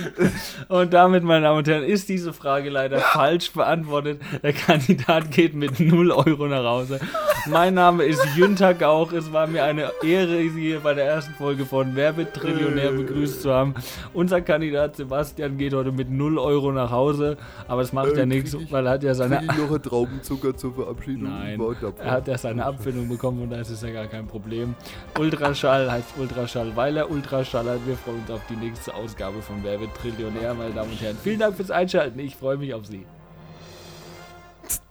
Und 0.68 0.94
damit, 0.94 1.22
meine 1.22 1.44
Damen 1.44 1.58
und 1.58 1.68
Herren, 1.68 1.84
ist 1.84 2.08
diese 2.08 2.32
Frage 2.32 2.70
leider 2.70 2.98
falsch 2.98 3.52
beantwortet. 3.52 4.22
Der 4.42 4.54
Kandidat 4.54 5.30
geht 5.30 5.54
mit 5.54 5.78
0 5.78 6.10
Euro 6.12 6.46
nach 6.46 6.64
Hause. 6.64 6.98
Mein 7.48 7.74
Name 7.74 8.04
ist 8.04 8.24
Jünter 8.34 8.74
Gauch. 8.74 9.12
Es 9.12 9.32
war 9.32 9.46
mir 9.46 9.62
eine 9.64 9.90
Ehre, 10.02 10.38
Sie 10.50 10.60
hier 10.60 10.80
bei 10.80 10.94
der 10.94 11.04
ersten 11.06 11.32
Folge 11.34 11.64
von 11.64 11.94
Wer 11.94 12.16
wird 12.16 12.34
Trillionär 12.34 12.90
begrüßt 12.92 13.42
zu 13.42 13.52
haben. 13.52 13.74
Unser 14.12 14.40
Kandidat 14.40 14.96
Sebastian 14.96 15.56
geht 15.56 15.72
heute 15.72 15.92
mit 15.92 16.10
0 16.10 16.38
Euro 16.38 16.72
nach 16.72 16.90
Hause. 16.90 17.36
Aber 17.68 17.82
das 17.82 17.92
macht 17.92 18.12
Äh, 18.14 18.18
ja 18.20 18.26
nichts, 18.26 18.52
krieg 18.52 18.62
ich- 18.62 18.72
weil 18.72 18.86
er 18.86 18.92
hat 18.92 19.02
ja 19.04 19.14
seine... 19.14 19.40
Ich 19.42 19.46
noch 19.58 19.70
einen 19.70 19.82
Traubenzucker 19.82 20.56
zur 20.56 20.74
Verabschiedung? 20.74 21.24
Nein, 21.30 21.60
er 21.98 22.10
hat 22.10 22.26
ja 22.26 22.36
seine 22.36 22.64
Abfindung 22.66 23.08
bekommen 23.08 23.42
und 23.42 23.50
da 23.50 23.56
ist 23.60 23.70
es 23.70 23.80
ja 23.82 23.90
gar 23.90 24.06
kein 24.06 24.26
Problem. 24.26 24.74
Ultraschall 25.18 25.90
heißt 25.90 26.14
Ultraschall, 26.18 26.72
weil 26.74 26.96
er 26.96 27.10
Ultraschall 27.10 27.66
hat. 27.68 27.86
Wir 27.86 27.96
freuen 27.96 28.20
uns 28.22 28.30
auf 28.30 28.40
die 28.50 28.56
nächste 28.56 28.92
Ausgabe 28.94 29.40
von 29.40 29.56
Wer 29.62 29.80
wird 29.80 29.94
Trillionär, 29.94 30.54
meine 30.54 30.74
Damen 30.74 30.90
und 30.90 31.00
Herren. 31.00 31.16
Vielen 31.22 31.38
Dank 31.38 31.54
fürs 31.56 31.70
Einschalten. 31.70 32.18
Ich 32.18 32.34
freue 32.34 32.56
mich 32.56 32.74
auf 32.74 32.86
Sie. 32.86 33.06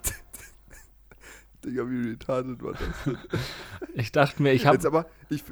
Digga, 1.65 1.89
wie 1.89 2.09
retarded 2.11 2.61
war 2.63 2.73
das 2.73 2.81
denn? 3.05 3.17
Ich 3.93 4.11
dachte 4.11 4.41
mir, 4.43 4.51
ich 4.53 4.63
Jetzt 4.63 4.85
habe 4.85 4.87
aber, 4.99 5.05
ich, 5.29 5.43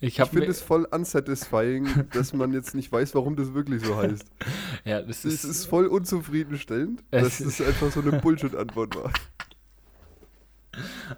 ich 0.00 0.18
ich 0.18 0.28
finde 0.28 0.46
es 0.46 0.60
voll 0.62 0.84
unsatisfying, 0.90 2.08
dass 2.12 2.32
man 2.32 2.52
jetzt 2.52 2.74
nicht 2.74 2.90
weiß, 2.90 3.14
warum 3.14 3.36
das 3.36 3.52
wirklich 3.54 3.84
so 3.84 3.96
heißt. 3.96 4.24
ja, 4.84 5.02
das 5.02 5.24
Es 5.24 5.44
ist, 5.44 5.44
ist 5.44 5.66
voll 5.66 5.86
unzufriedenstellend, 5.86 7.02
Es 7.10 7.22
dass 7.22 7.40
ist- 7.40 7.60
das 7.60 7.66
einfach 7.68 7.90
so 7.92 8.00
eine 8.00 8.12
Bullshit-Antwort 8.20 8.96
war. 8.96 9.12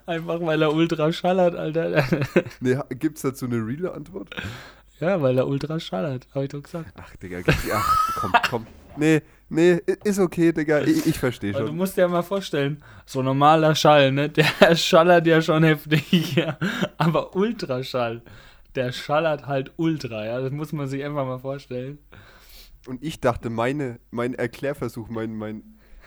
einfach, 0.05 0.41
weil 0.41 0.61
er 0.61 0.73
Ultraschall 0.73 1.39
hat, 1.39 1.55
Alter. 1.55 2.03
Nee, 2.59 2.77
gibt's 2.89 3.21
dazu 3.21 3.45
eine 3.45 3.57
reale 3.65 3.93
Antwort? 3.93 4.29
ja, 4.99 5.21
weil 5.21 5.37
er 5.37 5.47
Ultraschall 5.47 6.11
hat, 6.13 6.27
habe 6.33 6.45
ich 6.45 6.51
doch 6.51 6.61
gesagt. 6.63 6.93
Ach, 6.97 7.15
Digga, 7.17 7.39
ach, 7.73 8.15
komm, 8.19 8.31
komm. 8.49 8.67
Nee, 8.97 9.21
nee, 9.53 9.81
ist 10.03 10.19
okay, 10.19 10.51
Digga, 10.51 10.81
ich, 10.81 11.05
ich 11.05 11.19
verstehe 11.19 11.51
Aber 11.51 11.61
du 11.61 11.67
schon. 11.67 11.77
musst 11.77 11.97
dir 11.97 12.07
mal 12.07 12.21
vorstellen, 12.21 12.83
so 13.05 13.21
normaler 13.21 13.75
Schall, 13.75 14.11
ne, 14.11 14.29
der 14.29 14.45
schallert 14.75 15.27
ja 15.27 15.41
schon 15.41 15.63
heftig, 15.63 16.35
ja. 16.35 16.57
Aber 16.97 17.35
Ultraschall, 17.35 18.21
der 18.75 18.91
schallert 18.91 19.47
halt 19.47 19.71
ultra, 19.77 20.25
ja. 20.25 20.41
Das 20.41 20.51
muss 20.51 20.73
man 20.73 20.87
sich 20.87 21.03
einfach 21.03 21.25
mal 21.25 21.39
vorstellen. 21.39 21.99
Und 22.87 23.03
ich 23.03 23.21
dachte, 23.21 23.49
meine, 23.49 23.99
mein 24.11 24.33
Erklärversuch, 24.33 25.07
mein, 25.09 25.35
mein, 25.35 25.63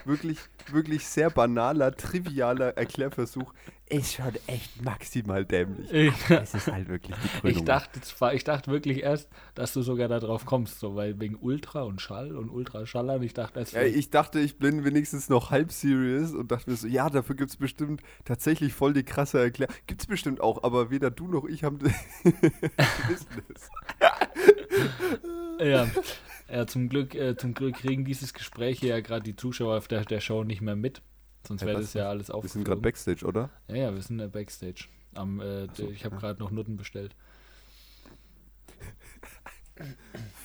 wirklich, 0.07 0.39
wirklich 0.71 1.05
sehr 1.05 1.29
banaler, 1.29 1.95
trivialer 1.95 2.77
Erklärversuch 2.77 3.53
ist 3.89 4.15
schon 4.15 4.33
echt 4.47 4.83
maximal 4.83 5.45
dämlich. 5.45 5.89
Es 6.29 6.53
ist 6.53 6.67
halt 6.67 6.89
wirklich 6.89 7.15
die 7.15 7.39
Krönung. 7.39 7.57
Ich 7.57 7.63
dachte, 7.63 8.01
zwar, 8.01 8.33
ich 8.33 8.43
dachte 8.43 8.69
wirklich 8.69 9.03
erst, 9.03 9.29
dass 9.55 9.73
du 9.73 9.81
sogar 9.81 10.09
darauf 10.09 10.45
kommst, 10.45 10.79
so, 10.79 10.95
weil 10.95 11.19
wegen 11.19 11.37
Ultra 11.39 11.83
und 11.83 12.01
Schall 12.01 12.35
und 12.35 12.49
Ultraschall. 12.49 13.09
Und 13.09 13.23
ich 13.23 13.33
dachte, 13.33 13.63
ja, 13.71 13.83
ich 13.83 14.09
dachte, 14.09 14.39
ich 14.39 14.57
bin 14.57 14.83
wenigstens 14.83 15.29
noch 15.29 15.51
halb 15.51 15.71
serious 15.71 16.33
und 16.33 16.51
dachte 16.51 16.69
mir 16.69 16.75
so, 16.75 16.87
ja, 16.87 17.09
dafür 17.09 17.35
gibt 17.35 17.51
es 17.51 17.57
bestimmt 17.57 18.01
tatsächlich 18.25 18.73
voll 18.73 18.93
die 18.93 19.03
krasse 19.03 19.39
Erklärung. 19.39 19.73
Gibt 19.87 20.01
es 20.01 20.07
bestimmt 20.07 20.41
auch, 20.41 20.63
aber 20.63 20.89
weder 20.89 21.09
du 21.09 21.27
noch 21.27 21.45
ich 21.45 21.63
haben 21.63 21.79
wissen 21.81 23.27
es. 23.53 23.69
ja. 25.59 25.87
ja, 26.49 26.67
zum 26.67 26.89
Glück, 26.89 27.15
äh, 27.15 27.35
zum 27.37 27.53
Glück 27.53 27.75
kriegen 27.75 28.05
dieses 28.05 28.33
Gespräch 28.33 28.79
hier 28.79 28.89
ja 28.89 29.01
gerade 29.01 29.23
die 29.23 29.35
Zuschauer 29.35 29.77
auf 29.77 29.87
der, 29.87 30.05
der 30.05 30.19
Show 30.19 30.43
nicht 30.43 30.61
mehr 30.61 30.75
mit. 30.75 31.01
Sonst 31.47 31.65
wäre 31.65 31.79
das 31.79 31.93
ja 31.93 32.09
alles 32.09 32.29
auf. 32.29 32.43
Wir 32.43 32.49
sind 32.49 32.65
gerade 32.65 32.81
Backstage, 32.81 33.25
oder? 33.25 33.49
Ja, 33.69 33.75
ja, 33.75 33.93
wir 33.93 34.01
sind 34.01 34.19
äh, 34.19 34.27
Backstage. 34.27 34.85
Am, 35.15 35.39
äh, 35.39 35.67
so, 35.73 35.89
ich 35.89 36.03
habe 36.03 36.15
ja. 36.15 36.21
gerade 36.21 36.39
noch 36.39 36.51
Nutten 36.51 36.75
bestellt. 36.75 37.15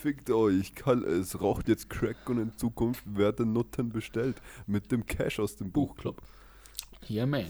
Fickt 0.00 0.30
euch, 0.30 0.74
Karl, 0.74 1.04
es 1.04 1.40
raucht 1.40 1.68
jetzt 1.68 1.90
Crack 1.90 2.28
und 2.28 2.38
in 2.38 2.56
Zukunft 2.56 3.02
werden 3.06 3.52
Nutten 3.52 3.90
bestellt. 3.90 4.40
Mit 4.66 4.92
dem 4.92 5.06
Cash 5.06 5.40
aus 5.40 5.56
dem 5.56 5.72
Buchclub. 5.72 6.22
Ja, 7.08 7.16
yeah, 7.16 7.26
man. 7.26 7.46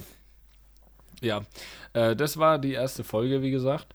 Ja, 1.21 1.43
äh, 1.93 2.17
das 2.17 2.39
war 2.39 2.59
die 2.59 2.73
erste 2.73 3.05
Folge, 3.05 3.43
wie 3.43 3.51
gesagt. 3.51 3.95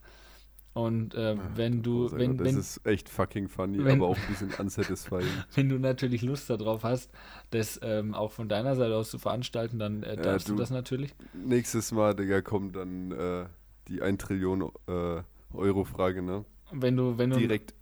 Und 0.77 1.15
äh, 1.15 1.35
wenn 1.55 1.81
du. 1.81 2.11
Wenn, 2.11 2.37
das 2.37 2.45
wenn, 2.45 2.59
ist 2.59 2.85
echt 2.85 3.09
fucking 3.09 3.47
funny, 3.47 3.83
wenn, 3.83 3.95
aber 3.95 4.09
auch 4.09 4.15
ein 4.15 4.27
bisschen 4.27 4.53
unsatisfying. 4.59 5.25
wenn 5.55 5.69
du 5.69 5.79
natürlich 5.79 6.21
Lust 6.21 6.51
darauf 6.51 6.83
hast, 6.83 7.09
das 7.49 7.79
ähm, 7.81 8.13
auch 8.13 8.31
von 8.31 8.47
deiner 8.47 8.75
Seite 8.75 8.95
aus 8.95 9.09
zu 9.09 9.17
veranstalten, 9.17 9.79
dann 9.79 10.03
äh, 10.03 10.15
darfst 10.17 10.47
ja, 10.47 10.51
du, 10.51 10.57
du, 10.57 10.61
das 10.61 10.69
natürlich. 10.69 11.15
Nächstes 11.33 11.91
Mal, 11.91 12.13
Digga, 12.13 12.41
kommt 12.41 12.75
dann 12.75 13.11
äh, 13.11 13.45
die 13.87 14.03
1 14.03 14.23
Trillion 14.23 14.71
äh, 14.87 15.23
Euro 15.51 15.83
Frage, 15.83 16.21
ne? 16.21 16.45
Wenn 16.71 16.95
du, 16.95 17.17
wenn 17.17 17.31
du. 17.31 17.37
Direkt. 17.37 17.73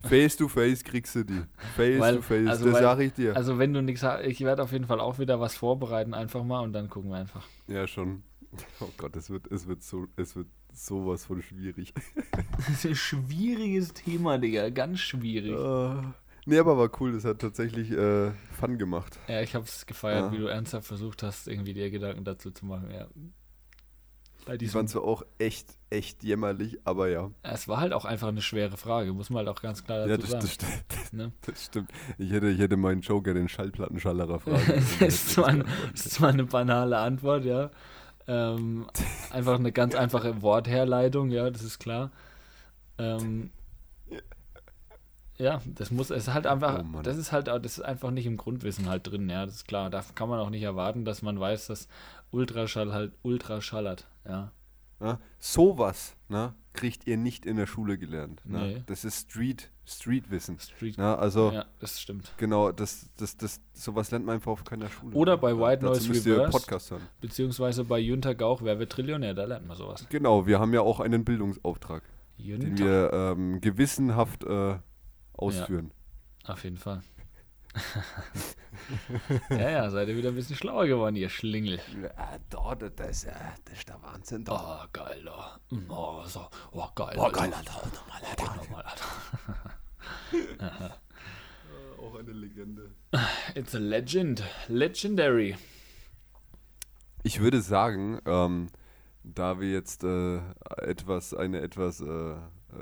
Face 0.00 0.36
to 0.36 0.48
face 0.48 0.82
kriegst 0.82 1.14
du 1.14 1.24
die. 1.24 1.42
Face 1.76 2.00
weil, 2.00 2.16
to 2.16 2.22
face, 2.22 2.48
also 2.48 2.70
das 2.70 2.80
sage 2.80 3.04
ich 3.04 3.12
dir. 3.12 3.36
Also 3.36 3.58
wenn 3.58 3.72
du 3.72 3.82
nichts 3.82 4.02
hast, 4.02 4.24
ich 4.24 4.40
werde 4.40 4.64
auf 4.64 4.72
jeden 4.72 4.86
Fall 4.86 4.98
auch 4.98 5.20
wieder 5.20 5.38
was 5.38 5.54
vorbereiten, 5.54 6.12
einfach 6.12 6.42
mal 6.42 6.60
und 6.60 6.72
dann 6.72 6.90
gucken 6.90 7.10
wir 7.10 7.18
einfach. 7.18 7.46
Ja, 7.68 7.86
schon. 7.86 8.24
Oh 8.80 8.88
Gott, 8.96 9.14
es 9.16 9.28
wird, 9.28 9.50
es 9.50 9.66
wird 9.66 9.82
so, 9.82 10.06
es 10.16 10.34
wird 10.34 10.46
sowas 10.76 11.24
von 11.24 11.42
schwierig. 11.42 11.94
Das 12.56 12.68
ist 12.68 12.86
ein 12.86 12.94
schwieriges 12.94 13.92
Thema, 13.92 14.38
Digga. 14.38 14.70
Ganz 14.70 15.00
schwierig. 15.00 15.52
Uh, 15.52 16.02
nee, 16.44 16.58
aber 16.58 16.76
war 16.76 16.90
cool. 17.00 17.12
Das 17.12 17.24
hat 17.24 17.40
tatsächlich 17.40 17.90
äh, 17.90 18.30
Fun 18.58 18.78
gemacht. 18.78 19.18
Ja, 19.28 19.40
ich 19.40 19.54
habe 19.54 19.64
es 19.64 19.86
gefeiert, 19.86 20.26
ja. 20.26 20.32
wie 20.32 20.38
du 20.38 20.46
ernsthaft 20.46 20.86
versucht 20.86 21.22
hast, 21.22 21.48
irgendwie 21.48 21.74
dir 21.74 21.90
Gedanken 21.90 22.24
dazu 22.24 22.50
zu 22.50 22.66
machen. 22.66 22.90
Ja. 22.90 23.08
Die 24.56 24.72
waren 24.74 24.86
zwar 24.86 25.02
auch 25.02 25.24
echt, 25.38 25.66
echt 25.90 26.22
jämmerlich, 26.22 26.78
aber 26.84 27.08
ja. 27.08 27.32
Es 27.42 27.66
war 27.66 27.80
halt 27.80 27.92
auch 27.92 28.04
einfach 28.04 28.28
eine 28.28 28.42
schwere 28.42 28.76
Frage, 28.76 29.12
muss 29.12 29.28
man 29.28 29.38
halt 29.38 29.48
auch 29.48 29.60
ganz 29.60 29.82
klar 29.82 30.06
dazu 30.06 30.10
ja, 30.10 30.16
das, 30.18 30.30
sagen. 30.30 30.40
Das 30.40 30.52
stimmt. 30.52 31.12
Ne? 31.12 31.32
das 31.46 31.64
stimmt. 31.64 31.90
Ich 32.16 32.30
hätte, 32.30 32.48
ich 32.48 32.60
hätte 32.60 32.76
meinen 32.76 33.00
Joker 33.00 33.34
den 33.34 33.48
Schallplattenschallerer 33.48 34.38
fragen. 34.38 34.62
das, 35.00 35.00
ist 35.00 35.30
zwar 35.30 35.52
das 35.52 36.06
ist 36.06 36.12
zwar 36.12 36.28
eine 36.28 36.44
banale 36.44 36.98
Antwort, 36.98 37.44
ja. 37.44 37.70
Ähm, 38.28 38.86
einfach 39.30 39.58
eine 39.58 39.72
ganz 39.72 39.94
einfache 39.94 40.42
Wortherleitung, 40.42 41.30
ja, 41.30 41.50
das 41.50 41.62
ist 41.62 41.78
klar. 41.78 42.10
Ähm, 42.98 43.50
ja, 45.38 45.60
das 45.66 45.90
muss, 45.90 46.10
es 46.10 46.28
ist 46.28 46.34
halt 46.34 46.46
einfach, 46.46 46.82
oh 46.82 47.02
das 47.02 47.18
ist 47.18 47.30
halt, 47.30 47.48
das 47.48 47.78
ist 47.78 47.80
einfach 47.80 48.10
nicht 48.10 48.26
im 48.26 48.36
Grundwissen 48.36 48.88
halt 48.88 49.06
drin, 49.06 49.28
ja, 49.28 49.44
das 49.44 49.56
ist 49.56 49.68
klar. 49.68 49.90
Da 49.90 50.02
kann 50.14 50.28
man 50.28 50.40
auch 50.40 50.50
nicht 50.50 50.62
erwarten, 50.62 51.04
dass 51.04 51.22
man 51.22 51.38
weiß, 51.38 51.66
dass 51.66 51.88
Ultraschall 52.30 52.92
halt 52.92 53.12
Ultraschallert, 53.22 54.08
ja. 54.26 54.50
ja 55.00 55.18
sowas, 55.38 56.16
ne, 56.28 56.54
kriegt 56.72 57.06
ihr 57.06 57.18
nicht 57.18 57.44
in 57.44 57.56
der 57.56 57.66
Schule 57.66 57.98
gelernt. 57.98 58.40
Ne? 58.44 58.58
Nee. 58.58 58.82
Das 58.86 59.04
ist 59.04 59.30
Street, 59.30 59.70
Streetwissen. 59.86 60.58
Street, 60.58 60.98
ne? 60.98 61.16
also, 61.16 61.52
ja, 61.52 61.64
das 61.78 62.00
stimmt. 62.00 62.32
Genau, 62.38 62.72
das, 62.72 63.08
das, 63.16 63.36
das, 63.36 63.60
sowas 63.72 64.10
lernt 64.10 64.26
man 64.26 64.36
einfach 64.36 64.50
auf 64.50 64.64
keiner 64.64 64.88
Schule. 64.88 65.14
Oder 65.14 65.36
bei 65.36 65.56
White 65.56 65.84
Noise 65.84 66.10
Reverse, 66.10 66.50
Podcast 66.50 66.90
hören. 66.90 67.02
beziehungsweise 67.20 67.84
bei 67.84 67.98
Jünter 68.00 68.34
Gauch, 68.34 68.62
Wer 68.62 68.78
wird 68.80 68.90
Trillionär, 68.90 69.34
da 69.34 69.44
lernt 69.44 69.66
man 69.68 69.76
sowas. 69.76 70.06
Genau, 70.08 70.46
wir 70.46 70.58
haben 70.58 70.74
ja 70.74 70.80
auch 70.80 70.98
einen 70.98 71.24
Bildungsauftrag, 71.24 72.02
Jünter. 72.36 72.66
den 72.66 72.78
wir 72.78 73.12
ähm, 73.12 73.60
gewissenhaft 73.60 74.42
äh, 74.44 74.78
ausführen. 75.34 75.92
Ja, 76.46 76.54
auf 76.54 76.64
jeden 76.64 76.78
Fall. 76.78 77.02
ja, 79.50 79.70
ja, 79.70 79.90
seid 79.90 80.08
ihr 80.08 80.16
wieder 80.16 80.30
ein 80.30 80.34
bisschen 80.34 80.56
schlauer 80.56 80.86
geworden, 80.86 81.16
ihr 81.16 81.28
Schlingel. 81.28 81.80
Ja, 82.02 82.38
da, 82.50 82.74
das, 82.74 82.94
das, 82.94 83.26
das 83.64 83.78
ist 83.78 83.88
der 83.88 84.02
Wahnsinn. 84.02 84.44
Da. 84.44 84.84
Oh, 84.84 84.88
geil, 84.92 85.22
da. 85.24 85.60
Oh, 85.88 86.22
so. 86.26 86.48
oh 86.72 86.88
geil. 86.94 87.16
Oh, 87.18 87.30
geil, 87.30 87.52
Alter. 87.52 87.82
Nochmal, 87.94 88.22
Alter. 88.28 88.56
Nochmal, 88.56 88.82
Alter. 88.82 89.06
Auch 92.00 92.14
eine 92.18 92.32
Legende. 92.32 92.90
It's 93.54 93.74
a 93.74 93.78
legend. 93.78 94.42
Legendary. 94.68 95.56
Ich 97.22 97.40
würde 97.40 97.60
sagen, 97.60 98.20
ähm, 98.24 98.68
da 99.24 99.60
wir 99.60 99.70
jetzt 99.70 100.04
äh, 100.04 100.38
etwas, 100.78 101.34
eine 101.34 101.60
etwas 101.60 102.00
äh, 102.00 102.06
äh, 102.06 102.36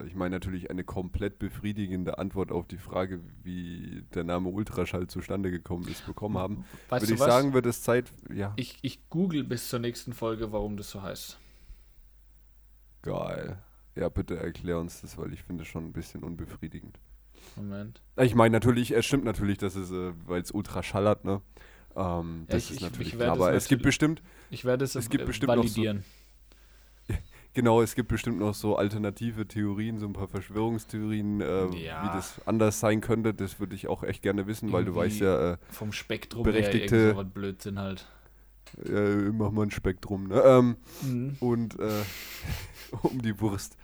ich 0.06 0.14
meine 0.14 0.36
natürlich 0.36 0.70
eine 0.70 0.84
komplett 0.84 1.38
befriedigende 1.38 2.18
Antwort 2.18 2.52
auf 2.52 2.66
die 2.66 2.78
Frage, 2.78 3.20
wie 3.42 4.04
der 4.14 4.24
Name 4.24 4.48
Ultraschall 4.48 5.06
zustande 5.06 5.50
gekommen 5.50 5.88
ist, 5.88 6.06
bekommen 6.06 6.38
haben. 6.38 6.64
Weißt 6.88 7.04
Würde 7.04 7.14
ich 7.14 7.20
was? 7.20 7.26
sagen, 7.26 7.52
wird 7.52 7.66
es 7.66 7.82
Zeit, 7.82 8.12
ja. 8.32 8.52
Ich, 8.56 8.78
ich 8.82 9.08
google 9.08 9.44
bis 9.44 9.68
zur 9.68 9.78
nächsten 9.78 10.12
Folge, 10.12 10.52
warum 10.52 10.76
das 10.76 10.90
so 10.90 11.02
heißt. 11.02 11.38
Geil. 13.02 13.58
Ja, 13.96 14.08
bitte 14.08 14.36
erklär 14.36 14.78
uns 14.78 15.00
das, 15.02 15.18
weil 15.18 15.32
ich 15.32 15.42
finde 15.42 15.62
es 15.62 15.68
schon 15.68 15.84
ein 15.84 15.92
bisschen 15.92 16.24
unbefriedigend. 16.24 16.98
Moment. 17.56 18.00
Ich 18.16 18.34
meine 18.34 18.52
natürlich, 18.52 18.92
es 18.92 19.04
stimmt 19.04 19.24
natürlich, 19.24 19.58
dass 19.58 19.76
es, 19.76 19.90
äh, 19.90 20.12
weil 20.26 20.40
es 20.40 20.50
Ultraschall 20.50 21.06
hat, 21.08 21.24
ne? 21.24 21.42
Ähm, 21.96 22.46
ja, 22.48 22.54
das 22.54 22.64
ich, 22.64 22.76
ist 22.76 22.80
natürlich 22.80 23.12
klar, 23.12 23.32
aber 23.32 23.52
es 23.52 23.68
gibt 23.68 23.82
bestimmt. 23.82 24.22
Ich 24.50 24.64
werde 24.64 24.84
es, 24.84 24.94
es 24.94 25.10
gibt 25.10 25.26
bestimmt 25.26 25.48
validieren. 25.48 25.98
Noch 25.98 26.04
so, 26.04 26.23
Genau, 27.54 27.80
es 27.82 27.94
gibt 27.94 28.08
bestimmt 28.08 28.40
noch 28.40 28.52
so 28.52 28.76
alternative 28.76 29.46
Theorien, 29.46 29.98
so 29.98 30.06
ein 30.06 30.12
paar 30.12 30.26
Verschwörungstheorien, 30.26 31.40
äh, 31.40 31.66
ja. 31.76 32.02
wie 32.02 32.16
das 32.16 32.40
anders 32.46 32.80
sein 32.80 33.00
könnte. 33.00 33.32
Das 33.32 33.60
würde 33.60 33.76
ich 33.76 33.86
auch 33.86 34.02
echt 34.02 34.22
gerne 34.22 34.48
wissen, 34.48 34.72
weil 34.72 34.84
du 34.84 34.94
weißt 34.94 35.20
ja. 35.20 35.52
Äh, 35.52 35.56
vom 35.70 35.92
Spektrum 35.92 36.42
berechtigte, 36.42 36.96
her 36.96 37.14
so 37.14 37.24
Blödsinn 37.24 37.78
halt. 37.78 38.06
Äh, 38.84 39.30
mach 39.30 39.52
mal 39.52 39.62
ein 39.62 39.70
Spektrum, 39.70 40.26
ne? 40.26 40.42
Ähm, 40.44 40.76
mhm. 41.02 41.36
Und 41.38 41.78
äh, 41.78 42.02
um 43.02 43.22
die 43.22 43.40
Wurst. 43.40 43.76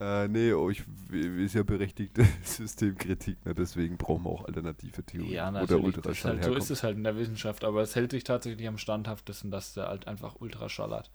Äh, 0.00 0.26
nee, 0.28 0.52
oh, 0.54 0.70
ich, 0.70 0.82
ist 1.12 1.54
ja 1.54 1.62
berechtigte 1.62 2.26
Systemkritik, 2.42 3.44
ne? 3.44 3.54
deswegen 3.54 3.96
brauchen 3.96 4.24
wir 4.24 4.30
auch 4.30 4.44
alternative 4.44 5.04
Theorien. 5.04 5.32
Ja, 5.32 5.50
natürlich. 5.50 5.72
Oder 5.72 5.84
Ultraschall 5.84 6.32
halt, 6.32 6.44
so 6.44 6.54
ist 6.54 6.70
es 6.70 6.82
halt 6.82 6.96
in 6.96 7.04
der 7.04 7.16
Wissenschaft, 7.16 7.64
aber 7.64 7.82
es 7.82 7.94
hält 7.94 8.10
sich 8.10 8.24
tatsächlich 8.24 8.66
am 8.66 8.78
standhaftesten, 8.78 9.50
dass 9.52 9.74
der 9.74 9.88
halt 9.88 10.08
einfach 10.08 10.36
Ultraschall 10.40 10.90
hat. 10.90 11.10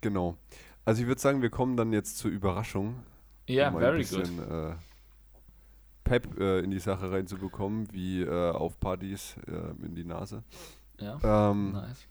Genau. 0.00 0.36
Also 0.84 1.02
ich 1.02 1.08
würde 1.08 1.20
sagen, 1.20 1.42
wir 1.42 1.50
kommen 1.50 1.76
dann 1.76 1.92
jetzt 1.92 2.18
zur 2.18 2.30
Überraschung. 2.30 3.02
Ja, 3.46 3.68
um 3.68 3.78
very 3.78 3.98
bisschen, 3.98 4.36
good. 4.38 4.50
Äh, 4.50 4.74
Pep 6.04 6.40
äh, 6.40 6.60
in 6.60 6.70
die 6.70 6.78
Sache 6.78 7.10
reinzubekommen, 7.10 7.92
wie 7.92 8.22
äh, 8.22 8.50
auf 8.50 8.80
Partys 8.80 9.36
äh, 9.46 9.84
in 9.84 9.94
die 9.94 10.04
Nase. 10.04 10.42
Ja, 10.98 11.50
ähm, 11.50 11.72
nice. 11.72 12.06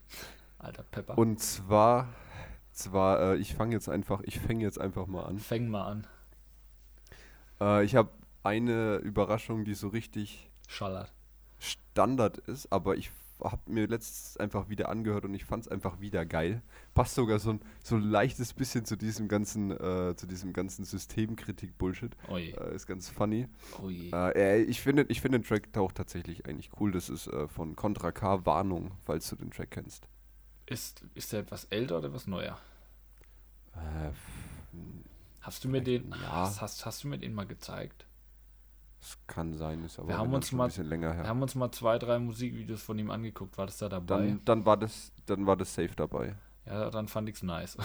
Alter 0.60 0.84
Pepper. 0.84 1.18
Und 1.18 1.40
zwar, 1.40 2.08
zwar 2.72 3.34
äh, 3.34 3.38
ich 3.38 3.56
fange 3.56 3.74
jetzt 3.74 3.90
einfach, 3.90 4.22
ich 4.24 4.40
fange 4.40 4.64
jetzt 4.64 4.80
einfach 4.80 5.08
mal 5.08 5.24
an. 5.24 5.40
Fäng 5.40 5.70
mal 5.70 5.86
an. 5.86 6.08
Äh, 7.60 7.84
ich 7.84 7.96
habe 7.96 8.10
eine 8.44 8.98
Überraschung, 8.98 9.66
die 9.66 9.74
so 9.74 9.88
richtig 9.90 10.50
Schallert. 10.68 11.12
Standard 11.60 12.38
ist, 12.38 12.72
aber 12.72 12.96
ich 12.96 13.12
habe 13.44 13.72
mir 13.72 13.88
letztens 13.88 14.38
einfach 14.38 14.70
wieder 14.70 14.90
angehört 14.90 15.26
und 15.26 15.34
ich 15.34 15.46
fand 15.46 15.66
es 15.66 15.68
einfach 15.68 16.00
wieder 16.00 16.26
geil. 16.26 16.62
Passt 16.94 17.16
sogar 17.16 17.40
so 17.40 17.52
ein, 17.52 17.62
so 17.84 17.96
ein 17.96 18.02
leichtes 18.02 18.54
bisschen 18.54 18.86
zu 18.86 18.96
diesem 18.96 19.28
ganzen, 19.28 19.72
äh, 19.72 20.16
zu 20.16 20.28
diesem 20.28 20.54
ganzen 20.54 20.86
Systemkritik-Bullshit. 20.86 22.16
Äh, 22.30 22.76
ist 22.76 22.88
ganz 22.88 23.10
funny. 23.10 23.48
Äh, 24.14 24.64
ich 24.64 24.82
finde 24.82 25.06
ich 25.10 25.22
find 25.22 25.34
den 25.34 25.44
Track 25.44 25.78
auch 25.78 25.92
tatsächlich 25.92 26.46
eigentlich 26.46 26.72
cool. 26.80 26.92
Das 26.92 27.10
ist 27.10 27.28
äh, 27.28 27.48
von 27.48 27.76
Contra 27.76 28.12
K 28.12 28.46
Warnung, 28.46 28.92
falls 29.06 29.30
du 29.30 29.36
den 29.36 29.52
Track 29.52 29.72
kennst. 29.72 30.08
Ist, 30.66 31.06
ist 31.14 31.32
der 31.32 31.42
etwas 31.42 31.66
älter 31.66 32.00
oder 32.00 32.08
etwas 32.08 32.28
neuer? 32.28 32.58
Äh, 33.74 34.12
hast 35.42 35.64
du 35.64 35.70
mir 35.70 35.82
den, 35.82 36.10
ja. 36.10 36.32
hast, 36.32 36.62
hast, 36.62 36.86
hast 36.86 37.04
du 37.04 37.08
mir 37.08 37.20
den 37.20 37.34
mal 37.34 37.46
gezeigt? 37.46 38.07
Das 39.00 39.18
kann 39.28 39.54
sein, 39.54 39.84
ist 39.84 40.00
aber 40.00 40.10
wir 40.10 40.18
haben 40.18 40.34
uns 40.34 40.52
mal, 40.52 40.66
ein 40.66 40.68
bisschen 40.70 40.88
länger 40.88 41.14
her. 41.14 41.24
Wir 41.24 41.30
haben 41.30 41.42
uns 41.42 41.56
mal 41.56 41.72
zwei, 41.72 42.00
drei 42.00 42.20
Musikvideos 42.20 42.82
von 42.82 42.98
ihm 42.98 43.12
angeguckt. 43.12 43.58
War 43.58 43.68
das 43.68 43.78
da 43.78 43.90
dabei? 43.90 44.18
Dann, 44.18 44.42
dann 44.46 44.66
war 44.66 44.78
das, 44.78 45.12
dann 45.26 45.46
war 45.46 45.56
das 45.56 45.74
safe 45.74 45.96
dabei. 45.96 46.36
Ja, 46.66 46.90
dann 46.90 47.08
fand 47.08 47.30
ich 47.30 47.36
es 47.36 47.44
nice. 47.44 47.78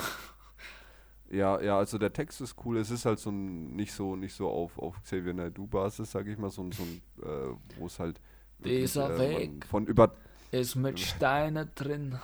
ja, 1.30 1.60
ja, 1.60 1.78
also 1.78 1.98
der 1.98 2.12
Text 2.12 2.40
ist 2.40 2.56
cool. 2.64 2.78
Es 2.78 2.90
ist 2.90 3.04
halt 3.04 3.18
so 3.18 3.30
ein, 3.30 3.76
nicht 3.76 3.92
so, 3.92 4.16
nicht 4.16 4.34
so 4.34 4.48
auf, 4.48 4.78
auf 4.78 5.00
Xavier 5.02 5.34
Naidoo 5.34 5.66
Basis, 5.66 6.10
sage 6.10 6.32
ich 6.32 6.38
mal, 6.38 6.50
so, 6.50 6.68
so 6.72 6.82
ein, 6.82 7.02
äh, 7.22 7.56
wo 7.78 7.86
es 7.86 7.98
halt 7.98 8.20
Dieser 8.58 9.10
wirklich, 9.10 9.50
Weg. 9.50 9.66
von 9.66 9.86
über 9.86 10.14
Ist 10.50 10.74
mit 10.74 10.98
Steinen 11.00 11.70
drin. 11.74 12.18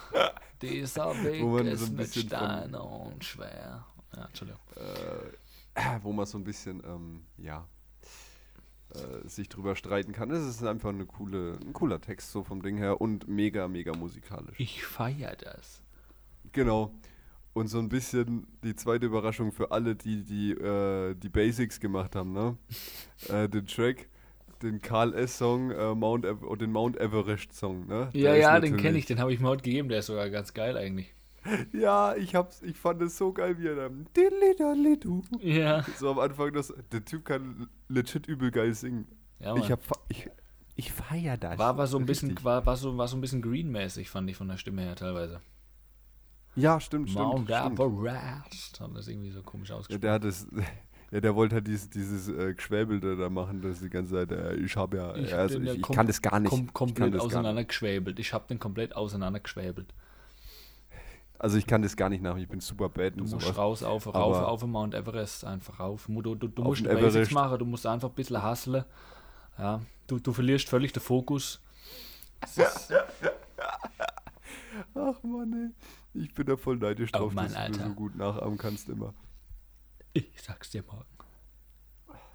Dieser 0.63 1.11
Weg 1.23 1.67
ist 1.67 1.87
so 1.87 1.93
mit 1.93 2.13
Steinen 2.15 2.75
und 2.75 3.23
schwer. 3.23 3.85
Ja, 4.17 4.25
Entschuldigung. 4.25 4.61
äh, 4.77 5.99
wo 6.03 6.13
man 6.13 6.27
so 6.27 6.39
ein 6.39 6.45
bisschen, 6.45 6.83
ähm, 6.85 7.23
ja, 7.37 7.65
äh, 8.95 9.29
sich 9.29 9.49
drüber 9.49 9.77
streiten 9.77 10.13
kann. 10.13 10.31
Es 10.31 10.47
ist 10.47 10.65
einfach 10.65 10.91
eine 10.91 11.07
coole, 11.07 11.59
ein 11.61 11.73
cooler 11.73 12.01
Text 12.01 12.33
so 12.33 12.43
vom 12.43 12.63
Ding 12.63 12.77
her 12.77 13.01
und 13.01 13.29
mega, 13.29 13.69
mega 13.69 13.93
musikalisch. 13.95 14.59
Ich 14.59 14.85
feiere 14.85 15.37
das. 15.37 15.83
Genau. 16.53 16.95
Und 17.53 17.69
so 17.69 17.79
ein 17.79 17.89
bisschen 17.89 18.47
die 18.63 18.75
zweite 18.75 19.07
Überraschung 19.07 19.53
für 19.53 19.73
alle, 19.73 19.97
die 19.97 20.25
die, 20.25 20.53
äh, 20.53 21.15
die 21.15 21.29
Basics 21.29 21.81
gemacht 21.81 22.15
haben, 22.15 22.33
ne? 22.33 22.57
äh, 23.29 23.49
den 23.49 23.67
Track, 23.67 24.09
den 24.63 24.81
Karl 24.81 25.13
S-Song, 25.15 25.71
äh, 25.71 25.95
Mount 25.95 26.25
den 26.25 26.73
Mount 26.73 26.97
Everest-Song, 26.99 27.87
ne? 27.87 28.11
Ja, 28.13 28.33
Der 28.33 28.37
ja, 28.37 28.61
den 28.61 28.77
kenne 28.77 28.97
ich, 28.97 29.07
den 29.07 29.19
habe 29.19 29.33
ich 29.33 29.41
mir 29.41 29.49
heute 29.49 29.63
gegeben, 29.63 29.89
der 29.89 29.99
ist 29.99 30.07
sogar 30.07 30.31
ganz 30.31 30.55
geil 30.55 30.77
eigentlich. 30.77 31.15
Ja, 31.73 32.15
ich 32.17 32.35
hab's, 32.35 32.63
ich 32.63 32.77
fand 32.77 33.01
es 33.03 33.17
so 33.17 33.33
geil, 33.33 33.59
wie 33.59 33.69
er 33.69 33.77
dann. 33.77 34.07
Ja. 35.41 35.85
so 35.97 36.11
am 36.11 36.19
Anfang, 36.19 36.53
das, 36.53 36.73
der 36.93 37.05
Typ 37.05 37.25
kann 37.25 37.69
legit 37.89 38.27
übel 38.27 38.51
geil 38.51 38.75
singen. 38.75 39.07
ja 39.39 39.55
Mann. 39.55 39.63
ich 39.63 39.71
hab, 39.71 39.81
ich, 40.09 40.29
ich 40.77 40.93
feier 40.93 41.37
das. 41.37 41.59
war 41.59 41.69
aber 41.69 41.87
so 41.87 41.99
ein 41.99 42.07
bisschen, 42.07 42.43
war, 42.45 42.65
war, 42.67 42.77
so, 42.77 42.97
war 42.97 43.09
so 43.09 43.17
ein 43.17 43.21
bisschen 43.21 43.43
greenmäßig, 43.43 44.11
fand 44.11 44.29
ich 44.31 44.37
von 44.37 44.49
der 44.49 44.57
Stimme 44.57 44.83
her 44.83 44.97
teilweise. 44.97 45.41
Ja, 46.55 46.81
stimmt, 46.81 47.11
stimmt. 47.11 47.25
Mount 47.25 47.49
stimmt. 47.51 47.79
Everest. 47.79 48.81
Hat 48.81 48.91
das 48.97 49.09
irgendwie 49.09 49.31
so 49.31 49.43
komisch 49.43 49.69
Ja, 49.69 49.77
ausgesprochen. 49.77 50.01
der 50.01 50.13
hat 50.13 50.25
das, 50.25 50.47
ja, 51.13 51.21
der 51.21 51.35
wollte 51.37 51.57
halt 51.57 51.67
dieses, 51.69 51.89
dieses 51.89 52.29
äh, 52.29 52.55
Geschwäbelte 52.55 53.17
da 53.17 53.31
machen, 53.31 53.63
das 53.63 53.81
die 53.81 53.91
ganze 53.91 54.15
Zeit, 54.15 54.33
äh, 54.33 54.55
ich 54.55 54.77
habe 54.77 54.97
ja, 54.97 55.17
Ich 55.17 55.31
ja, 55.31 55.37
hab 55.37 55.41
also 55.43 55.61
ja 55.61 55.73
ich, 55.73 55.79
ich 55.79 55.89
kann 55.89 56.07
das 56.07 56.21
gar 56.21 56.41
nicht. 56.41 56.51
Kom 56.51 56.73
komplett 56.73 57.15
auseinandergeschwäbelt. 57.17 58.19
Ich 58.19 58.33
habe 58.33 58.47
den 58.49 58.59
komplett 58.59 58.97
auseinandergeschwäbelt. 58.97 59.95
Also 61.41 61.57
ich 61.57 61.67
kann 61.67 61.83
das 61.83 61.97
gar 61.97 62.09
nicht 62.09 62.21
nachmachen, 62.23 62.43
ich 62.43 62.49
bin 62.49 62.59
super 62.61 62.89
bad 62.89 63.15
Du 63.17 63.21
musst 63.21 63.31
sowas. 63.33 63.57
raus, 63.57 63.83
auf, 63.85 64.07
rauf, 64.13 64.37
auf 64.39 64.61
den 64.61 64.71
Mount 64.71 64.93
Everest, 64.95 65.45
einfach 65.45 65.79
rauf. 65.79 66.07
Du, 66.09 66.35
du, 66.35 66.49
du 66.49 66.63
musst 66.65 66.83
Basics 66.83 67.31
machen, 67.31 67.59
du 67.59 67.65
musst 67.65 67.87
einfach 67.87 68.09
ein 68.09 68.15
bisschen 68.15 68.43
hustlen. 68.43 68.85
Ja, 69.57 69.81
du, 70.09 70.19
du 70.19 70.33
verlierst 70.33 70.69
völlig 70.69 70.93
den 70.93 71.03
Fokus. 71.03 71.61
Ach 74.95 75.23
Mann, 75.23 75.75
ey. 76.15 76.21
Ich 76.23 76.35
bin 76.35 76.47
da 76.47 76.57
voll 76.57 76.77
neidisch 76.77 77.11
Oh 77.15 77.19
drauf, 77.19 77.35
Mann, 77.35 77.45
dass 77.47 77.55
du 77.55 77.61
Alter. 77.61 77.79
mir 77.83 77.89
so 77.91 77.95
gut 77.95 78.17
nachahmen 78.17 78.59
kannst 78.59 78.89
immer. 78.89 79.15
ich 80.13 80.31
sag's 80.43 80.71
dir 80.71 80.83
morgen. 80.85 81.05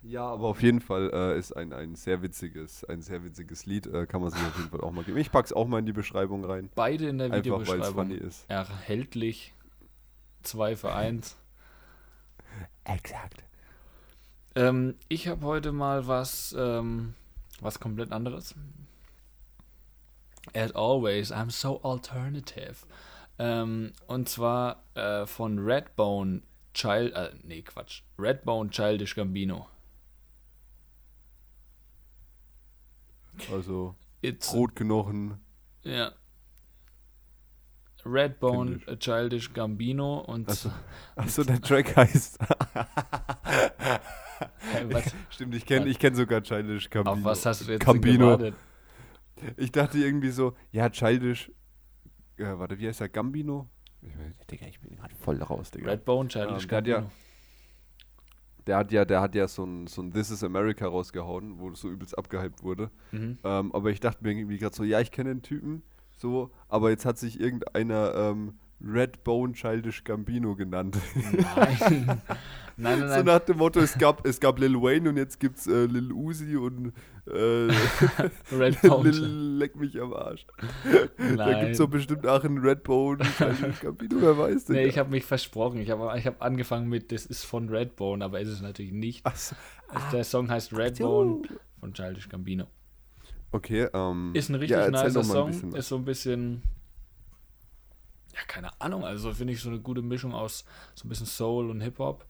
Ja, 0.03 0.25
aber 0.25 0.47
auf 0.49 0.61
jeden 0.61 0.81
Fall 0.81 1.09
äh, 1.13 1.39
ist 1.39 1.53
ein, 1.53 1.71
ein 1.71 1.95
sehr 1.95 2.21
witziges, 2.21 2.83
ein 2.83 3.01
sehr 3.01 3.23
witziges 3.23 3.65
Lied, 3.65 3.87
äh, 3.87 4.05
kann 4.05 4.21
man 4.21 4.31
sich 4.31 4.41
auf 4.41 4.57
jeden 4.57 4.69
Fall 4.69 4.81
auch 4.81 4.91
mal 4.91 5.03
geben. 5.03 5.17
Ich 5.17 5.31
pack's 5.31 5.53
auch 5.53 5.65
mal 5.65 5.79
in 5.79 5.85
die 5.85 5.93
Beschreibung 5.93 6.43
rein, 6.43 6.69
Beide 6.75 7.07
in 7.07 7.17
der 7.19 7.27
einfach 7.27 7.37
Videobeschreibung 7.37 7.93
funny 7.93 8.15
ist. 8.15 8.45
erhältlich. 8.49 9.53
2 10.43 10.75
für 10.75 10.93
1. 10.93 11.37
Exakt. 12.83 13.43
Ähm, 14.55 14.95
ich 15.07 15.29
habe 15.29 15.45
heute 15.45 15.71
mal 15.71 16.05
was, 16.05 16.53
ähm, 16.57 17.13
was 17.61 17.79
komplett 17.79 18.11
anderes. 18.11 18.55
As 20.53 20.75
always, 20.75 21.31
I'm 21.31 21.49
so 21.49 21.81
alternative. 21.81 22.75
Ähm, 23.39 23.93
und 24.07 24.27
zwar 24.27 24.83
äh, 24.95 25.25
von 25.25 25.59
Redbone 25.59 26.41
Child, 26.73 27.13
äh, 27.13 27.31
nee, 27.43 27.61
Quatsch. 27.61 28.01
Redbone 28.19 28.69
Childish 28.69 29.15
Gambino. 29.15 29.67
Also 33.51 33.95
It's, 34.21 34.51
Brotknochen. 34.51 35.39
ja. 35.83 36.11
Redbone 38.05 38.71
Kindisch. 38.79 38.87
äh, 38.89 38.97
Childish 38.99 39.53
Gambino 39.53 40.19
und 40.19 40.49
Achso, 40.49 40.69
achso 41.15 41.43
der 41.45 41.61
Track 41.61 41.95
heißt. 41.95 42.37
was, 44.89 45.15
Stimmt, 45.29 45.55
ich 45.55 45.65
kenne 45.65 45.87
ich 45.89 45.99
kenn 45.99 46.13
sogar 46.15 46.41
Childish 46.43 46.89
Gambino. 46.89 47.15
auf 47.17 47.23
was 47.23 47.45
hast 47.45 47.65
du 47.67 47.71
jetzt 47.71 47.85
Gambino. 47.85 48.25
gewartet? 48.37 48.55
Ich 49.57 49.71
dachte 49.71 49.97
irgendwie 49.99 50.29
so, 50.31 50.53
ja, 50.71 50.89
Childish. 50.89 51.51
Ja, 52.37 52.59
warte, 52.59 52.77
wie 52.79 52.87
heißt 52.87 53.01
er? 53.01 53.09
Gambino? 53.09 53.69
Ich, 54.01 54.11
Digga, 54.47 54.65
ich 54.67 54.79
bin 54.81 54.95
gerade 54.97 55.15
voll 55.15 55.41
raus, 55.41 55.71
Digga. 55.71 55.89
Redbone 55.91 56.27
Childish 56.29 56.65
Ähm, 56.65 56.71
hat 56.71 56.87
ja- 56.87 56.95
Gambino. 56.95 57.11
Der 58.67 58.77
hat 58.77 58.91
ja, 58.91 59.05
der 59.05 59.21
hat 59.21 59.35
ja 59.35 59.47
so 59.47 59.65
ein, 59.65 59.87
so 59.87 60.01
ein 60.01 60.11
This 60.11 60.31
is 60.31 60.43
America 60.43 60.87
rausgehauen, 60.87 61.59
wo 61.59 61.69
das 61.69 61.81
so 61.81 61.89
übelst 61.89 62.17
abgehypt 62.17 62.63
wurde. 62.63 62.89
Mhm. 63.11 63.37
Ähm, 63.43 63.71
aber 63.73 63.89
ich 63.89 63.99
dachte 63.99 64.23
mir 64.23 64.31
irgendwie 64.31 64.57
gerade 64.57 64.75
so, 64.75 64.83
ja, 64.83 64.99
ich 64.99 65.11
kenne 65.11 65.29
den 65.29 65.41
Typen, 65.41 65.83
so, 66.17 66.51
aber 66.69 66.89
jetzt 66.89 67.05
hat 67.05 67.17
sich 67.17 67.39
irgendeiner 67.39 68.13
ähm, 68.15 68.53
Redbone 68.83 69.53
Childish 69.53 70.03
Gambino 70.03 70.55
genannt. 70.55 70.97
Nein. 71.15 71.35
nein, 71.55 72.19
nein, 72.77 72.99
so 72.99 73.05
nein. 73.05 73.25
nach 73.25 73.39
dem 73.39 73.57
Motto, 73.57 73.79
es 73.79 73.97
gab, 73.97 74.25
es 74.25 74.39
gab 74.39 74.59
Lil 74.59 74.75
Wayne 74.75 75.09
und 75.09 75.17
jetzt 75.17 75.39
gibt's 75.39 75.67
äh, 75.67 75.85
Lil 75.85 76.11
Uzi 76.11 76.57
und 76.57 76.93
äh, 77.27 77.31
Redbone. 78.51 79.09
Lil 79.09 79.57
Leck 79.57 79.75
mich 79.77 79.99
am 79.99 80.13
Arsch. 80.13 80.45
Da 81.17 81.35
Nein. 81.35 81.65
gibt's 81.65 81.77
doch 81.77 81.87
bestimmt 81.87 82.27
auch 82.27 82.43
einen 82.43 82.57
Redbone 82.57 83.23
Childish 83.37 83.79
Gambino, 83.79 84.17
wer 84.19 84.37
weiß 84.37 84.65
denn. 84.65 84.75
Nee, 84.75 84.85
ich 84.85 84.97
habe 84.97 85.09
mich 85.09 85.23
versprochen. 85.23 85.79
Ich 85.79 85.89
habe 85.89 86.17
ich 86.17 86.27
hab 86.27 86.41
angefangen 86.41 86.89
mit, 86.89 87.11
das 87.13 87.25
ist 87.25 87.45
von 87.45 87.69
Redbone, 87.69 88.23
aber 88.23 88.41
ist 88.41 88.49
es 88.49 88.61
natürlich 88.61 88.91
nicht. 88.91 89.21
Ach 89.23 89.35
so. 89.35 89.55
Also 89.87 90.07
der 90.11 90.23
Song 90.25 90.49
heißt 90.49 90.75
Redbone 90.75 91.43
von 91.79 91.93
Childish 91.93 92.27
Gambino. 92.27 92.67
Okay, 93.51 93.87
ähm. 93.93 94.31
Ist 94.33 94.49
ein 94.49 94.55
richtig 94.55 94.77
ja, 94.77 94.89
nicer 94.89 95.23
Song. 95.23 95.73
Ist 95.73 95.87
so 95.87 95.95
ein 95.95 96.05
bisschen. 96.05 96.63
Keine 98.53 98.69
Ahnung. 98.79 99.03
Also 99.03 99.33
finde 99.33 99.53
ich 99.53 99.61
so 99.61 99.69
eine 99.69 99.79
gute 99.79 100.01
Mischung 100.03 100.33
aus 100.33 100.63
so 100.95 101.05
ein 101.05 101.09
bisschen 101.09 101.25
Soul 101.25 101.69
und 101.71 101.81
Hip-Hop. 101.81 102.25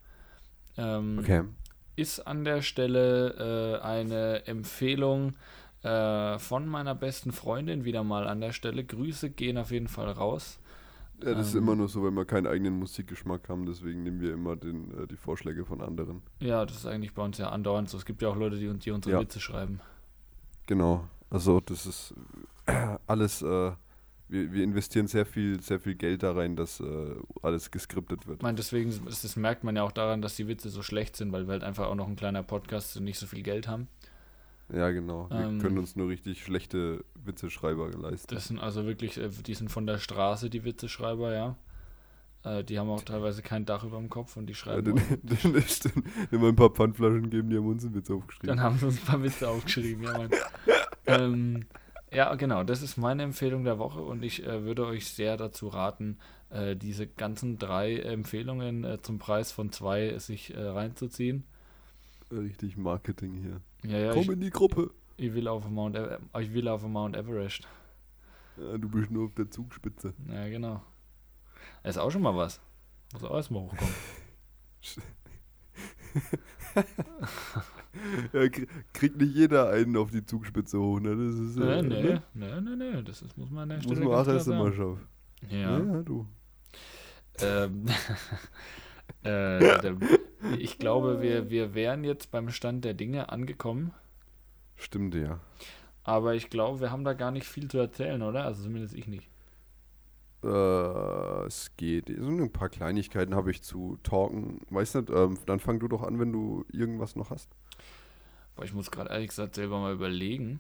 Ähm, 0.78 1.18
Okay. 1.20 1.44
Ist 1.96 2.22
an 2.26 2.44
der 2.44 2.62
Stelle 2.64 3.80
äh, 3.80 3.86
eine 3.86 4.48
Empfehlung 4.48 5.34
äh, 5.84 6.40
von 6.40 6.66
meiner 6.68 6.96
besten 6.96 7.32
Freundin 7.32 7.84
wieder 7.86 8.04
mal 8.04 8.28
an 8.28 8.42
der 8.42 8.52
Stelle. 8.54 8.84
Grüße 8.84 9.30
gehen 9.30 9.58
auf 9.60 9.70
jeden 9.70 9.88
Fall 9.90 10.10
raus. 10.10 10.60
Ja, 11.24 11.36
das 11.36 11.50
ist 11.50 11.54
Ähm, 11.56 11.64
immer 11.64 11.76
nur 11.76 11.88
so, 11.90 12.04
wenn 12.04 12.16
wir 12.16 12.26
keinen 12.26 12.48
eigenen 12.48 12.80
Musikgeschmack 12.80 13.48
haben, 13.48 13.66
deswegen 13.68 14.02
nehmen 14.04 14.22
wir 14.22 14.34
immer 14.34 14.56
den, 14.56 14.92
äh, 15.04 15.08
die 15.08 15.18
Vorschläge 15.18 15.66
von 15.66 15.82
anderen. 15.82 16.24
Ja, 16.40 16.66
das 16.66 16.78
ist 16.78 16.86
eigentlich 16.88 17.14
bei 17.14 17.22
uns 17.22 17.38
ja 17.38 17.50
andauernd 17.50 17.90
so. 17.90 17.98
Es 17.98 18.06
gibt 18.06 18.22
ja 18.24 18.30
auch 18.30 18.36
Leute, 18.38 18.58
die, 18.58 18.68
uns- 18.70 18.84
die 18.86 18.92
unsere 18.92 19.16
Ja. 19.16 19.22
Witze 19.22 19.40
schreiben. 19.40 19.80
Genau. 20.68 21.08
Also 21.30 21.60
das 21.60 21.86
ist 21.86 22.14
äh, 22.66 22.98
alles, 23.08 23.42
äh, 23.44 23.72
wir, 24.34 24.52
wir 24.52 24.64
investieren 24.64 25.08
sehr 25.08 25.26
viel, 25.26 25.62
sehr 25.62 25.80
viel 25.80 25.96
Geld 25.96 26.24
da 26.24 26.34
rein, 26.34 26.56
dass 26.56 26.80
äh, 26.80 27.16
alles 27.42 27.72
geskriptet 27.72 28.20
Ich 28.24 28.28
wird. 28.28 28.42
meine, 28.42 28.56
deswegen, 28.58 28.90
ist- 28.90 29.24
das 29.24 29.36
merkt 29.36 29.64
man 29.64 29.76
ja 29.76 29.84
auch 29.84 29.92
daran, 29.92 30.22
dass 30.22 30.36
die 30.36 30.48
Witze 30.48 30.70
so 30.70 30.82
schlecht 30.82 31.16
sind, 31.16 31.32
weil 31.32 31.46
wir 31.48 31.54
halt 31.54 31.64
einfach 31.64 31.88
auch 31.88 31.96
noch 31.96 32.08
ein 32.08 32.16
kleiner 32.16 32.44
Podcast 32.44 32.98
und 32.98 33.04
nicht 33.06 33.20
so 33.20 33.28
viel 33.28 33.44
Geld 33.44 33.68
haben. 33.68 33.88
Ja, 34.74 34.90
genau. 34.92 35.30
Wir 35.30 35.40
Ähm, 35.48 35.60
können 35.60 35.78
uns 35.78 35.96
nur 35.96 36.08
richtig 36.10 36.44
schlechte 36.44 37.04
Witzeschreiber 37.26 37.92
leisten. 37.92 38.34
Das 38.34 38.48
sind 38.48 38.60
also 38.60 38.86
wirklich, 38.86 39.18
äh, 39.18 39.30
die 39.30 39.54
sind 39.54 39.70
von 39.70 39.86
der 39.86 40.00
Straße, 40.00 40.50
die 40.50 40.64
Witzeschreiber, 40.64 41.34
ja. 41.34 41.56
Äh, 42.44 42.64
Die 42.64 42.80
haben 42.80 42.90
auch 42.90 43.04
teilweise 43.04 43.42
kein 43.42 43.66
Dach 43.66 43.84
über 43.84 43.98
dem 43.98 44.10
Kopf 44.10 44.36
und 44.36 44.48
die 44.48 44.54
Ja, 44.54 44.58
schreiben. 44.58 44.96
den, 44.96 45.20
den, 45.22 45.54
den, 45.54 45.64
den 46.32 46.42
mal 46.42 46.50
ein 46.50 46.56
paar 46.56 46.72
Pfandflaschen 46.72 47.30
geben, 47.30 47.50
die 47.50 47.58
haben 47.58 47.68
uns 47.68 47.84
einen 47.86 47.94
Witz 47.94 48.10
aufgeschrieben. 48.10 48.48
Dann 48.48 48.62
haben 48.62 48.78
sie 48.80 48.86
uns 48.88 49.00
ein 49.00 49.06
paar 49.06 49.22
Witze 49.22 49.48
aufgeschrieben, 49.48 50.04
ja, 50.04 50.18
Mann. 50.18 50.30
ähm, 51.08 51.66
ja, 52.14 52.36
genau, 52.36 52.64
das 52.64 52.82
ist 52.82 52.98
meine 52.98 53.24
Empfehlung 53.24 53.64
der 53.64 53.80
Woche 53.80 54.02
und 54.02 54.24
ich 54.24 54.46
äh, 54.46 54.64
würde 54.64 54.86
euch 54.86 55.08
sehr 55.08 55.38
dazu 55.38 55.68
raten, 55.68 56.18
äh, 56.50 56.76
diese 56.76 57.08
ganzen 57.08 57.58
drei 57.58 57.98
Empfehlungen 57.98 58.84
äh, 58.84 59.02
zum 59.02 59.20
Preis 59.20 59.52
von 59.52 59.72
zwei 59.72 60.18
sich 60.20 60.54
äh, 60.54 60.62
reinzuziehen. 60.62 61.44
Richtig 62.32 62.78
Marketing 62.78 63.34
hier. 63.34 63.92
Ja, 63.92 64.00
ja, 64.00 64.14
Komm 64.14 64.24
ich, 64.24 64.30
in 64.30 64.42
die 64.42 64.50
Gruppe. 64.50 64.92
ich 65.18 65.34
will 65.34 65.48
auf 65.48 65.70
Mount, 65.70 65.96
Ever 65.96 66.20
ich 66.40 66.54
will 66.54 66.68
auf 66.68 66.84
Mount 66.84 67.16
Everest. 67.16 67.68
Ja, 68.58 68.78
du 68.78 68.90
bist 68.90 69.12
nur 69.12 69.26
auf 69.26 69.34
der 69.34 69.50
Zugspitze. 69.50 70.14
Ja, 70.28 70.48
genau. 70.48 70.82
Das 71.82 71.96
ist 71.96 72.02
auch 72.02 72.12
schon 72.12 72.22
mal 72.22 72.36
was. 72.36 72.62
Muss 73.14 73.24
auch 73.24 73.36
erstmal 73.36 73.64
hochkommen. 73.64 73.94
Ja, 78.34 78.40
krie- 78.42 78.68
kriegt 78.92 79.18
nicht 79.18 79.36
jeder 79.36 79.70
einen 79.70 79.96
auf 79.98 80.10
die 80.12 80.26
Zugspitze 80.26 80.80
hoch, 80.80 81.00
ne? 81.00 81.16
Das 81.16 81.36
ist, 81.36 81.58
Nee, 81.58 81.66
äh, 81.80 81.82
nee, 81.84 82.02
ne? 82.04 82.24
nee, 82.34 82.62
nee, 82.62 82.76
nee, 82.76 83.02
das 83.04 83.22
ist, 83.22 83.38
muss 83.38 83.52
man 83.52 83.64
an 83.64 83.70
der 83.70 83.78
Muss 83.78 83.86
Stelle 83.86 84.00
man 84.06 84.14
auch 84.20 84.28
erst 84.28 84.48
immer 84.48 84.72
sagen. 84.72 84.76
schaffen. 84.76 85.08
Ja. 85.50 85.78
ja, 85.80 86.02
du. 86.02 86.28
Ähm, 87.42 87.86
äh, 89.24 89.80
der, 89.82 89.98
ich 90.58 90.78
glaube, 90.80 91.22
wir, 91.22 91.50
wir 91.50 91.74
wären 91.76 92.04
jetzt 92.04 92.32
beim 92.32 92.50
Stand 92.50 92.84
der 92.86 92.94
Dinge 92.94 93.30
angekommen, 93.30 93.92
Stimmt, 94.76 95.14
ja. 95.16 95.40
aber 96.04 96.34
ich 96.36 96.50
glaube, 96.50 96.80
wir 96.82 96.92
haben 96.92 97.04
da 97.04 97.14
gar 97.14 97.32
nicht 97.32 97.46
viel 97.46 97.68
zu 97.70 97.78
erzählen, 97.78 98.22
oder? 98.24 98.44
Also 98.46 98.64
zumindest 98.64 98.96
ich 98.96 99.08
nicht. 99.08 99.30
Äh, 100.44 101.46
es 101.48 101.72
geht. 101.78 102.08
So 102.20 102.28
ein 102.28 102.52
paar 102.52 102.70
Kleinigkeiten 102.70 103.34
habe 103.36 103.52
ich 103.52 103.62
zu 103.64 103.98
talken. 104.04 104.62
Weißt 104.70 104.96
du, 104.96 105.00
ähm, 105.14 105.38
dann 105.46 105.60
fang 105.60 105.80
du 105.80 105.88
doch 105.88 106.04
an, 106.04 106.20
wenn 106.20 106.32
du 106.32 106.66
irgendwas 106.72 107.16
noch 107.16 107.30
hast. 107.30 107.50
Boah, 108.56 108.66
ich 108.66 108.74
muss 108.74 108.92
gerade 108.92 109.10
ehrlich 109.10 109.30
gesagt 109.30 109.56
selber 109.56 109.80
mal 109.80 109.94
überlegen. 109.94 110.60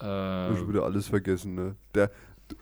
Ich 0.00 0.04
hab 0.06 0.56
schon 0.56 0.66
Äh, 0.66 0.68
wieder 0.68 0.84
alles 0.84 1.08
vergessen, 1.08 1.54
ne? 1.54 1.76
Der, 1.94 2.10
du- 2.48 2.56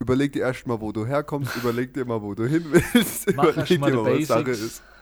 überleg 0.00 0.32
dir 0.32 0.42
erst 0.42 0.66
mal, 0.66 0.80
wo 0.80 0.90
du 0.92 1.06
herkommst, 1.06 1.56
überleg 1.56 1.94
dir 1.94 2.04
mal, 2.04 2.20
wo 2.20 2.34
du 2.34 2.46
hin 2.46 2.64
willst, 2.68 3.32
Mach 3.36 3.44
überleg 3.44 3.80
mal 3.80 3.90
dir 3.90 3.96
die 3.96 4.02
mal, 4.04 4.20
was 4.20 4.26
Sache 4.28 4.50
ist. 4.50 4.82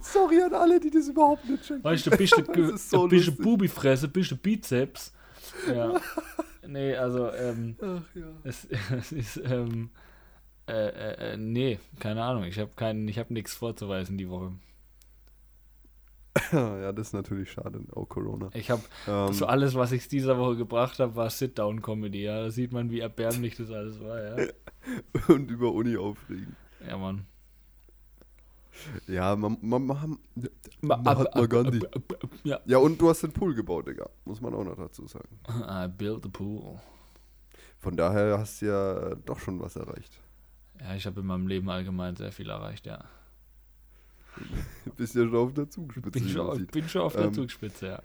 Sorry 0.00 0.42
an 0.42 0.52
alle, 0.54 0.78
die 0.80 0.90
das 0.90 1.08
überhaupt 1.08 1.48
nicht 1.48 1.62
checken. 1.64 1.84
weißt 1.84 2.06
du, 2.06 2.10
ein 2.10 2.18
bisschen, 2.18 2.44
Das 2.52 2.70
ist 2.72 2.90
so 2.90 3.06
lustig. 3.06 3.38
Bubifresse, 3.38 4.06
ein 4.06 4.12
bisschen 4.12 4.38
Bizeps. 4.38 5.12
Ja. 5.68 6.00
Nee, 6.66 6.94
also, 6.94 7.32
ähm, 7.32 7.76
Ach 7.80 8.02
ja. 8.14 8.26
es, 8.44 8.66
es 8.98 9.12
ist, 9.12 9.36
ähm, 9.44 9.90
äh, 10.68 10.72
äh, 10.72 11.32
äh, 11.32 11.36
nee, 11.36 11.78
keine 12.00 12.22
Ahnung. 12.24 12.44
Ich 12.44 12.58
habe 12.58 12.70
keinen, 12.74 13.06
ich 13.08 13.18
habe 13.18 13.32
nichts 13.32 13.54
vorzuweisen 13.54 14.18
die 14.18 14.28
Woche. 14.28 14.52
ja, 16.52 16.92
das 16.92 17.08
ist 17.08 17.12
natürlich 17.14 17.50
schade, 17.52 17.80
auch 17.92 18.06
Corona. 18.08 18.50
Ich 18.52 18.70
habe 18.70 18.82
Ähm, 19.06 19.32
so 19.32 19.46
alles, 19.46 19.74
was 19.74 19.92
ich 19.92 20.08
dieser 20.08 20.38
Woche 20.38 20.56
gebracht 20.56 20.98
habe, 20.98 21.16
war 21.16 21.30
Sit-Down-Comedy. 21.30 22.24
Ja, 22.24 22.42
da 22.42 22.50
sieht 22.50 22.72
man, 22.72 22.90
wie 22.90 23.00
erbärmlich 23.00 23.56
das 23.56 23.70
alles 23.70 24.00
war. 24.00 24.38
Ja, 24.38 24.46
und 25.28 25.50
über 25.50 25.72
Uni 25.72 25.96
aufregen. 25.96 26.56
ja 26.86 26.96
Mann. 26.96 27.26
Ja, 29.06 29.34
man, 29.36 29.56
man, 29.62 29.86
man, 29.86 30.18
Ma- 30.80 30.96
Mahatma 30.96 31.46
Gandhi. 31.46 31.80
Ja. 32.44 32.60
Ja, 32.66 32.78
und 32.78 33.00
du 33.00 33.08
hast 33.08 33.22
den 33.22 33.32
Pool 33.32 33.54
gebaut, 33.54 33.86
Digga. 33.88 34.08
Muss 34.24 34.40
man 34.40 34.54
auch 34.54 34.64
noch 34.64 34.76
dazu 34.76 35.06
sagen. 35.06 35.38
I 35.48 35.88
built 35.88 36.22
the 36.22 36.28
pool. 36.28 36.78
Von 37.78 37.96
daher 37.96 38.38
hast 38.38 38.62
du 38.62 38.66
ja 38.66 39.14
doch 39.16 39.38
schon 39.38 39.60
was 39.60 39.76
erreicht. 39.76 40.20
Ja, 40.80 40.94
ich 40.94 41.06
habe 41.06 41.20
in 41.20 41.26
meinem 41.26 41.46
Leben 41.46 41.68
allgemein 41.70 42.16
sehr 42.16 42.32
viel 42.32 42.50
erreicht, 42.50 42.86
ja. 42.86 43.04
Bist 44.96 45.14
ja 45.14 45.24
schon 45.24 45.36
auf 45.36 45.54
der 45.54 45.68
Zugspitze. 45.70 46.10
Bin 46.10 46.28
schon, 46.28 46.66
bin 46.66 46.88
schon 46.88 47.02
auf 47.02 47.14
der 47.14 47.24
Ähm, 47.26 47.32
Zugspitze, 47.34 47.86
ja. 47.86 48.02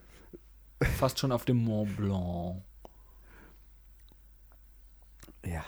Fast 0.97 1.19
schon 1.19 1.31
auf 1.31 1.45
dem 1.45 1.57
Mont 1.57 1.95
Blanc. 1.97 2.61
Ja. 5.45 5.63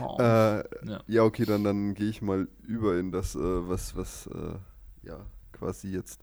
Oh. 0.00 0.16
Äh, 0.18 0.64
ja. 0.88 1.02
ja, 1.06 1.22
okay, 1.24 1.44
dann, 1.44 1.64
dann 1.64 1.94
gehe 1.94 2.08
ich 2.08 2.22
mal 2.22 2.48
über 2.62 2.98
in 2.98 3.12
das, 3.12 3.34
äh, 3.34 3.38
was, 3.68 3.94
was, 3.94 4.26
äh, 4.28 4.54
ja, 5.02 5.26
quasi 5.52 5.88
jetzt 5.92 6.22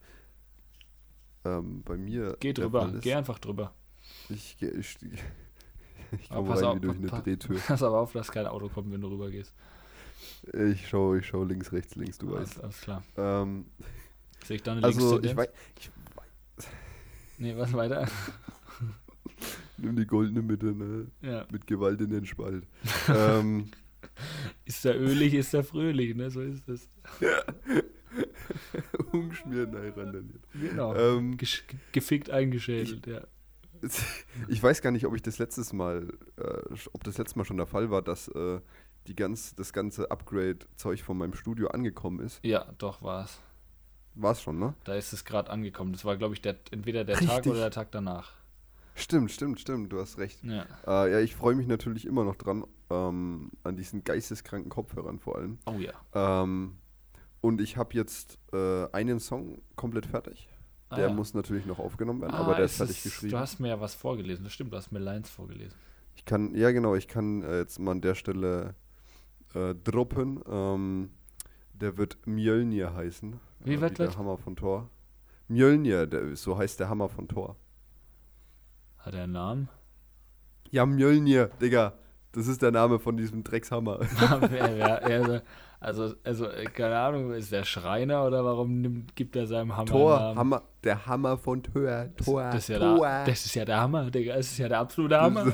ähm, 1.46 1.84
bei 1.84 1.98
mir. 1.98 2.36
Geh 2.40 2.54
drüber, 2.54 2.92
geh 3.02 3.14
einfach 3.14 3.40
drüber. 3.40 3.74
Ich, 4.30 4.58
geh- 4.60 4.70
ich, 4.70 4.98
ich 6.12 6.30
komme 6.30 6.56
rein 6.56 6.66
auf, 6.66 6.76
wie 6.78 6.80
durch 6.82 6.98
eine 6.98 7.08
Drehtür. 7.08 7.60
Pass 7.68 7.84
aber 7.84 8.00
auf, 8.00 8.12
dass 8.14 8.32
kein 8.32 8.48
Auto 8.48 8.70
kommt, 8.70 8.92
wenn 8.92 9.02
du 9.02 9.08
rüber 9.10 9.30
gehst. 9.30 9.54
Ich 10.54 10.88
schaue 10.88 11.20
ich 11.20 11.28
schau 11.28 11.44
links, 11.44 11.72
rechts, 11.72 11.96
links, 11.96 12.18
du 12.18 12.32
weißt. 12.32 12.60
Alles, 12.60 12.60
alles 12.60 12.82
klar. 12.82 13.04
Ähm, 13.18 13.66
Sehe 14.44 14.56
ich 14.58 14.64
da 14.64 14.72
eine 14.72 14.84
also, 14.84 15.18
ich 15.20 15.24
Linkstendenz? 15.24 15.38
weiß, 15.38 15.50
ich 15.80 15.92
Nee, 17.38 17.56
was 17.56 17.72
weiter? 17.74 18.08
nimm 19.82 19.96
die 19.96 20.06
goldene 20.06 20.42
Mitte, 20.42 20.68
ne? 20.68 21.08
ja. 21.22 21.46
Mit 21.52 21.68
Gewalt 21.68 22.02
in 22.02 22.10
den 22.10 22.26
Spalt. 22.26 22.66
ähm, 23.08 23.70
Ist 24.66 24.86
der 24.86 25.00
ölig, 25.00 25.34
ist 25.34 25.54
der 25.54 25.64
fröhlich, 25.64 26.16
ne? 26.16 26.30
So 26.30 26.42
ist 26.42 26.68
es. 26.70 26.90
umschmiert, 29.12 29.72
nein, 29.72 29.94
randaliert. 29.96 30.44
Genau. 30.54 30.96
Ähm, 30.96 31.38
gefickt 31.92 32.30
eingeschädelt, 32.30 33.08
ja. 33.08 33.22
ich 34.48 34.62
weiß 34.62 34.82
gar 34.82 34.92
nicht, 34.92 35.06
ob 35.06 35.16
ich 35.16 35.22
das 35.22 35.40
letztes 35.40 35.74
Mal, 35.74 36.08
äh, 36.38 36.76
ob 36.92 37.04
das 37.04 37.18
letztes 37.18 37.36
Mal 37.36 37.46
schon 37.46 37.58
der 37.58 37.66
Fall 37.66 37.90
war, 37.90 38.02
dass 38.02 38.28
äh, 38.30 38.60
die 39.08 39.16
ganz, 39.16 39.56
das 39.56 39.74
ganze 39.74 40.12
Upgrade-Zeug 40.12 41.02
von 41.02 41.18
meinem 41.18 41.34
Studio 41.34 41.70
angekommen 41.70 42.20
ist. 42.20 42.44
Ja, 42.44 42.66
doch 42.78 43.02
war's. 43.02 43.40
War 44.16 44.34
es 44.34 44.42
schon, 44.42 44.60
ne? 44.60 44.74
Da 44.84 44.96
ist 44.96 45.14
es 45.14 45.24
gerade 45.24 45.50
angekommen. 45.50 45.94
Das 45.94 46.04
war, 46.04 46.18
glaube 46.18 46.34
ich, 46.34 46.42
der, 46.42 46.58
entweder 46.72 47.06
der 47.06 47.16
Tag 47.16 47.38
Richtig. 47.38 47.52
oder 47.54 47.62
der 47.62 47.72
Tag 47.72 47.92
danach. 47.92 48.34
Stimmt, 49.00 49.32
stimmt, 49.32 49.60
stimmt, 49.60 49.93
du 49.93 50.00
hast 50.00 50.18
recht. 50.18 50.43
Ja. 50.43 50.66
Äh, 50.86 51.12
ja, 51.12 51.20
ich 51.20 51.36
freue 51.36 51.56
mich 51.56 51.68
natürlich 51.68 52.06
immer 52.06 52.24
noch 52.26 52.36
dran, 52.36 52.66
ähm, 52.89 53.52
an 53.64 53.76
diesen 53.78 54.04
geisteskranken 54.04 54.70
Kopfhörern 54.70 55.20
vor 55.20 55.38
allem. 55.38 55.58
Oh 55.66 55.78
ja. 55.80 55.93
Ähm, 56.43 56.78
und 57.41 57.62
ich 57.62 57.78
habe 57.78 57.93
jetzt 57.93 58.38
äh, 58.52 58.88
einen 58.91 59.20
Song 59.20 59.62
komplett 59.76 60.06
fertig. 60.06 60.50
Ah, 60.89 60.95
Der 60.97 61.08
ja. 61.10 61.14
muss 61.14 61.34
natürlich 61.34 61.66
noch 61.66 61.80
aufgenommen 61.80 62.22
werden, 62.22 62.34
Ah, 62.36 62.39
aber 62.39 62.56
der 62.56 62.66
ist 62.66 62.78
fertig 62.78 62.97
ist- 62.97 63.04
geschrieben. 63.04 63.32
Du 63.32 63.38
hast 63.39 63.60
mir 63.60 63.70
ja 63.70 63.80
was 63.80 63.93
vorgelesen. 63.95 64.43
Das 64.43 64.54
stimmt, 64.54 64.74
du 64.74 64.78
hast 64.78 64.91
mir 64.91 65.00
Lines 65.00 65.30
vorgelesen. 65.30 65.78
Ich 66.16 66.26
kann, 66.26 66.54
ja 66.56 66.72
genau, 66.72 66.95
ich 66.95 67.08
kann 67.08 67.41
äh, 67.43 67.60
jetzt 67.60 67.80
mal 67.80 67.91
an 67.91 68.02
der 68.02 68.16
Stelle 68.16 68.76
äh, 69.54 69.74
droppen. 69.76 70.41
Ähm, 70.50 71.12
der 71.74 71.95
wird 71.97 72.18
Mjölnir 72.26 72.93
heißen. 72.93 73.39
Wie 73.64 73.76
äh, 73.76 73.82
wird 73.82 74.00
der? 74.00 74.18
Hammer 74.18 74.38
von 74.38 74.58
Thor. 74.58 74.89
Mjölnir, 75.47 76.06
der, 76.08 76.36
so 76.36 76.58
heißt 76.58 76.80
der 76.82 76.89
Hammer 76.89 77.08
von 77.08 77.28
Thor. 77.30 77.56
Hat 79.10 79.16
er 79.16 79.24
einen 79.24 79.34
Namen? 79.34 79.70
Ja, 80.70 80.86
Mjölnir, 80.86 81.49
Digga. 81.60 81.93
Das 82.32 82.45
ist 82.45 82.62
der 82.62 82.70
Name 82.70 82.99
von 82.99 83.18
diesem 83.18 83.43
Dreckshammer. 83.43 84.01
Also, 85.82 86.14
also, 86.26 86.46
äh, 86.46 86.66
keine 86.66 86.98
Ahnung, 86.98 87.32
ist 87.32 87.54
der 87.54 87.64
Schreiner 87.64 88.26
oder 88.26 88.44
warum 88.44 88.82
nimmt, 88.82 89.16
gibt 89.16 89.38
er 89.38 89.48
seinem 89.48 89.78
Hammer 89.78 90.20
Namen? 90.20 90.38
Hammer, 90.38 90.62
der 90.84 91.06
Hammer 91.06 91.38
von 91.38 91.64
Thor. 91.64 92.10
Thor, 92.18 92.44
das, 92.44 92.64
ist 92.64 92.68
ja 92.68 92.80
Thor. 92.80 93.08
der, 93.08 93.26
das 93.26 93.46
ist 93.46 93.56
ja 93.56 93.64
der 93.64 93.80
Hammer, 93.80 94.12
Digga. 94.12 94.36
Das 94.36 94.48
ist 94.48 94.58
ja 94.58 94.68
der 94.68 94.80
absolute 94.80 95.22
Hammer. 95.22 95.46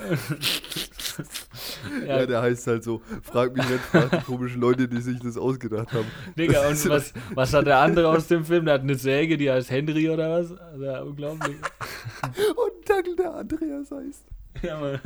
ja, 2.08 2.22
ja, 2.22 2.26
der 2.26 2.42
heißt 2.42 2.66
halt 2.66 2.84
so. 2.84 3.04
Frag 3.22 3.56
mich 3.56 3.70
nicht, 3.70 3.82
frag 3.82 4.10
die 4.10 4.26
komischen 4.26 4.62
Leute, 4.62 4.88
die 4.88 5.00
sich 5.00 5.20
das 5.20 5.38
ausgedacht 5.38 5.94
haben. 5.94 6.08
Digga, 6.36 6.70
und 6.70 6.90
was, 6.90 7.14
was 7.36 7.54
hat 7.54 7.68
der 7.68 7.78
andere 7.78 8.08
aus 8.08 8.28
dem 8.28 8.46
Film? 8.46 8.66
Der 8.66 8.74
hat 8.76 8.82
eine 8.82 8.96
Säge, 8.96 9.38
die 9.38 9.52
heißt 9.52 9.70
Henry 9.70 10.10
oder 10.10 10.40
was? 10.42 10.58
Also, 10.58 11.08
unglaublich. 11.08 11.58
Und 12.26 12.90
Dackel, 12.90 13.16
der 13.16 13.36
Andreas 13.36 13.92
heißt. 13.92 14.26
Ja, 14.64 14.80
Mann. 14.80 15.00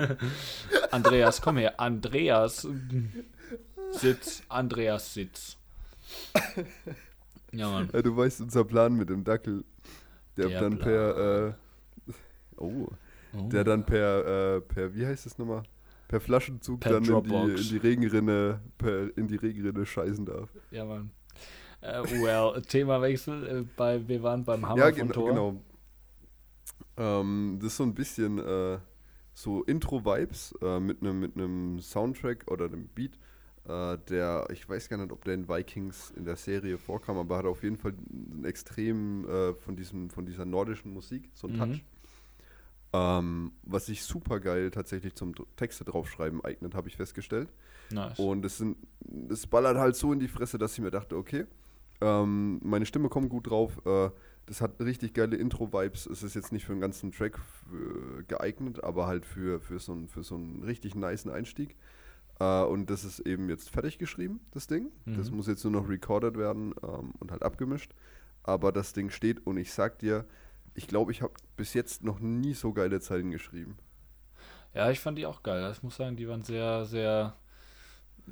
Andreas, 0.92 1.42
komm 1.42 1.58
her. 1.58 1.78
Andreas. 1.78 2.66
Sitz. 3.92 4.44
Andreas 4.50 5.14
Sitz. 5.14 5.58
Ja, 7.52 7.70
Mann. 7.70 7.90
Ja, 7.94 8.02
du 8.02 8.16
weißt 8.16 8.42
unser 8.42 8.64
Plan 8.64 8.94
mit 8.96 9.10
dem 9.10 9.24
Dackel. 9.24 9.64
Der, 10.38 10.48
Der 10.50 10.62
dann 10.62 10.78
Plan. 10.78 10.84
per, 10.84 11.48
äh, 11.48 11.54
oh, 12.58 12.88
Oh. 13.32 13.48
der 13.48 13.64
dann 13.64 13.86
per, 13.86 14.56
äh, 14.56 14.62
per, 14.62 14.96
wie 14.96 15.06
heißt 15.06 15.28
das 15.28 15.38
nochmal? 15.38 15.62
Per 16.08 16.20
Flaschenzug 16.20 16.80
Per 16.80 16.94
dann 16.94 17.04
in 17.04 17.24
die, 17.24 17.36
in 17.36 17.56
die 17.70 17.78
Regenrinne, 17.78 18.60
per, 18.80 19.16
in 19.16 19.28
die 19.28 19.36
Regenrinne 19.36 19.86
scheißen 19.86 20.26
darf. 20.26 20.50
Ja, 20.72 20.84
Mann. 20.86 21.12
Äh, 21.82 22.02
well, 22.24 22.60
Themawechsel. 22.64 23.48
Äh, 23.48 23.66
bei, 23.78 24.08
wir 24.08 24.24
waren 24.24 24.44
beim 24.44 24.68
Hammer 24.68 24.90
ja, 24.90 24.96
von 24.96 25.12
Thor. 25.12 25.30
genau. 25.30 25.62
Ähm, 26.98 27.60
das 27.62 27.68
ist 27.74 27.78
so 27.78 27.84
ein 27.84 27.94
bisschen 27.94 28.40
äh, 28.40 28.80
so 29.34 29.64
Intro-Vibes 29.64 30.56
äh, 30.64 30.80
mit 30.80 31.02
einem 31.02 31.20
mit 31.20 31.36
einem 31.38 31.80
Soundtrack 31.80 32.50
oder 32.50 32.66
einem 32.66 32.88
Beat, 32.88 33.12
äh, 33.70 33.98
der, 34.10 34.48
ich 34.52 34.68
weiß 34.68 34.90
gar 34.90 34.98
nicht, 34.98 35.12
ob 35.12 35.24
der 35.24 35.36
in 35.36 35.48
Vikings 35.48 36.12
in 36.18 36.26
der 36.26 36.36
Serie 36.36 36.78
vorkam, 36.78 37.18
aber 37.18 37.38
hat 37.38 37.46
auf 37.46 37.64
jeden 37.64 37.78
Fall 37.78 37.94
einen 38.12 38.46
extrem 38.46 39.30
äh, 39.30 39.54
von, 39.54 39.76
diesem, 39.76 40.10
von 40.10 40.26
dieser 40.26 40.46
nordischen 40.46 40.92
Musik, 40.94 41.30
so 41.34 41.48
ein 41.48 41.54
Mhm. 41.54 41.58
Touch. 41.58 41.84
Ähm, 42.92 43.52
was 43.62 43.86
sich 43.86 44.02
super 44.04 44.40
geil 44.40 44.72
tatsächlich 44.72 45.14
zum 45.14 45.36
Texte 45.56 45.86
draufschreiben 45.86 46.44
eignet, 46.44 46.74
habe 46.74 46.88
ich 46.88 46.98
festgestellt. 46.98 47.48
Nice. 47.92 48.18
Und 48.18 48.44
es, 48.46 48.58
sind, 48.58 48.78
es 49.30 49.46
ballert 49.46 49.78
halt 49.78 49.96
so 49.96 50.12
in 50.12 50.20
die 50.20 50.28
Fresse, 50.28 50.58
dass 50.58 50.74
ich 50.74 50.80
mir 50.80 50.90
dachte, 50.90 51.16
okay, 51.16 51.46
ähm, 52.02 52.60
meine 52.64 52.88
Stimme 52.88 53.10
kommt 53.10 53.30
gut 53.30 53.50
drauf. 53.52 53.80
Äh, 53.86 54.10
das 54.48 54.62
hat 54.62 54.80
richtig 54.80 55.14
geile 55.14 55.36
Intro-Vibes. 55.36 56.08
Es 56.08 56.24
ist 56.24 56.34
jetzt 56.34 56.52
nicht 56.52 56.66
für 56.66 56.72
einen 56.72 56.82
ganzen 56.82 57.12
Track 57.12 57.38
äh, 57.72 58.24
geeignet, 58.24 58.84
aber 58.84 59.06
halt 59.06 59.24
für, 59.28 59.60
für, 59.60 59.78
so, 59.78 59.92
einen, 59.92 60.08
für 60.08 60.24
so 60.24 60.34
einen 60.34 60.64
richtig 60.64 60.96
niceen 60.96 61.32
Einstieg. 61.32 61.76
Äh, 62.40 62.64
und 62.64 62.90
das 62.90 63.04
ist 63.04 63.20
eben 63.22 63.50
jetzt 63.50 63.70
fertig 63.70 63.98
geschrieben, 63.98 64.40
das 64.52 64.68
Ding. 64.68 64.92
Das 65.06 65.30
Mhm. 65.30 65.38
muss 65.38 65.48
jetzt 65.48 65.64
nur 65.64 65.74
noch 65.74 65.90
recorded 65.90 66.38
werden 66.38 66.74
ähm, 66.84 67.14
und 67.20 67.32
halt 67.32 67.44
abgemischt. 67.44 67.94
Aber 68.44 68.72
das 68.72 68.94
Ding 68.94 69.10
steht 69.10 69.46
und 69.46 69.58
ich 69.58 69.74
sag 69.74 70.00
dir, 70.00 70.26
ich 70.74 70.88
glaube, 70.88 71.12
ich 71.12 71.22
habe 71.22 71.34
bis 71.58 71.74
jetzt 71.74 72.04
noch 72.04 72.20
nie 72.20 72.54
so 72.54 72.74
geile 72.74 73.00
Zeilen 73.02 73.32
geschrieben. 73.32 73.78
Ja, 74.74 74.90
ich 74.92 75.00
fand 75.00 75.18
die 75.18 75.26
auch 75.26 75.44
geil. 75.44 75.72
Ich 75.72 75.84
muss 75.84 75.96
sagen, 75.98 76.16
die 76.16 76.28
waren 76.28 76.44
sehr, 76.44 76.86
sehr, 76.86 77.36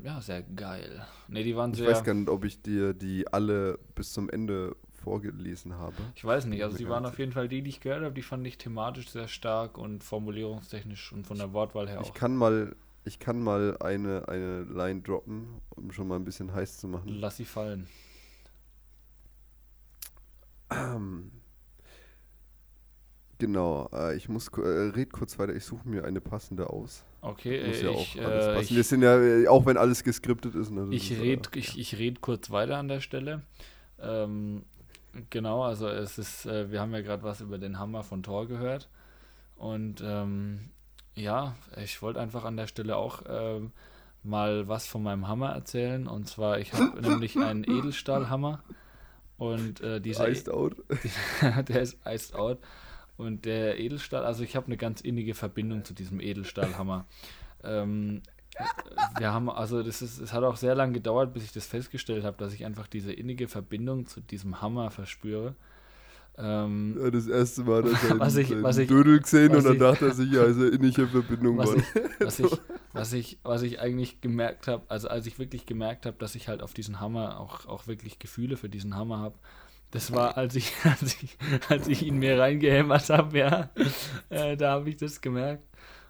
ja, 0.03 0.22
sehr 0.22 0.43
geil. 0.43 1.05
Ne, 1.28 1.43
die 1.43 1.55
waren 1.55 1.72
Ich 1.72 1.80
sehr, 1.80 1.89
weiß 1.89 2.03
gar 2.03 2.14
nicht, 2.14 2.30
ob 2.30 2.45
ich 2.45 2.62
dir 2.62 2.93
die 2.93 3.28
alle 3.28 3.80
bis 3.95 4.14
zum 4.14 4.30
Ende 4.30 4.76
vorgelesen 4.93 5.74
habe. 5.78 5.95
ich 6.16 6.24
weiß 6.24 6.45
nicht, 6.45 6.64
also 6.64 6.78
die 6.78 6.88
waren 6.89 7.05
auf 7.05 7.18
jeden 7.20 7.32
Fall 7.32 7.47
die, 7.47 7.62
die 7.62 7.70
ich 7.70 7.80
gehört 7.80 8.03
habe, 8.03 8.14
die 8.14 8.22
fand 8.22 8.45
ich 8.45 8.58
thematisch 8.58 9.10
sehr 9.10 9.28
stark 9.28 9.78
und 9.78 10.03
formulierungstechnisch 10.03 11.12
und 11.14 11.26
von 11.26 11.38
der 11.38 11.53
Wortwahl 11.53 11.88
her 11.89 11.99
Ich 12.01 12.10
auch. 12.10 12.14
kann 12.14 12.36
mal, 12.36 12.76
ich 13.08 13.20
kann 13.20 13.41
mal 13.41 13.78
eine, 13.80 14.28
eine 14.28 14.64
Line 14.64 15.01
droppen, 15.01 15.62
um 15.76 15.91
schon 15.91 16.08
mal 16.08 16.18
ein 16.18 16.26
bisschen 16.26 16.53
heiß 16.53 16.78
zu 16.78 16.88
machen. 16.88 17.08
Lass 17.08 17.38
sie 17.38 17.45
fallen. 17.45 17.88
Genau, 23.39 23.88
äh, 23.93 24.16
ich 24.16 24.30
muss, 24.30 24.47
äh, 24.58 24.62
red 24.62 25.14
kurz 25.14 25.38
weiter, 25.38 25.53
ich 25.55 25.64
suche 25.64 25.88
mir 25.88 26.05
eine 26.05 26.20
passende 26.22 26.72
aus. 26.72 27.03
Okay, 27.22 27.68
Muss 27.68 27.78
äh, 27.78 27.86
ja 27.86 27.91
ich, 27.91 28.20
auch 28.20 28.26
alles 28.26 28.45
äh, 28.45 28.53
passen. 28.53 28.64
ich, 28.64 28.76
Wir 28.76 28.84
sind 28.84 29.01
ja, 29.03 29.20
äh, 29.20 29.47
auch 29.47 29.66
wenn 29.68 29.78
alles 29.78 30.03
geskriptet 30.03 30.55
ist. 30.55 30.72
Ne, 30.72 30.88
Ich 30.89 31.12
ist, 31.12 31.22
red, 31.22 31.55
äh, 31.55 31.60
ich, 31.60 31.78
ich 31.78 31.99
red 31.99 32.22
kurz 32.22 32.49
weiter 32.49 32.78
an 32.78 32.88
der 32.88 32.99
Stelle. 32.99 33.43
Ähm, 33.99 34.64
genau, 35.30 35.64
also 35.64 35.88
es 35.88 36.18
ist, 36.18 36.47
äh, 36.47 36.72
wir 36.72 36.82
haben 36.82 36.93
ja 36.93 37.01
gerade 37.01 37.22
was 37.22 37.41
über 37.41 37.60
den 37.60 37.78
Hammer 37.78 38.03
von 38.03 38.24
Thor 38.24 38.47
gehört. 38.47 38.89
Und 39.55 40.01
ähm, 40.03 40.72
ja, 41.18 41.55
ich 41.84 42.01
wollte 42.01 42.20
einfach 42.22 42.45
an 42.45 42.57
der 42.57 42.68
Stelle 42.68 42.95
auch 42.95 43.24
ähm, 43.28 43.72
mal 44.24 44.68
was 44.68 44.88
von 44.88 45.03
meinem 45.03 45.28
Hammer 45.28 45.49
erzählen. 45.49 46.07
Und 46.07 46.28
zwar, 46.28 46.59
ich 46.59 46.74
habe 46.74 47.01
nämlich 47.01 47.38
einen 47.38 47.63
Edelstahlhammer. 47.63 48.63
Und 49.38 49.82
äh, 49.82 49.99
dieser. 49.99 50.30
Iced 50.30 50.49
out. 50.49 50.76
der 51.68 51.82
ist 51.82 51.97
iced 52.05 52.36
out. 52.36 52.59
Und 53.18 53.45
der 53.45 53.80
Edelstahl, 53.80 54.26
also 54.26 54.43
ich 54.43 54.55
habe 54.55 54.68
eine 54.68 54.78
ganz 54.78 55.01
innige 55.01 55.34
Verbindung 55.34 55.84
zu 55.84 55.93
diesem 55.93 56.20
Edelstahlhammer. 56.20 57.05
ähm, 57.63 58.22
wir 59.20 59.34
haben, 59.34 59.49
also 59.49 59.84
das 59.84 60.01
ist, 60.01 60.20
es 60.20 60.34
hat 60.34 60.43
auch 60.43 60.55
sehr 60.55 60.76
lange 60.76 60.93
gedauert, 60.93 61.34
bis 61.34 61.43
ich 61.43 61.51
das 61.51 61.65
festgestellt 61.65 62.24
habe, 62.24 62.38
dass 62.38 62.53
ich 62.53 62.65
einfach 62.65 62.88
diese 62.88 63.13
innige 63.13 63.47
Verbindung 63.47 64.07
zu 64.07 64.20
diesem 64.20 64.61
Hammer 64.61 64.89
verspüre. 64.91 65.55
Ähm, 66.40 66.98
Ja, 67.02 67.10
das 67.10 67.28
erste 67.28 67.64
Mal, 67.64 67.82
dass 67.84 68.04
er 68.04 68.20
Was 68.20 68.36
ich- 68.36 68.62
was 68.64 68.78
ich- 68.78 68.88
Dödel 68.88 69.20
gesehen 69.20 69.56
und 69.56 69.64
dann 69.66 69.74
ich- 69.74 69.80
dachte 69.80 70.06
er 70.08 70.14
sich, 70.14 70.32
ja, 70.32 70.44
ist 70.44 70.58
eine 70.58 70.68
innige 70.68 71.08
Verbindung, 71.08 71.58
was 71.58 71.72
was 72.20 72.40
ich, 72.40 72.52
was 72.94 73.14
ich, 73.14 73.40
was 73.44 73.62
ich 73.64 73.80
eigentlich 73.80 74.22
gemerkt 74.22 74.68
habe, 74.68 74.84
also 74.88 75.08
als 75.08 75.26
ich 75.26 75.40
wirklich 75.40 75.66
gemerkt 75.66 76.06
habe, 76.06 76.18
dass 76.20 76.36
ich 76.36 76.48
halt 76.48 76.62
auf 76.62 76.74
diesen 76.74 77.00
Hammer 77.00 77.40
auch, 77.40 77.66
auch 77.66 77.88
wirklich 77.88 78.20
Gefühle 78.20 78.56
für 78.58 78.70
diesen 78.70 78.96
Hammer 78.96 79.18
habe, 79.20 79.36
das 79.92 80.12
war, 80.12 80.38
als 80.38 80.56
ich, 80.56 80.74
als 80.84 81.02
ich, 81.24 81.38
als 81.70 81.88
ich 81.88 82.04
ihn 82.06 82.18
mir 82.20 82.38
reingehämmert 82.40 83.10
habe, 83.10 83.38
ja, 83.38 83.70
äh, 84.30 84.56
da 84.58 84.72
habe 84.74 84.90
ich 84.90 84.98
das 84.98 85.22
gemerkt. 85.22 85.64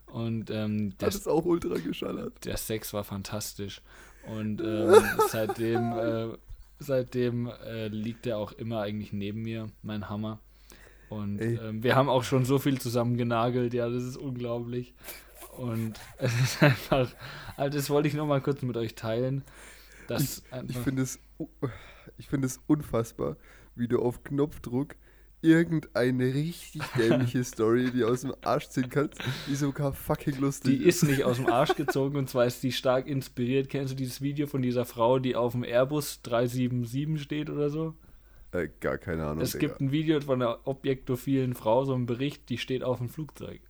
Und 0.08 0.50
ähm, 0.52 0.94
Hat 1.02 1.08
das, 1.10 1.16
es 1.16 1.28
auch 1.28 1.44
ultra 1.46 1.76
geschallert. 1.80 2.46
der 2.46 2.56
Sex 2.58 2.94
war 2.94 3.04
fantastisch. 3.04 3.82
Und 4.26 4.62
ähm, 4.62 4.94
seitdem, 5.30 5.92
äh, 5.94 6.28
seitdem 6.80 7.48
äh, 7.66 7.88
liegt 7.88 8.26
er 8.28 8.38
auch 8.38 8.52
immer 8.52 8.82
eigentlich 8.82 9.14
neben 9.14 9.44
mir, 9.44 9.68
mein 9.82 10.10
Hammer. 10.10 10.40
Und 11.10 11.42
ähm, 11.42 11.84
wir 11.84 11.96
haben 11.96 12.10
auch 12.10 12.24
schon 12.24 12.44
so 12.44 12.60
viel 12.60 12.80
zusammen 12.80 13.18
genagelt, 13.18 13.74
ja, 13.74 13.90
das 13.90 14.04
ist 14.04 14.18
unglaublich. 14.18 14.94
Und 15.58 15.94
es 16.18 16.40
ist 16.40 16.64
einfach, 16.64 17.10
also 17.56 17.78
das 17.78 17.90
wollte 17.90 18.08
ich 18.08 18.14
noch 18.14 18.28
mal 18.28 18.42
kurz 18.42 18.62
mit 18.62 18.78
euch 18.78 18.96
teilen. 18.96 19.44
Ich 20.10 20.42
einfach, 20.52 20.82
finde 20.84 21.02
es, 21.02 21.20
ich 22.18 22.28
finde 22.28 22.48
es 22.48 22.60
unfassbar, 22.68 23.36
wie 23.76 23.88
du 23.88 24.00
auf 24.02 24.24
Knopfdruck 24.24 24.96
irgendeine 25.42 26.34
richtig 26.34 26.82
dämliche 26.98 27.44
Story, 27.44 27.92
die 27.92 28.04
aus 28.04 28.22
dem 28.22 28.34
Arsch 28.42 28.70
ziehen 28.70 28.90
kannst, 28.90 29.20
die 29.48 29.56
sogar 29.56 29.94
fucking 29.94 30.40
lustig 30.40 30.80
die 30.80 30.86
ist 30.86 31.04
nicht 31.04 31.24
aus 31.24 31.38
dem 31.38 31.48
Arsch 31.48 31.76
gezogen 31.76 32.16
und 32.18 32.30
zwar 32.30 32.46
ist 32.46 32.64
die 32.64 32.72
stark 32.72 33.08
inspiriert. 33.08 33.70
Kennst 33.70 33.94
du 33.94 33.96
dieses 33.96 34.22
Video 34.22 34.48
von 34.48 34.62
dieser 34.62 34.86
Frau, 34.86 35.20
die 35.20 35.36
auf 35.36 35.52
dem 35.54 35.64
Airbus 35.64 36.22
377 36.24 37.22
steht 37.22 37.50
oder 37.50 37.70
so? 37.70 37.94
Äh, 38.52 38.70
gar 38.80 38.98
keine 38.98 39.26
Ahnung. 39.26 39.44
Es 39.44 39.52
Digga. 39.52 39.68
gibt 39.68 39.82
ein 39.82 39.92
Video 39.92 40.20
von 40.22 40.42
einer 40.42 40.66
objektophilen 40.68 41.54
Frau, 41.54 41.86
so 41.86 41.94
ein 41.94 42.06
Bericht, 42.06 42.50
die 42.50 42.58
steht 42.58 42.84
auf 42.84 42.98
dem 42.98 43.10
Flugzeug. 43.10 43.62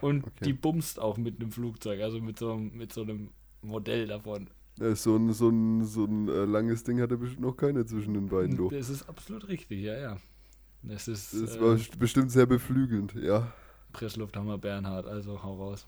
Und 0.00 0.24
Okay. 0.24 0.44
die 0.44 0.52
bumst 0.52 1.00
auch 1.00 1.16
mit 1.18 1.40
einem 1.40 1.50
Flugzeug, 1.50 2.00
also 2.00 2.20
mit 2.20 2.38
so, 2.38 2.56
mit 2.56 2.92
so 2.92 3.02
einem 3.02 3.30
Modell 3.62 4.06
davon. 4.06 4.48
Äh, 4.80 4.94
so 4.94 5.16
ein, 5.16 5.32
so 5.32 5.48
ein, 5.50 5.84
so 5.84 6.04
ein 6.04 6.28
äh, 6.28 6.44
langes 6.44 6.82
Ding 6.84 7.00
hat 7.00 7.10
er 7.10 7.16
bestimmt 7.18 7.42
noch 7.42 7.56
keine 7.56 7.84
zwischen 7.86 8.14
den 8.14 8.28
beiden, 8.28 8.56
du. 8.56 8.70
Das 8.70 8.88
ist 8.88 9.08
absolut 9.08 9.48
richtig, 9.48 9.80
ja, 9.82 9.98
ja. 9.98 10.16
Das 10.82 11.06
ist 11.08 11.32
Das 11.34 11.56
äh, 11.56 11.60
war 11.60 11.74
st- 11.76 11.98
bestimmt 11.98 12.30
sehr 12.32 12.46
beflügelnd, 12.46 13.14
ja. 13.14 13.52
Presslufthammer 13.92 14.58
Bernhard, 14.58 15.06
also 15.06 15.42
hau 15.42 15.54
raus. 15.56 15.86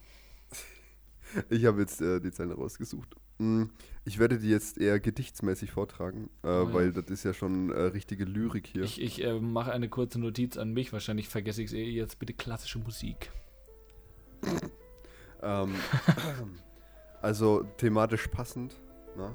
Ich 1.49 1.65
habe 1.65 1.81
jetzt 1.81 1.99
äh, 2.01 2.21
die 2.21 2.31
Zeilen 2.31 2.51
rausgesucht. 2.51 3.15
Mm, 3.39 3.63
Ich 4.05 4.19
werde 4.19 4.37
die 4.37 4.49
jetzt 4.49 4.77
eher 4.77 4.99
gedichtsmäßig 4.99 5.71
vortragen, 5.71 6.29
äh, 6.43 6.47
Oh 6.47 6.67
ja. 6.67 6.73
weil 6.73 6.91
das 6.93 7.05
ist 7.09 7.23
ja 7.25 7.33
schon 7.33 7.71
äh, 7.71 7.81
richtige 7.81 8.23
Lyrik 8.23 8.67
hier. 8.67 8.83
Ich, 8.83 9.01
ich 9.01 9.23
äh, 9.23 9.39
mache 9.39 9.71
eine 9.73 9.89
kurze 9.89 10.19
Notiz 10.19 10.55
an 10.55 10.71
mich, 10.71 10.93
wahrscheinlich 10.93 11.27
vergesse 11.27 11.61
ich 11.63 11.69
es 11.69 11.73
eh 11.73 11.89
jetzt 11.89 12.19
bitte 12.19 12.33
klassische 12.33 12.77
Musik. 12.79 13.31
Ähm, 15.41 15.73
also 17.25 17.63
thematisch 17.77 18.27
passend, 18.27 18.79
ne, 19.17 19.33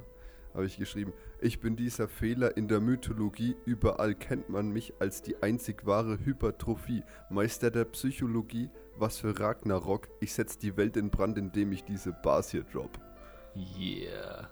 habe 0.55 0.65
ich 0.65 0.79
geschrieben. 0.79 1.13
Ich 1.41 1.59
bin 1.59 1.75
dieser 1.75 2.07
Fehler 2.07 2.57
in 2.57 2.69
der 2.69 2.81
Mythologie. 2.81 3.57
Überall 3.65 4.15
kennt 4.15 4.49
man 4.49 4.71
mich 4.71 4.95
als 5.01 5.23
die 5.23 5.43
einzig 5.43 5.87
wahre 5.87 6.19
Hypertrophie. 6.25 7.03
Meister 7.31 7.71
der 7.71 7.85
Psychologie. 7.87 8.71
Was 8.97 9.19
für 9.19 9.39
Ragnarok. 9.39 10.09
Ich 10.21 10.35
setz 10.35 10.57
die 10.59 10.77
Welt 10.77 10.97
in 10.97 11.11
Brand, 11.11 11.37
indem 11.37 11.73
ich 11.73 11.83
diese 11.85 12.13
Bars 12.13 12.51
hier 12.51 12.63
drop. 12.63 12.91
Yeah. 13.57 14.51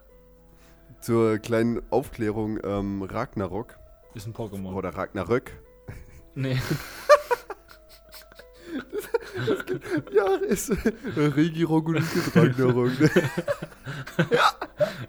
Zur 1.00 1.38
kleinen 1.38 1.80
Aufklärung, 1.90 2.58
ähm, 2.64 3.02
Ragnarok 3.02 3.78
Ist 4.14 4.26
ein 4.26 4.34
Pokémon. 4.34 4.74
oder 4.74 4.96
Ragnarök. 4.96 5.52
Nee. 6.34 6.58
Ja, 10.12 10.34
ist 10.36 10.72
Regierung 11.16 11.86
und 11.86 12.04
Ragnarok. 12.34 12.98
ne? 13.00 13.10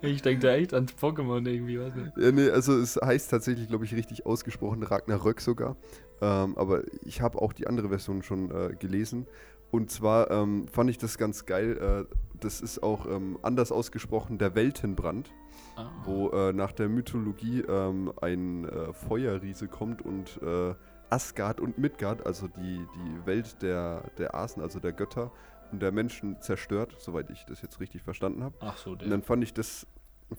Ich 0.02 0.22
denke 0.22 0.48
da 0.48 0.54
echt 0.54 0.74
ans 0.74 0.94
Pokémon 0.94 1.46
irgendwie, 1.48 1.80
weiß 1.80 1.94
nicht. 1.96 2.18
Ja, 2.18 2.32
nee, 2.32 2.50
also 2.50 2.78
es 2.78 2.96
heißt 2.96 3.30
tatsächlich, 3.30 3.68
glaube 3.68 3.86
ich, 3.86 3.94
richtig 3.94 4.26
ausgesprochen, 4.26 4.84
Ragnarök 4.84 5.42
sogar. 5.42 5.76
Ähm, 6.22 6.58
aber 6.58 6.84
ich 7.04 7.22
habe 7.22 7.42
auch 7.42 7.54
die 7.54 7.68
andere 7.68 7.90
Version 7.90 8.24
schon 8.24 8.52
äh, 8.52 8.76
gelesen. 8.76 9.28
Und 9.72 9.92
zwar 9.92 10.32
ähm, 10.32 10.68
fand 10.72 10.90
ich 10.90 10.98
das 10.98 11.18
ganz 11.18 11.46
geil. 11.46 11.78
Äh, 12.10 12.16
das 12.40 12.62
ist 12.62 12.82
auch 12.82 13.06
ähm, 13.06 13.38
anders 13.42 13.72
ausgesprochen, 13.72 14.38
der 14.38 14.56
Weltenbrand, 14.56 15.32
Ah. 15.76 15.90
wo 16.04 16.30
äh, 16.30 16.52
nach 16.54 16.72
der 16.74 16.90
Mythologie 16.90 17.62
ähm, 17.68 18.12
ein 18.22 18.66
äh, 18.66 18.92
Feuerriese 18.94 19.68
kommt 19.68 20.02
und 20.02 20.40
äh, 20.42 20.74
Asgard 21.10 21.60
und 21.60 21.78
Midgard, 21.78 22.26
also 22.26 22.48
die, 22.48 22.86
die 22.96 23.26
Welt 23.26 23.62
der, 23.62 24.04
der 24.18 24.36
Asen, 24.36 24.62
also 24.62 24.80
der 24.80 24.92
Götter 24.94 25.32
und 25.72 25.82
der 25.82 25.92
Menschen 25.92 26.42
zerstört, 26.42 26.96
soweit 27.00 27.30
ich 27.30 27.46
das 27.46 27.62
jetzt 27.62 27.80
richtig 27.80 28.02
verstanden 28.04 28.44
habe. 28.44 28.56
Ach 28.60 28.78
so, 28.78 28.92
Und 28.92 29.02
der. 29.02 29.10
dann 29.10 29.22
fand 29.24 29.44
ich 29.44 29.54
das, 29.54 29.88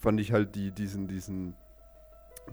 fand 0.01 0.21
ich 0.21 0.33
halt 0.33 0.55
die, 0.55 0.71
diesen, 0.73 1.09
diesen, 1.09 1.55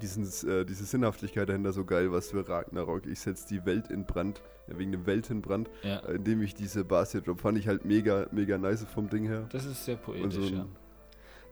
diesen, 0.02 0.24
äh, 0.50 0.66
diese 0.66 0.86
Sinnhaftigkeit 0.86 1.48
dahinter 1.50 1.74
so 1.74 1.86
geil, 1.86 2.12
was 2.12 2.30
für 2.32 2.48
Ragnarok. 2.48 3.06
Ich 3.08 3.20
setze 3.20 3.48
die 3.48 3.66
Welt 3.66 3.88
in 3.90 4.06
Brand, 4.06 4.42
ja, 4.68 4.78
wegen 4.78 4.92
dem 4.92 5.06
Weltenbrand, 5.06 5.70
Ja, 5.84 6.00
äh, 6.00 6.16
indem 6.16 6.42
ich 6.42 6.54
diese 6.56 6.84
Bars 6.86 7.12
hier 7.14 7.22
drop. 7.22 7.42
Fand 7.42 7.58
ich 7.58 7.68
halt 7.68 7.86
mega, 7.86 8.28
mega 8.32 8.58
nice 8.58 8.84
vom 8.86 9.10
Ding 9.10 9.26
her. 9.26 9.48
das 9.50 9.66
ist 9.66 9.86
sehr 9.86 9.96
Und 9.96 10.04
poetisch, 10.04 10.34
so 10.36 10.42
ein- 10.42 10.54
ja. 10.56 10.66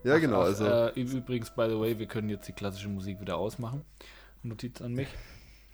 ja, 0.04 0.14
Ach, 0.16 0.20
genau, 0.20 0.40
ach, 0.42 0.46
also. 0.46 0.64
Äh, 0.64 1.00
übrigens, 1.00 1.50
by 1.50 1.66
the 1.68 1.78
way, 1.78 1.98
wir 1.98 2.06
können 2.06 2.28
jetzt 2.28 2.46
die 2.46 2.52
klassische 2.52 2.88
Musik 2.88 3.20
wieder 3.20 3.36
ausmachen. 3.36 3.82
Notiz 4.42 4.80
an 4.80 4.92
mich. 4.92 5.08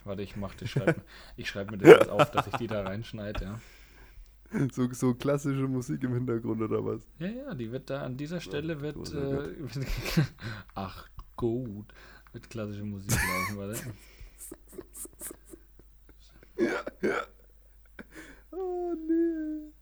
Warte, 0.04 0.22
ich 0.22 0.36
mach 0.36 0.54
das, 0.54 0.70
schreib, 0.70 1.00
ich 1.36 1.48
schreibe 1.48 1.72
mir 1.72 1.78
das 1.78 1.90
jetzt 1.90 2.10
auf, 2.10 2.30
dass 2.30 2.46
ich 2.46 2.54
die 2.54 2.66
da 2.66 2.82
reinschneide, 2.82 3.44
ja. 3.44 3.60
So, 4.72 4.92
so 4.92 5.14
klassische 5.14 5.66
Musik 5.66 6.04
im 6.04 6.12
Hintergrund 6.12 6.60
oder 6.60 6.84
was? 6.84 7.08
Ja, 7.18 7.28
ja, 7.28 7.54
die 7.54 7.72
wird 7.72 7.88
da 7.88 8.02
an 8.02 8.18
dieser 8.18 8.40
Stelle 8.40 8.82
wird. 8.82 8.96
oh 8.96 9.16
Äh, 9.16 9.54
ach 10.74 11.08
gut, 11.36 11.86
wird 12.32 12.50
klassische 12.50 12.84
Musik 12.84 13.12
laufen, 13.12 13.56
warte. 13.56 13.80
Oh 18.54 18.94
nee. 18.94 19.72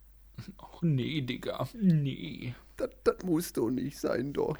Ach 0.59 0.83
nee, 0.83 1.21
Digga. 1.21 1.69
Nee. 1.75 2.55
Das, 2.77 2.91
das 3.03 3.23
muss 3.25 3.53
doch 3.53 3.71
nicht 3.71 3.99
sein, 3.99 4.33
doch. 4.33 4.57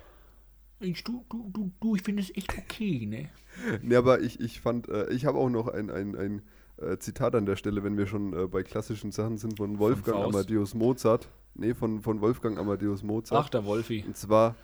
Ich, 0.81 1.05
du, 1.05 1.25
du, 1.29 1.51
du, 1.53 1.71
du, 1.79 1.95
ich 1.95 2.03
finde 2.03 2.23
es 2.23 2.35
echt 2.35 2.57
okay, 2.57 3.07
ne? 3.07 3.29
Nee, 3.83 3.97
aber 3.97 4.21
ich, 4.21 4.41
ich 4.41 4.61
fand, 4.61 4.89
äh, 4.89 5.13
ich 5.13 5.27
habe 5.27 5.39
auch 5.39 5.51
noch 5.51 5.69
ein, 5.69 5.91
ein, 5.91 6.17
ein 6.17 6.43
äh, 6.79 6.97
Zitat 6.99 7.35
an 7.35 7.45
der 7.45 7.57
Stelle, 7.57 7.85
wenn 7.85 7.99
wir 7.99 8.07
schon 8.07 8.33
äh, 8.33 8.47
bei 8.47 8.63
klassischen 8.63 9.13
Sachen 9.13 9.37
sind, 9.37 9.59
von 9.59 9.79
Wolfgang 9.79 10.17
Faust? 10.17 10.35
Amadeus 10.35 10.75
Mozart. 10.75 11.29
Nee, 11.55 11.75
von, 11.75 12.01
von 12.01 12.21
Wolfgang 12.21 12.59
Amadeus 12.59 13.03
Mozart. 13.03 13.45
Ach, 13.45 13.49
der 13.51 13.65
Wolfi. 13.67 14.05
Und 14.07 14.17
zwar, 14.17 14.57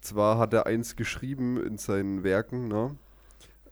zwar 0.00 0.38
hat 0.38 0.52
er 0.52 0.66
eins 0.66 0.94
geschrieben 0.94 1.60
in 1.60 1.78
seinen 1.78 2.22
Werken, 2.22 2.68
ne? 2.68 2.96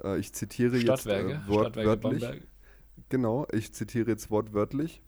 Äh, 0.03 0.18
ich 0.18 0.32
zitiere 0.32 0.80
Stadtwerke. 0.80 1.34
jetzt 1.34 1.47
äh, 1.47 1.49
wortwörtlich. 1.49 2.24
Genau, 3.09 3.47
ich 3.53 3.72
zitiere 3.72 4.11
jetzt 4.11 4.30
wortwörtlich. 4.30 5.03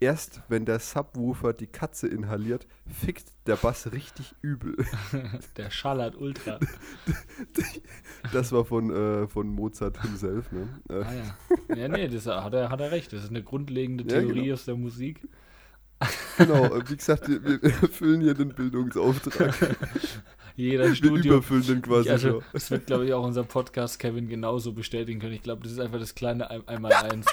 Erst 0.00 0.42
wenn 0.48 0.64
der 0.64 0.78
Subwoofer 0.78 1.52
die 1.52 1.66
Katze 1.66 2.06
inhaliert, 2.06 2.66
fickt 2.86 3.32
der 3.46 3.56
Bass 3.56 3.90
richtig 3.92 4.34
übel. 4.42 4.76
Der 5.56 5.70
schallert 5.70 6.14
ultra. 6.16 6.60
Das 8.32 8.52
war 8.52 8.64
von, 8.64 8.90
äh, 8.94 9.26
von 9.26 9.48
Mozart 9.48 10.00
himself, 10.02 10.52
ne? 10.52 10.68
Äh, 10.88 11.02
Ah 11.02 11.12
ja. 11.14 11.76
Ja, 11.76 11.88
nee, 11.88 12.08
das 12.08 12.26
hat 12.26 12.52
er, 12.54 12.68
hat 12.70 12.80
er 12.80 12.90
recht. 12.92 13.12
Das 13.12 13.24
ist 13.24 13.30
eine 13.30 13.42
grundlegende 13.42 14.04
Ja, 14.04 14.20
Theorie 14.20 14.42
genau. 14.42 14.54
aus 14.54 14.64
der 14.66 14.76
Musik. 14.76 15.26
genau, 16.36 16.64
äh, 16.66 16.88
wie 16.88 16.96
gesagt, 16.96 17.28
wir, 17.28 17.42
wir 17.44 17.62
erfüllen 17.64 18.20
hier 18.20 18.34
den 18.34 18.50
Bildungsauftrag. 18.50 19.76
Jeder 20.54 20.84
Wir 20.88 20.94
Studio. 20.94 21.34
überfüllen 21.34 21.66
den 21.66 21.82
quasi 21.82 22.10
Also, 22.10 22.42
das 22.52 22.70
wird, 22.70 22.86
glaube 22.86 23.06
ich, 23.06 23.12
auch 23.14 23.24
unser 23.24 23.44
Podcast 23.44 23.98
Kevin 23.98 24.28
genauso 24.28 24.72
bestätigen 24.72 25.20
können. 25.20 25.32
Ich 25.34 25.42
glaube, 25.42 25.62
das 25.62 25.72
ist 25.72 25.80
einfach 25.80 25.98
das 25.98 26.14
kleine 26.14 26.50
Ein- 26.50 26.66
Einmaleins. 26.68 27.26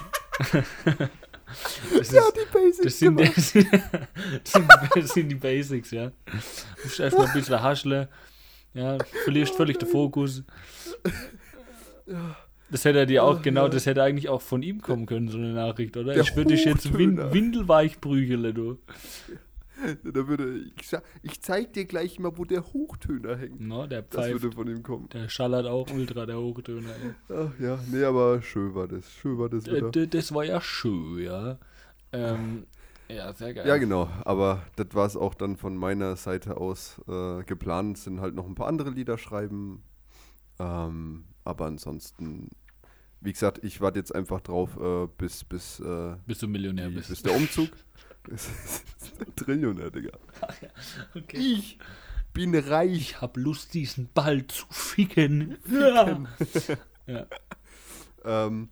Das, 1.98 2.12
Ja, 2.12 2.22
ist, 2.22 2.36
die 2.36 2.52
Basics 2.52 2.84
das, 2.84 3.00
sind, 3.00 3.18
gemacht. 3.18 3.36
das, 3.36 3.52
sind, 3.52 4.68
das, 4.96 5.10
sind, 5.14 5.30
die 5.30 5.36
Basics, 5.36 5.92
ja. 5.92 6.12
Du 6.26 6.84
musst 6.84 7.00
erstmal 7.00 7.28
ein 7.28 7.34
bisschen 7.34 7.62
haschle, 7.62 8.10
ja, 8.74 8.98
verlierst 9.24 9.56
völlig 9.56 9.78
den 9.78 9.88
Fokus. 9.88 10.44
Das 12.70 12.84
hätte 12.84 13.00
er 13.00 13.06
dir 13.06 13.24
auch, 13.24 13.38
Ach, 13.38 13.42
genau, 13.42 13.64
ja. 13.64 13.70
das 13.70 13.86
hätte 13.86 14.02
eigentlich 14.02 14.30
auch 14.30 14.42
von 14.42 14.64
ihm 14.64 14.82
kommen 14.82 15.06
können, 15.06 15.30
so 15.30 15.38
eine 15.38 15.54
Nachricht, 15.54 15.96
oder? 15.98 16.14
Der 16.14 16.24
ich 16.24 16.36
würde 16.36 16.56
dich 16.56 16.66
jetzt 16.66 16.98
win 16.98 17.32
windelweich 17.32 18.02
prügeln, 18.02 18.54
du. 18.54 18.80
Da 20.04 20.28
würde 20.28 20.58
ich, 20.58 20.92
ich 21.24 21.42
zeig 21.42 21.74
dir 21.74 21.86
gleich 21.86 22.18
mal, 22.20 22.38
wo 22.38 22.46
der 22.46 22.64
Hochtöner 22.74 23.36
hängt. 23.36 23.60
No, 23.60 23.86
der 23.88 24.04
Das 24.04 24.26
pfeift. 24.26 24.42
würde 24.44 24.56
von 24.56 24.68
ihm 24.68 24.84
kommen. 24.84 25.10
Der 25.10 25.28
schallert 25.30 25.66
auch 25.68 25.90
ultra, 25.92 26.26
der 26.26 26.38
Hochtöner. 26.38 26.90
ey. 26.90 27.36
Ach 27.36 27.60
ja, 27.60 27.80
nee, 27.92 28.04
aber 28.04 28.42
schön 28.42 28.74
war 28.74 28.88
das. 28.88 29.12
Schön 29.12 29.38
war 29.38 29.50
das 29.50 29.64
D- 29.66 29.76
wieder. 29.76 29.92
d- 29.92 30.08
Das 30.08 30.34
war 30.34 30.44
ja 30.46 30.62
schön, 30.62 31.20
ja. 31.20 31.60
Ähm, 32.14 32.66
ja, 33.10 33.34
sehr 33.34 33.54
geil. 33.54 33.68
Ja, 33.68 33.78
genau. 33.78 34.10
Aber 34.24 34.64
das 34.78 34.88
war 34.94 35.06
es 35.06 35.16
auch 35.18 35.34
dann 35.36 35.58
von 35.58 35.76
meiner 35.76 36.16
Seite 36.16 36.58
aus 36.58 37.02
äh, 37.08 37.44
geplant. 37.44 37.98
Sind 37.98 38.22
halt 38.22 38.34
noch 38.36 38.48
ein 38.48 38.56
paar 38.56 38.68
andere 38.68 38.90
Lieder 38.90 39.18
schreiben. 39.18 39.84
Ähm, 40.60 41.26
aber 41.44 41.66
ansonsten, 41.66 42.50
wie 43.22 43.34
gesagt, 43.34 43.64
ich 43.64 43.82
warte 43.82 44.00
jetzt 44.00 44.16
einfach 44.16 44.42
drauf, 44.42 44.78
äh, 44.80 45.08
bis, 45.18 45.44
bis, 45.44 45.80
äh, 45.82 46.16
Bis 46.26 46.40
du 46.40 46.48
Millionär 46.48 46.90
die, 46.90 46.96
bist. 46.96 47.10
bis 47.10 47.22
der 47.24 47.36
Umzug. 47.36 47.70
Das 48.98 49.12
ist 49.12 49.22
ein 49.22 49.36
Trillionär, 49.36 49.92
Digga. 49.92 50.18
Okay. 51.14 51.38
Ich 51.38 51.78
bin 52.34 52.56
reich. 52.56 52.92
Ich 52.92 53.22
hab 53.22 53.38
Lust, 53.38 53.74
diesen 53.74 54.10
Ball 54.14 54.46
zu 54.48 54.66
ficken. 54.70 55.58
Ja. 55.70 56.26
ja. 57.08 57.28
Ähm, 58.24 58.70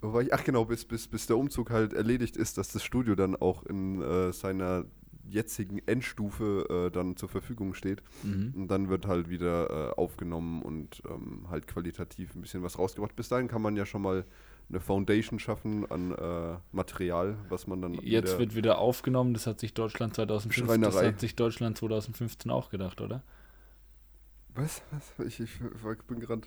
war 0.00 0.22
ich? 0.22 0.34
Ach 0.34 0.42
genau, 0.44 0.64
bis, 0.64 0.84
bis, 0.84 1.06
bis 1.06 1.26
der 1.26 1.38
Umzug 1.38 1.70
halt 1.70 1.92
erledigt 1.92 2.36
ist, 2.36 2.58
dass 2.58 2.68
das 2.68 2.82
Studio 2.82 3.14
dann 3.14 3.36
auch 3.36 3.64
in 3.64 4.02
äh, 4.02 4.32
seiner 4.32 4.84
jetzigen 5.28 5.78
Endstufe 5.86 6.66
äh, 6.68 6.90
dann 6.90 7.16
zur 7.16 7.28
Verfügung 7.28 7.74
steht. 7.74 8.02
Mhm. 8.22 8.52
Und 8.54 8.68
dann 8.68 8.88
wird 8.88 9.06
halt 9.06 9.30
wieder 9.30 9.70
äh, 9.70 9.94
aufgenommen 9.94 10.62
und 10.62 11.02
ähm, 11.08 11.46
halt 11.50 11.66
qualitativ 11.66 12.34
ein 12.34 12.42
bisschen 12.42 12.62
was 12.62 12.78
rausgebracht. 12.78 13.16
Bis 13.16 13.28
dahin 13.28 13.48
kann 13.48 13.62
man 13.62 13.76
ja 13.76 13.86
schon 13.86 14.02
mal 14.02 14.24
eine 14.68 14.80
Foundation 14.80 15.38
schaffen 15.38 15.90
an 15.90 16.12
äh, 16.12 16.56
Material, 16.72 17.36
was 17.48 17.66
man 17.66 17.82
dann 17.82 17.94
Jetzt 17.94 18.38
wird 18.38 18.54
wieder 18.54 18.78
aufgenommen, 18.78 19.34
das 19.34 19.46
hat 19.46 19.60
sich 19.60 19.74
Deutschland 19.74 20.14
2015, 20.14 20.80
das 20.82 21.02
hat 21.02 21.20
sich 21.20 21.36
Deutschland 21.36 21.78
2015 21.78 22.50
auch 22.50 22.70
gedacht, 22.70 23.00
oder? 23.00 23.22
Was? 24.54 24.82
was? 24.90 25.26
Ich, 25.26 25.40
ich 25.40 25.58
bin 26.06 26.20
gerade. 26.20 26.42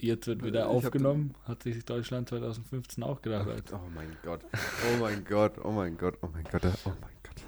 Jetzt 0.00 0.28
wird 0.28 0.40
Ich 0.40 0.44
wieder 0.46 0.64
hab 0.64 0.70
aufgenommen, 0.70 1.34
hat 1.44 1.64
sich 1.64 1.84
Deutschland 1.84 2.28
2015 2.28 3.02
auch 3.02 3.20
gedacht. 3.20 3.48
Alter. 3.48 3.80
Oh 3.84 3.90
mein 3.94 4.16
Gott. 4.22 4.44
Oh 4.52 5.00
mein 5.00 5.24
Gott. 5.24 5.52
Oh 5.64 5.72
mein 5.72 5.98
Gott. 5.98 6.18
Oh 6.22 6.28
mein 6.32 6.44
Gott. 6.44 6.62
Oh 6.84 6.90
mein 7.00 7.16
Gott. 7.24 7.44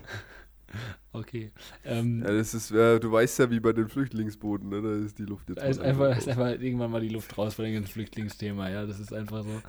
Okay. 1.12 1.52
Ähm, 1.84 2.22
Ja, 2.22 2.32
das 2.32 2.54
ist, 2.54 2.70
äh, 2.70 3.00
du 3.00 3.10
weißt 3.10 3.40
ja, 3.40 3.50
wie 3.50 3.60
bei 3.60 3.72
den 3.72 3.88
Flüchtlingsbooten, 3.88 4.68
ne? 4.68 4.80
da 4.82 4.94
ist 5.04 5.18
die 5.18 5.24
Luft 5.24 5.48
jetzt 5.48 5.58
da 5.58 5.62
ist 5.66 5.80
einfach, 5.80 6.08
langsam 6.08 6.18
ist 6.18 6.28
raus. 6.28 6.28
einfach 6.28 6.50
irgendwann 6.60 6.90
mal 6.90 7.00
die 7.00 7.08
Luft 7.08 7.36
raus 7.36 7.56
bei 7.56 7.64
dem 7.64 7.84
Flüchtlingsthema, 7.84 8.68
ja, 8.70 8.86
das 8.86 9.00
ist 9.00 9.12
einfach 9.12 9.42
so. 9.44 9.62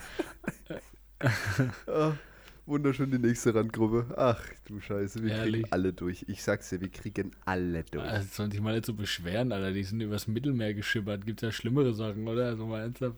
Ah, 1.87 2.13
wunderschön 2.65 3.11
die 3.11 3.19
nächste 3.19 3.53
Randgruppe. 3.53 4.13
Ach 4.17 4.43
du 4.65 4.79
Scheiße, 4.79 5.21
wir 5.23 5.31
Ehrlich. 5.31 5.63
kriegen 5.63 5.71
alle 5.71 5.93
durch. 5.93 6.25
Ich 6.27 6.43
sag's 6.43 6.69
dir, 6.69 6.81
wir 6.81 6.89
kriegen 6.89 7.31
alle 7.45 7.83
durch. 7.83 8.03
Also 8.03 8.27
sollen 8.31 8.51
sich 8.51 8.61
mal 8.61 8.73
nicht 8.73 8.85
so 8.85 8.93
beschweren, 8.93 9.51
Alter, 9.51 9.71
die 9.71 9.83
sind 9.83 10.01
übers 10.01 10.27
Mittelmeer 10.27 10.73
geschippert. 10.73 11.25
Gibt's 11.25 11.43
ja 11.43 11.51
schlimmere 11.51 11.93
Sachen, 11.93 12.27
oder? 12.27 12.45
Also 12.47 12.65
mal 12.65 12.81
ernsthaft. 12.81 13.17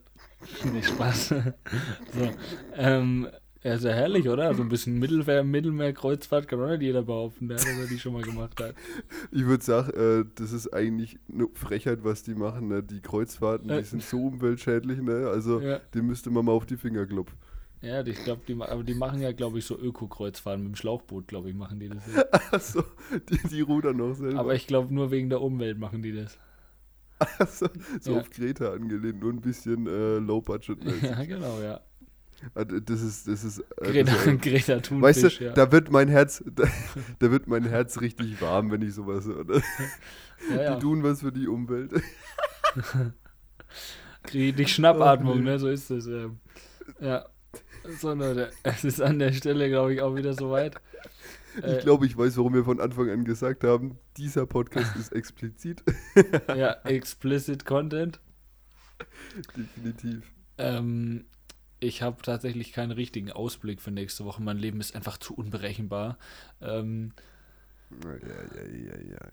Nicht 0.73 0.89
Spaß. 0.89 1.29
so, 2.13 2.31
ähm, 2.75 3.27
ja, 3.63 3.73
ist 3.75 3.83
ja 3.83 3.91
herrlich, 3.91 4.27
oder? 4.29 4.53
So 4.53 4.61
ein 4.61 4.69
bisschen 4.69 4.99
Mittelmeer, 4.99 5.43
Mittelmeerkreuzfahrt 5.43 6.47
kann 6.47 6.59
auch 6.61 6.69
nicht 6.69 6.81
jeder 6.81 7.03
behaupten, 7.03 7.47
dass 7.47 7.65
er 7.65 7.87
die 7.87 7.97
schon 7.99 8.13
mal 8.13 8.21
gemacht 8.21 8.59
hat. 8.61 8.75
Ich 9.31 9.45
würde 9.45 9.63
sagen, 9.63 9.91
äh, 9.91 10.25
das 10.35 10.51
ist 10.51 10.73
eigentlich 10.73 11.17
eine 11.31 11.47
Frechheit, 11.53 12.03
was 12.03 12.23
die 12.23 12.35
machen. 12.35 12.67
Ne? 12.67 12.83
Die 12.83 13.01
Kreuzfahrten, 13.01 13.69
die 13.69 13.83
sind 13.83 14.03
so 14.03 14.17
umweltschädlich. 14.27 15.01
Ne? 15.01 15.29
Also, 15.31 15.59
Ja. 15.61 15.79
dem 15.93 16.07
müsste 16.07 16.29
man 16.29 16.45
mal 16.45 16.51
auf 16.51 16.65
die 16.65 16.77
Finger 16.77 17.05
klopfen. 17.05 17.37
Ja, 17.81 18.01
ich 18.05 18.23
glaube, 18.23 18.41
die, 18.47 18.53
aber 18.61 18.83
die 18.83 18.93
machen 18.93 19.19
ja, 19.21 19.33
glaube 19.33 19.59
ich, 19.59 19.65
so 19.65 19.77
Öko-Kreuzfahrten 19.77 20.63
mit 20.63 20.71
dem 20.73 20.75
Schlauchboot, 20.75 21.27
glaube 21.27 21.49
ich, 21.49 21.55
machen 21.55 21.79
die 21.81 21.89
das. 21.89 22.03
Achso, 22.53 22.83
die, 23.29 23.45
die 23.49 23.59
rudern 23.61 23.97
noch 23.97 24.13
selber. 24.13 24.39
Aber 24.39 24.55
ich 24.55 24.67
glaube, 24.67 24.93
nur 24.93 25.11
wegen 25.11 25.29
der 25.29 25.41
Umwelt 25.41 25.77
machen 25.77 26.01
die 26.01 26.13
das. 26.13 26.37
Achso, 27.39 27.67
so 28.01 28.13
Ja. 28.13 28.19
auf 28.21 28.29
Greta 28.29 28.71
angelehnt, 28.71 29.19
nur 29.21 29.31
ein 29.33 29.41
bisschen 29.41 29.87
äh, 29.87 30.17
low-budget. 30.19 30.77
Ja, 31.01 31.23
genau, 31.25 31.61
ja. 31.61 31.81
Das 32.55 33.01
ist, 33.01 33.27
das 33.27 33.43
ist. 33.43 33.59
Äh, 33.59 33.91
Greta, 33.91 34.11
das 34.11 34.25
ist 34.27 34.41
Greta 34.41 34.79
Thunfisch, 34.79 35.01
Weißt 35.01 35.23
du, 35.39 35.43
ja. 35.45 35.53
da 35.53 35.71
wird 35.71 35.91
mein 35.91 36.07
Herz, 36.09 36.43
da, 36.55 36.63
da 37.19 37.31
wird 37.31 37.47
mein 37.47 37.63
Herz 37.65 38.01
richtig 38.01 38.41
warm, 38.41 38.71
wenn 38.71 38.81
ich 38.81 38.93
sowas 38.93 39.25
höre. 39.25 39.43
ne? 39.45 39.61
ja, 40.49 40.61
ja. 40.61 40.75
Die 40.75 40.81
tun 40.81 41.03
was 41.03 41.21
für 41.21 41.31
die 41.31 41.47
Umwelt. 41.47 41.91
Die 44.33 44.67
Schnappatmung, 44.67 45.33
Ach, 45.33 45.39
nee. 45.39 45.49
ne? 45.51 45.59
So 45.59 45.69
ist 45.69 45.89
es. 45.91 46.07
Ähm. 46.07 46.39
Ja. 46.99 47.25
So, 47.99 48.13
Leute, 48.13 48.51
es 48.63 48.83
ist 48.85 49.01
an 49.01 49.19
der 49.19 49.33
Stelle, 49.33 49.67
glaube 49.69 49.93
ich, 49.93 50.01
auch 50.01 50.15
wieder 50.15 50.33
soweit. 50.33 50.75
Ich 51.57 51.63
Äh, 51.63 51.79
glaube, 51.81 52.05
ich 52.05 52.17
weiß, 52.17 52.37
warum 52.37 52.53
wir 52.53 52.63
von 52.63 52.79
Anfang 52.79 53.09
an 53.09 53.25
gesagt 53.25 53.63
haben, 53.63 53.97
dieser 54.17 54.45
Podcast 54.45 54.95
ist 54.95 55.11
explizit. 55.11 55.83
ja, 56.55 56.77
explicit 56.85 57.65
Content. 57.65 58.19
Definitiv. 59.55 60.23
Ähm, 60.57 61.25
ich 61.83 62.01
habe 62.01 62.21
tatsächlich 62.21 62.71
keinen 62.73 62.91
richtigen 62.91 63.31
Ausblick 63.31 63.81
für 63.81 63.91
nächste 63.91 64.25
Woche. 64.25 64.41
Mein 64.41 64.57
Leben 64.57 64.79
ist 64.79 64.95
einfach 64.95 65.17
zu 65.17 65.35
unberechenbar. 65.35 66.17
Ähm, 66.61 67.13
Ja, 67.91 68.15
ja, 68.15 68.63
ja, 68.63 68.97
ja. 69.11 69.31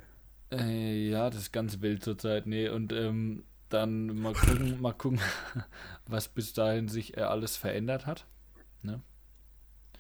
Äh, 0.53 1.09
ja, 1.09 1.31
das 1.31 1.43
ist 1.43 1.53
ganz 1.53 1.81
wild 1.81 2.03
zurzeit. 2.05 2.47
Nee, 2.47 2.69
und 2.69 2.93
ähm, 2.93 3.45
dann 3.69 4.07
mal 4.21 4.35
gucken, 4.35 4.81
mal 4.81 4.93
gucken, 4.93 5.21
was 6.07 6.29
bis 6.29 6.53
dahin 6.53 6.89
sich 6.89 7.17
äh, 7.17 7.21
alles 7.23 7.57
verändert 7.57 8.07
hat. 8.07 8.27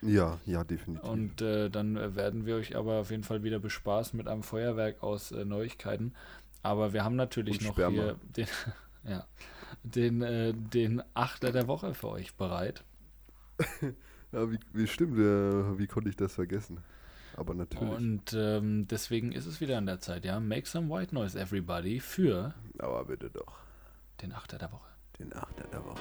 Ja, 0.02 0.40
ja, 0.46 0.64
definitiv. 0.64 1.08
Und 1.08 1.42
äh, 1.42 1.68
dann 1.68 1.96
äh, 1.96 2.14
werden 2.16 2.46
wir 2.46 2.56
euch 2.56 2.74
aber 2.76 3.00
auf 3.00 3.10
jeden 3.10 3.24
Fall 3.24 3.42
wieder 3.42 3.58
bespaßen 3.58 4.16
mit 4.16 4.28
einem 4.28 4.42
Feuerwerk 4.42 5.02
aus 5.02 5.30
äh, 5.32 5.44
Neuigkeiten. 5.44 6.14
Aber 6.62 6.92
wir 6.92 7.04
haben 7.04 7.16
natürlich 7.16 7.60
Und 7.60 7.66
noch 7.66 7.72
Sperma. 7.74 7.92
hier 7.92 8.20
den, 8.22 8.46
ja, 9.04 9.26
den, 9.82 10.22
äh, 10.22 10.52
den 10.54 11.02
Achter 11.14 11.52
der 11.52 11.66
Woche 11.66 11.94
für 11.94 12.08
euch 12.08 12.34
bereit. 12.34 12.84
ja, 14.32 14.50
wie, 14.50 14.58
wie 14.72 14.86
stimmt, 14.86 15.18
äh, 15.18 15.78
wie 15.78 15.86
konnte 15.86 16.10
ich 16.10 16.16
das 16.16 16.34
vergessen? 16.34 16.82
Aber 17.36 17.54
natürlich. 17.54 17.88
Und 17.88 18.32
ähm, 18.34 18.86
deswegen 18.88 19.32
ist 19.32 19.46
es 19.46 19.60
wieder 19.60 19.78
an 19.78 19.86
der 19.86 20.00
Zeit, 20.00 20.24
ja. 20.24 20.40
Make 20.40 20.66
some 20.66 20.88
white 20.88 21.14
noise, 21.14 21.38
everybody, 21.38 22.00
für 22.00 22.54
Aber 22.78 23.04
bitte 23.04 23.30
doch. 23.30 23.60
den 24.22 24.32
Achter 24.32 24.58
der 24.58 24.72
Woche. 24.72 24.88
Den 25.18 25.34
Achter 25.34 25.64
der 25.64 25.84
Woche. 25.84 26.00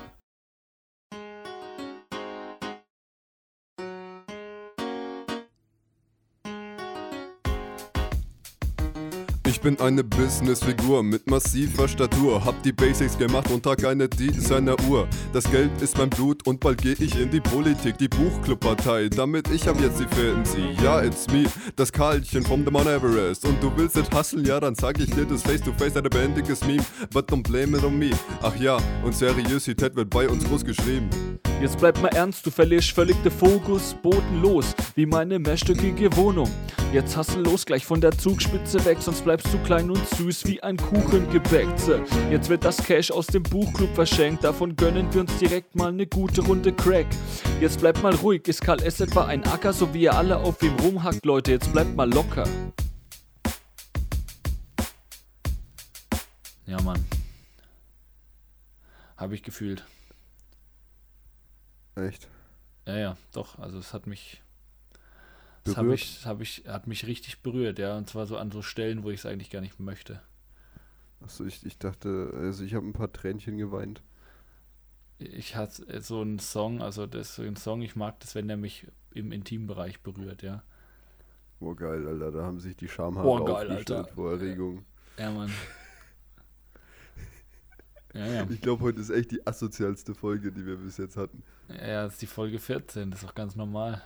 Ich 9.60 9.64
bin 9.64 9.78
eine 9.82 10.06
Businessfigur 10.06 11.04
mit 11.04 11.30
massiver 11.30 11.86
Statur. 11.86 12.46
Hab 12.46 12.64
die 12.64 12.72
Basics 12.72 13.18
gemacht 13.18 13.52
und 13.52 13.62
trag 13.62 13.84
eine 13.84 14.08
Designer-Uhr. 14.08 15.06
Das 15.34 15.52
Geld 15.52 15.70
ist 15.82 15.98
mein 15.98 16.10
Blut 16.10 16.48
und 16.48 16.62
bald 16.62 16.82
geh 16.82 16.94
ich 16.94 17.20
in 17.20 17.30
die 17.30 17.42
Politik, 17.42 17.98
die 17.98 18.08
Buchclub-Partei. 18.08 19.10
Damit 19.10 19.52
ich 19.52 19.68
ab 19.68 19.76
jetzt 19.82 20.00
die 20.00 20.44
zieh. 20.46 20.82
Ja, 20.82 21.04
it's 21.04 21.28
me, 21.28 21.44
das 21.76 21.92
Karlchen 21.92 22.44
vom 22.44 22.64
The 22.64 22.72
Mount 22.72 22.88
Everest. 22.88 23.44
Und 23.46 23.62
du 23.62 23.70
willst 23.76 23.98
nicht 23.98 24.16
hustlen, 24.16 24.46
ja, 24.46 24.62
dann 24.62 24.76
sag 24.76 24.98
ich 24.98 25.10
dir 25.10 25.26
das 25.26 25.42
Face-to-Face, 25.42 25.98
ein 25.98 26.04
lebendiges 26.04 26.62
Meme. 26.62 26.86
But 27.12 27.30
don't 27.30 27.44
blame 27.44 27.78
it 27.78 27.84
on 27.84 28.00
me. 28.00 28.12
Ach 28.42 28.56
ja, 28.56 28.78
und 29.04 29.14
Seriosität 29.14 29.94
wird 29.94 30.10
bei 30.10 30.30
uns 30.30 30.46
groß 30.46 30.64
geschrieben. 30.64 31.10
Jetzt 31.62 31.78
bleib 31.78 32.02
mal 32.02 32.08
ernst, 32.16 32.46
du 32.46 32.52
verlierst 32.52 32.92
völlig 32.92 33.22
den 33.22 33.34
Fokus, 33.34 33.94
bodenlos, 34.02 34.74
wie 34.96 35.06
meine 35.06 35.40
mehrstöckige 35.40 36.16
Wohnung. 36.16 36.50
Jetzt 36.94 37.18
hassel 37.18 37.44
los, 37.44 37.66
gleich 37.66 37.86
von 37.86 38.00
der 38.00 38.18
Zugspitze 38.18 38.84
weg, 38.86 39.00
sonst 39.02 39.26
bleibst 39.26 39.54
du 39.54 39.58
klein 39.60 39.92
und 39.92 40.08
süß 40.08 40.46
wie 40.46 40.64
ein 40.64 40.78
Kuchengebäck. 40.78 41.68
Zäh. 41.78 42.02
Jetzt 42.32 42.48
wird 42.48 42.64
das 42.64 42.78
Cash 42.78 43.12
aus 43.12 43.28
dem 43.28 43.44
Buchclub 43.44 43.94
verschenkt, 43.94 44.46
davon 44.46 44.78
gönnen 44.78 45.14
wir 45.14 45.20
uns 45.20 45.38
direkt 45.38 45.76
mal 45.76 45.90
eine 45.90 46.08
gute 46.08 46.42
Runde 46.42 46.72
Crack. 46.72 47.08
Jetzt 47.60 47.82
bleibt 47.82 48.02
mal 48.02 48.16
ruhig, 48.16 48.48
ist 48.48 48.62
Karl 48.62 48.82
S. 48.82 49.02
etwa 49.02 49.26
ein 49.26 49.44
Acker, 49.44 49.74
so 49.74 49.94
wie 49.94 50.04
ihr 50.04 50.16
alle 50.16 50.38
auf 50.38 50.64
ihm 50.64 50.76
rumhackt, 50.78 51.26
Leute, 51.26 51.52
jetzt 51.52 51.74
bleibt 51.74 51.94
mal 51.94 52.10
locker. 52.10 52.48
Ja, 56.66 56.82
Mann. 56.84 57.04
Hab 59.18 59.34
ich 59.34 59.44
gefühlt. 59.44 59.84
Echt? 62.06 62.28
Ja, 62.86 62.98
ja, 62.98 63.18
doch. 63.34 63.60
Also 63.60 63.78
es 63.78 63.94
hat 63.94 64.08
mich. 64.08 64.42
Das 65.64 65.78
habe 65.78 65.94
ich, 65.94 66.26
hab 66.26 66.42
ich, 66.42 66.64
hat 66.68 66.88
mich 66.88 67.06
richtig 67.06 67.42
berührt, 67.42 67.80
ja. 67.80 67.98
Und 67.98 68.10
zwar 68.10 68.26
so 68.26 68.38
an 68.38 68.52
so 68.52 68.62
Stellen, 68.62 69.04
wo 69.04 69.12
ich 69.12 69.20
es 69.20 69.26
eigentlich 69.26 69.50
gar 69.50 69.62
nicht 69.62 69.80
möchte. 69.80 70.22
Achso, 71.22 71.46
ich, 71.46 71.66
ich 71.66 71.78
dachte, 71.78 72.32
also 72.34 72.64
ich 72.64 72.74
habe 72.74 72.88
ein 72.88 72.94
paar 72.94 73.12
Tränchen 73.12 73.58
geweint. 73.58 74.02
Ich 75.18 75.58
hatte 75.58 76.02
so 76.02 76.22
einen 76.22 76.40
Song, 76.40 76.82
also 76.82 77.06
das 77.06 77.30
ist 77.32 77.36
so 77.36 77.44
ein 77.44 77.58
Song, 77.58 77.82
ich 77.82 77.98
mag 77.98 78.20
das, 78.22 78.36
wenn 78.36 78.48
der 78.48 78.56
mich 78.56 78.88
im 79.14 79.34
Intimbereich 79.34 80.00
berührt, 80.00 80.44
ja. 80.44 80.64
Boah, 81.60 81.76
geil, 81.76 82.08
Alter, 82.08 82.32
da 82.32 82.44
haben 82.44 82.60
sich 82.60 82.78
die 82.78 82.88
Schamhaare 82.88 83.28
Boah, 83.28 83.46
geil, 83.46 83.70
aufgestellt 83.70 84.00
Alter. 84.00 84.14
vor 84.14 84.32
Erregung. 84.32 84.86
Ja, 85.18 85.30
Mann. 85.32 85.52
Ja, 88.14 88.26
ja. 88.26 88.48
Ich 88.50 88.62
glaube, 88.62 88.84
heute 88.84 89.00
ist 89.00 89.10
echt 89.10 89.32
die 89.32 89.46
asozialste 89.46 90.16
Folge, 90.16 90.52
die 90.52 90.66
wir 90.66 90.78
bis 90.78 90.98
jetzt 90.98 91.16
hatten. 91.16 91.44
Ja, 91.68 91.88
ja, 91.88 92.04
das 92.06 92.14
ist 92.14 92.22
die 92.22 92.28
Folge 92.28 92.60
14, 92.60 93.12
das 93.12 93.24
ist 93.24 93.30
auch 93.30 93.36
ganz 93.36 93.56
normal. 93.56 94.02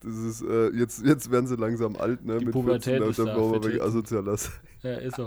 Das 0.00 0.14
ist, 0.14 0.42
äh, 0.42 0.68
jetzt, 0.70 1.04
jetzt 1.04 1.30
werden 1.30 1.46
sie 1.46 1.56
langsam 1.56 1.96
alt, 1.96 2.24
ne? 2.24 2.38
Die 2.38 2.46
Pubertät 2.46 3.00
da, 3.00 3.06
ist 3.06 3.18
da 3.18 3.24
brauchen 3.24 3.64
wir 3.64 3.82
asozialer 3.82 4.36
sein. 4.36 4.52
Ja, 4.82 4.94
ist 4.96 5.16
so. 5.16 5.26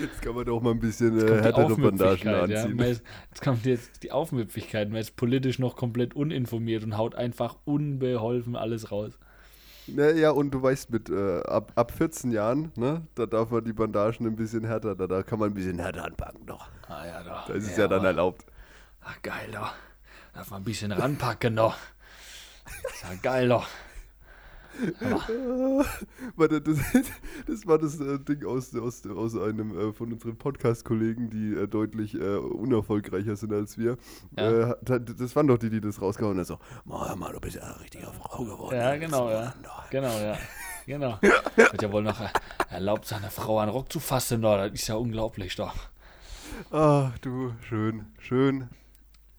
Jetzt 0.00 0.22
kann 0.22 0.34
man 0.34 0.44
doch 0.44 0.60
mal 0.60 0.70
ein 0.70 0.78
bisschen 0.78 1.18
äh, 1.18 1.42
härtere 1.42 1.76
Bandagen 1.76 2.28
ja. 2.28 2.42
anziehen. 2.42 2.78
Ist, 2.78 3.02
jetzt 3.30 3.42
kommt 3.42 3.66
jetzt 3.66 4.02
die 4.02 4.12
Aufmüpfigkeit. 4.12 4.88
Man 4.88 5.00
ist 5.00 5.16
politisch 5.16 5.58
noch 5.58 5.76
komplett 5.76 6.14
uninformiert 6.14 6.84
und 6.84 6.96
haut 6.96 7.14
einfach 7.14 7.56
unbeholfen 7.64 8.56
alles 8.56 8.90
raus. 8.90 9.18
Naja, 9.94 10.30
und 10.30 10.50
du 10.50 10.62
weißt, 10.62 10.90
mit 10.90 11.08
äh, 11.10 11.40
ab, 11.42 11.72
ab 11.74 11.92
14 11.92 12.32
Jahren, 12.32 12.72
ne, 12.76 13.06
da 13.14 13.26
darf 13.26 13.50
man 13.50 13.64
die 13.64 13.72
Bandagen 13.72 14.26
ein 14.26 14.36
bisschen 14.36 14.64
härter, 14.64 14.94
da, 14.94 15.06
da 15.06 15.22
kann 15.22 15.38
man 15.38 15.50
ein 15.50 15.54
bisschen 15.54 15.78
härter 15.78 16.04
anpacken 16.04 16.44
noch. 16.46 16.68
Ah 16.88 17.06
ja, 17.06 17.22
doch. 17.22 17.46
Da 17.46 17.54
ist 17.54 17.70
es 17.70 17.76
ja, 17.76 17.88
dann 17.88 18.04
erlaubt. 18.04 18.44
Ach, 19.02 19.20
geil, 19.22 19.50
doch. 19.52 19.72
Darf 20.34 20.50
man 20.50 20.62
ein 20.62 20.64
bisschen 20.64 20.92
ranpacken, 20.92 21.56
doch. 21.56 21.76
Ist 22.84 23.02
ja 23.02 23.14
geil, 23.22 23.48
doch. 23.48 23.66
Warte, 26.36 26.60
das, 26.60 26.78
das 27.46 27.66
war 27.66 27.78
das 27.78 28.00
äh, 28.00 28.18
Ding 28.18 28.44
aus, 28.46 28.74
aus, 28.74 29.06
aus 29.06 29.36
einem 29.36 29.78
äh, 29.78 29.92
von 29.92 30.12
unseren 30.12 30.36
Podcast-Kollegen, 30.36 31.30
die 31.30 31.54
äh, 31.54 31.66
deutlich 31.66 32.14
äh, 32.14 32.36
unerfolgreicher 32.36 33.36
sind 33.36 33.52
als 33.52 33.78
wir. 33.78 33.96
Ja. 34.36 34.70
Äh, 34.70 34.74
da- 34.82 34.98
das 34.98 35.36
waren 35.36 35.46
doch 35.46 35.58
die, 35.58 35.70
die 35.70 35.80
das 35.80 36.00
rausgehauen 36.00 36.36
haben. 36.38 36.44
So, 36.44 36.58
"Ma, 36.84 37.08
hör 37.08 37.16
mal, 37.16 37.32
du 37.32 37.40
bist 37.40 37.56
ja 37.56 37.62
eine 37.62 37.80
richtige 37.80 38.06
Frau 38.06 38.44
geworden. 38.44 38.76
Ja, 38.76 38.96
genau, 38.96 39.30
ja. 39.30 39.40
Mann, 39.46 39.62
doch." 39.62 39.90
Genau, 39.90 40.18
ja. 40.18 40.36
Genau. 40.86 41.18
Wird 41.56 41.82
ja 41.82 41.92
wohl 41.92 42.02
noch 42.02 42.20
äh, 42.20 42.28
erlaubt, 42.70 43.06
seiner 43.06 43.30
Frau 43.30 43.58
einen 43.58 43.70
Rock 43.70 43.92
zu 43.92 44.00
fassen, 44.00 44.42
doch. 44.42 44.56
Das 44.56 44.72
ist 44.72 44.88
ja 44.88 44.94
unglaublich, 44.96 45.56
doch. 45.56 45.74
Ach 46.70 47.16
du, 47.18 47.52
schön, 47.62 48.06
schön, 48.18 48.68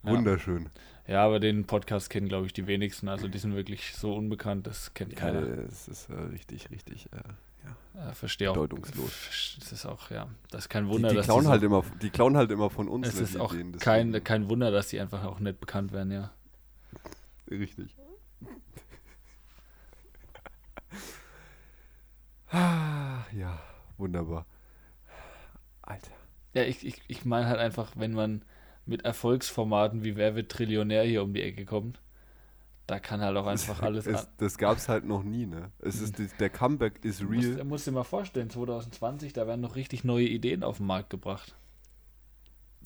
wunderschön. 0.03 0.63
Ja, 0.65 0.69
aber 1.19 1.39
den 1.39 1.65
Podcast 1.65 2.09
kennen, 2.09 2.27
glaube 2.29 2.45
ich, 2.45 2.53
die 2.53 2.67
wenigsten. 2.67 3.09
Also 3.09 3.27
die 3.27 3.37
sind 3.37 3.55
wirklich 3.55 3.93
so 3.95 4.13
unbekannt, 4.15 4.67
das 4.67 4.93
kennt 4.93 5.13
Ja, 5.13 5.19
keiner. 5.19 5.41
es 5.67 5.87
ist 5.87 6.09
äh, 6.09 6.13
richtig, 6.13 6.69
richtig. 6.71 7.07
Äh, 7.11 7.17
ja. 7.97 8.13
Verstehe 8.13 8.49
auch. 8.49 8.55
bedeutungslos. 8.55 9.57
Das 9.59 9.71
ist 9.71 9.85
auch, 9.85 10.09
ja. 10.09 10.27
Das 10.49 10.61
ist 10.65 10.69
kein 10.69 10.85
Die, 10.85 10.89
Wunder, 10.91 11.09
die, 11.09 11.15
dass 11.15 11.25
klauen 11.25 11.41
die 11.41 11.45
so, 11.45 11.51
halt 11.51 11.63
immer, 11.63 11.83
die 12.01 12.09
klauen 12.09 12.37
halt 12.37 12.49
immer 12.51 12.69
von 12.69 12.87
uns. 12.87 13.07
Es 13.07 13.19
ist 13.19 13.35
die 13.35 13.39
auch 13.39 13.53
Ideen, 13.53 13.77
kein, 13.77 14.23
kein 14.23 14.49
Wunder, 14.49 14.71
dass 14.71 14.87
die 14.89 14.99
einfach 14.99 15.23
auch 15.25 15.39
nicht 15.39 15.59
bekannt 15.59 15.91
werden, 15.91 16.11
ja. 16.11 16.31
Richtig. 17.49 17.95
Ah, 22.51 23.23
ja, 23.33 23.59
wunderbar. 23.97 24.45
Alter. 25.81 26.11
Ja, 26.53 26.63
ich, 26.63 26.85
ich, 26.85 27.01
ich 27.07 27.25
meine 27.25 27.47
halt 27.47 27.59
einfach, 27.59 27.91
wenn 27.95 28.13
man 28.13 28.43
mit 28.85 29.05
Erfolgsformaten 29.05 30.03
wie 30.03 30.15
Wer 30.15 30.35
wird 30.35 30.51
Trillionär 30.51 31.03
hier 31.03 31.23
um 31.23 31.33
die 31.33 31.41
Ecke 31.41 31.65
kommt, 31.65 31.99
da 32.87 32.99
kann 32.99 33.21
halt 33.21 33.37
auch 33.37 33.47
einfach 33.47 33.81
alles. 33.83 34.05
Es, 34.07 34.27
das 34.37 34.57
gab's 34.57 34.89
halt 34.89 35.05
noch 35.05 35.23
nie, 35.23 35.45
ne? 35.45 35.71
Es 35.79 36.01
ist, 36.01 36.17
die- 36.17 36.27
der 36.39 36.49
Comeback 36.49 37.03
ist 37.05 37.21
musst, 37.23 37.47
real. 37.47 37.55
du 37.57 37.63
musst 37.65 37.87
dir 37.87 37.91
mal 37.91 38.03
vorstellen, 38.03 38.49
2020, 38.49 39.33
da 39.33 39.47
werden 39.47 39.61
noch 39.61 39.75
richtig 39.75 40.03
neue 40.03 40.27
Ideen 40.27 40.63
auf 40.63 40.77
den 40.77 40.87
Markt 40.87 41.09
gebracht. 41.09 41.55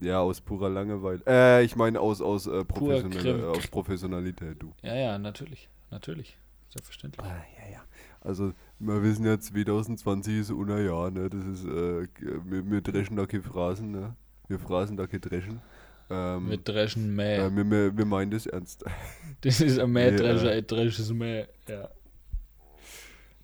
Ja, 0.02 0.20
aus 0.20 0.42
purer 0.42 0.70
Langeweile. 0.70 1.22
Äh, 1.26 1.64
ich 1.64 1.76
meine 1.78 2.02
aus, 2.02 2.22
aus, 2.22 2.48
äh, 2.48 2.66
professionelle, 2.66 3.48
aus 3.50 3.68
Professionalität, 3.68 4.62
du. 4.62 4.74
Ja, 4.84 4.94
ja, 4.96 5.18
natürlich. 5.18 5.70
Natürlich. 5.90 6.38
Selbstverständlich. 6.70 7.26
Ah, 7.26 7.44
ja, 7.64 7.72
ja. 7.72 7.82
Also, 8.20 8.52
wir 8.80 9.02
wissen 9.04 9.26
ja, 9.26 9.40
2020 9.40 10.40
ist 10.40 10.52
unser 10.52 10.82
Jahr, 10.82 11.12
ne? 11.12 11.30
Das 11.30 11.46
ist, 11.46 11.64
äh, 11.64 12.08
wir, 12.44 12.70
wir 12.70 12.82
dreschen 12.82 13.16
da 13.16 13.26
keine 13.26 13.44
Phrasen, 13.44 13.92
ne? 13.92 14.16
Wir 14.50 14.60
phrasen 14.60 14.98
da 14.98 15.08
keine 15.08 15.22
Dreschen. 15.22 15.62
Ähm, 16.10 16.50
Mit 16.50 16.68
Dreschen 16.68 17.16
Mäh. 17.16 17.38
äh, 17.38 17.56
wir, 17.56 17.70
wir, 17.70 17.98
wir 17.98 18.06
meinen 18.06 18.32
das 18.32 18.46
ernst. 18.46 18.84
das 19.42 19.60
ist 19.62 19.80
ein 19.80 19.92
Mähdrescher, 19.92 20.52
ein 20.52 20.68
dresches 20.68 21.12
Mäh. 21.12 21.46
Ja. 21.68 21.90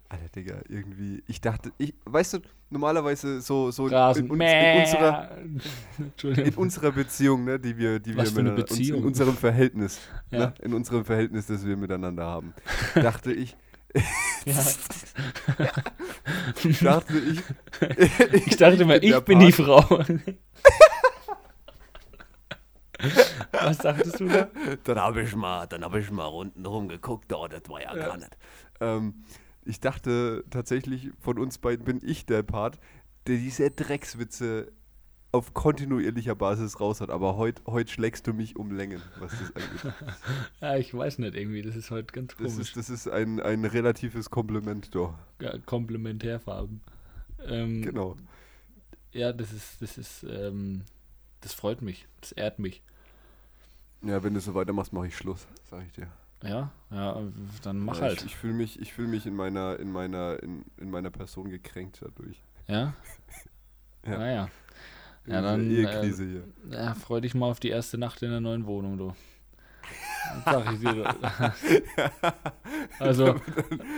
Alter, 0.09 0.27
Digga, 0.35 0.55
irgendwie. 0.67 1.23
Ich 1.27 1.39
dachte, 1.41 1.71
ich, 1.77 1.93
weißt 2.05 2.33
du, 2.33 2.39
normalerweise 2.69 3.39
so, 3.41 3.71
so 3.71 3.87
in, 3.87 3.93
Rasen. 3.93 4.29
in, 4.29 4.37
Mäh. 4.37 4.75
in, 4.75 4.81
unserer, 4.81 5.37
in 6.45 6.53
unserer 6.55 6.91
Beziehung, 6.91 7.45
ne, 7.45 7.57
die 7.59 7.77
wir, 7.77 7.99
die 7.99 8.15
Was 8.17 8.35
wir 8.35 8.43
miteinander- 8.43 8.69
uns- 8.69 8.79
in 8.89 8.95
unserem 9.03 9.37
Verhältnis, 9.37 9.99
Ja. 10.29 10.39
ne, 10.39 10.53
in 10.61 10.73
unserem 10.73 11.05
Verhältnis, 11.05 11.47
das 11.47 11.65
wir 11.65 11.77
miteinander 11.77 12.25
haben, 12.25 12.53
dachte 12.95 13.31
ich, 13.31 13.55
dachte 16.81 17.13
ich, 17.19 17.41
Ich 18.47 18.57
dachte 18.57 18.85
mal, 18.85 19.03
ich 19.03 19.19
bin 19.21 19.39
die. 19.39 19.51
Frau. 19.51 20.03
Was 23.51 23.77
sagtest 23.77 24.19
du 24.19 24.27
da? 24.27 24.49
Dann 24.83 24.97
habe 24.99 25.21
ich 25.23 25.35
mal, 25.35 25.65
dann 25.67 25.83
habe 25.83 25.99
ich 25.99 26.11
mal 26.11 26.25
unten 26.25 26.63
geguckt, 26.87 27.31
oh, 27.33 27.47
das 27.47 27.61
war 27.67 27.81
ja, 27.81 27.95
Ja. 27.95 28.07
gar 28.07 28.17
nicht. 28.17 28.37
Ähm, 28.79 29.23
ich 29.63 29.79
dachte 29.79 30.43
tatsächlich, 30.49 31.09
von 31.19 31.37
uns 31.37 31.57
beiden 31.57 31.85
bin 31.85 31.99
ich 32.03 32.25
der 32.25 32.43
Part, 32.43 32.79
der 33.27 33.37
diese 33.37 33.69
Dreckswitze 33.71 34.71
auf 35.33 35.53
kontinuierlicher 35.53 36.35
Basis 36.35 36.79
raus 36.81 36.99
hat. 36.99 37.09
Aber 37.09 37.37
heute 37.37 37.61
heut 37.67 37.89
schlägst 37.89 38.27
du 38.27 38.33
mich 38.33 38.55
um 38.57 38.71
Längen, 38.71 39.01
was 39.19 39.31
das 39.31 39.55
angeht. 39.55 39.93
Ja, 40.61 40.75
ich 40.77 40.93
weiß 40.93 41.19
nicht 41.19 41.35
irgendwie, 41.35 41.61
das 41.61 41.75
ist 41.75 41.89
heute 41.91 42.11
ganz 42.11 42.35
Das 42.35 42.37
komisch. 42.53 42.67
ist, 42.69 42.75
das 42.77 42.89
ist 42.89 43.07
ein, 43.07 43.39
ein 43.39 43.63
relatives 43.65 44.29
Kompliment, 44.29 44.93
doch. 44.93 45.13
ja, 45.39 45.57
Komplementärfarben. 45.65 46.81
Ähm, 47.47 47.81
Genau. 47.81 48.17
Ja, 49.13 49.31
das 49.33 49.51
ist, 49.53 49.81
das 49.81 49.97
ist, 49.97 50.23
ähm, 50.29 50.83
das 51.41 51.53
freut 51.53 51.81
mich, 51.81 52.07
das 52.21 52.31
ehrt 52.33 52.59
mich. 52.59 52.81
Ja, 54.03 54.23
wenn 54.23 54.33
du 54.33 54.39
so 54.39 54.53
weitermachst, 54.55 54.93
mache 54.93 55.07
ich 55.07 55.15
Schluss, 55.15 55.47
sag 55.69 55.83
ich 55.85 55.91
dir. 55.91 56.07
Ja, 56.43 56.71
ja, 56.89 57.21
dann 57.61 57.79
mach 57.79 57.97
ja, 57.97 58.03
halt. 58.03 58.19
Ich, 58.19 58.25
ich 58.27 58.35
fühle 58.35 58.53
mich, 58.53 58.81
ich 58.81 58.93
fühl 58.93 59.07
mich 59.07 59.27
in 59.27 59.35
meiner, 59.35 59.79
in 59.79 59.91
meiner, 59.91 60.41
in, 60.41 60.65
in 60.77 60.89
meiner 60.89 61.11
Person 61.11 61.49
gekränkt 61.49 61.99
dadurch. 62.01 62.41
Ja? 62.67 62.93
Ja. 64.03 64.17
Naja. 64.17 64.49
In 65.25 65.31
Ja, 65.33 65.41
dieser 65.41 65.51
dann, 65.51 65.69
Ehekrise 65.69 66.25
hier. 66.25 66.43
Ja, 66.71 66.95
freu 66.95 67.21
dich 67.21 67.35
mal 67.35 67.51
auf 67.51 67.59
die 67.59 67.69
erste 67.69 67.99
Nacht 67.99 68.23
in 68.23 68.31
der 68.31 68.39
neuen 68.39 68.65
Wohnung, 68.65 68.97
du. 68.97 69.13
Sag 70.45 70.73
ich 70.73 70.79
dir. 70.79 71.05
also, 72.99 73.35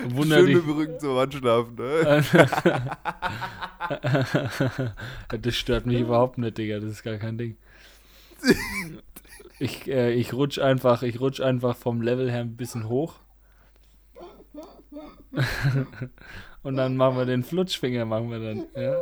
wunder 0.10 0.40
Schön 0.40 0.46
dich. 0.48 0.56
mit 0.58 0.66
dem 0.66 0.72
Rücken 0.72 1.00
zur 1.00 1.16
Wand 1.16 1.34
schlafen, 1.34 1.76
ne? 1.76 2.24
das 5.42 5.56
stört 5.56 5.86
mich 5.86 6.02
überhaupt 6.02 6.38
nicht, 6.38 6.58
Digga. 6.58 6.82
Das 6.82 6.92
ist 6.92 7.04
gar 7.04 7.16
kein 7.16 7.38
Ding. 7.38 7.56
Ich, 9.64 9.88
äh, 9.88 10.12
ich 10.12 10.34
rutsch 10.34 10.60
einfach, 10.60 11.04
ich 11.04 11.22
rutsch 11.22 11.40
einfach 11.40 11.78
vom 11.78 12.02
Level 12.02 12.30
her 12.30 12.42
ein 12.42 12.58
bisschen 12.58 12.90
hoch. 12.90 13.16
Und 16.64 16.76
dann 16.76 16.98
machen 16.98 17.16
wir 17.16 17.26
den 17.26 17.46
Flutschfinger, 17.46 18.04
machen 18.04 18.30
wir 18.30 18.40
dann. 18.40 18.66
Ja? 18.76 19.00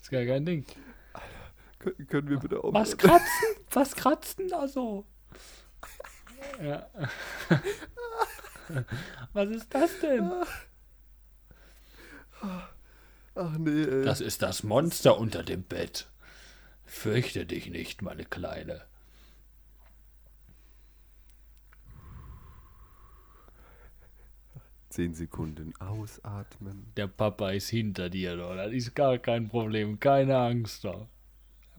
Ist 0.00 0.10
gar 0.10 0.24
kein 0.24 0.46
Ding. 0.46 0.64
Können, 1.80 2.06
können 2.06 2.30
wir 2.30 2.38
bitte 2.38 2.56
aufhören? 2.56 2.74
Was 2.74 2.96
kratzen? 2.96 3.46
Was 3.72 3.94
kratzen 3.94 4.48
da 4.48 4.66
so? 4.66 5.04
Ja. 6.62 6.88
Was 9.34 9.50
ist 9.50 9.74
das 9.74 10.00
denn? 10.00 10.32
Ach 13.34 13.58
nee, 13.58 13.82
ey. 13.82 14.02
Das 14.02 14.22
ist 14.22 14.40
das 14.40 14.62
Monster 14.62 15.18
unter 15.18 15.42
dem 15.42 15.62
Bett. 15.62 16.08
Fürchte 16.86 17.44
dich 17.44 17.68
nicht, 17.68 18.00
meine 18.00 18.24
Kleine. 18.24 18.86
Zehn 24.94 25.12
Sekunden 25.12 25.74
ausatmen. 25.80 26.86
Der 26.96 27.08
Papa 27.08 27.50
ist 27.50 27.68
hinter 27.68 28.08
dir, 28.08 28.36
doch. 28.36 28.54
Das 28.54 28.70
ist 28.72 28.94
gar 28.94 29.18
kein 29.18 29.48
Problem. 29.48 29.98
Keine 29.98 30.36
Angst, 30.38 30.84
doch. 30.84 31.08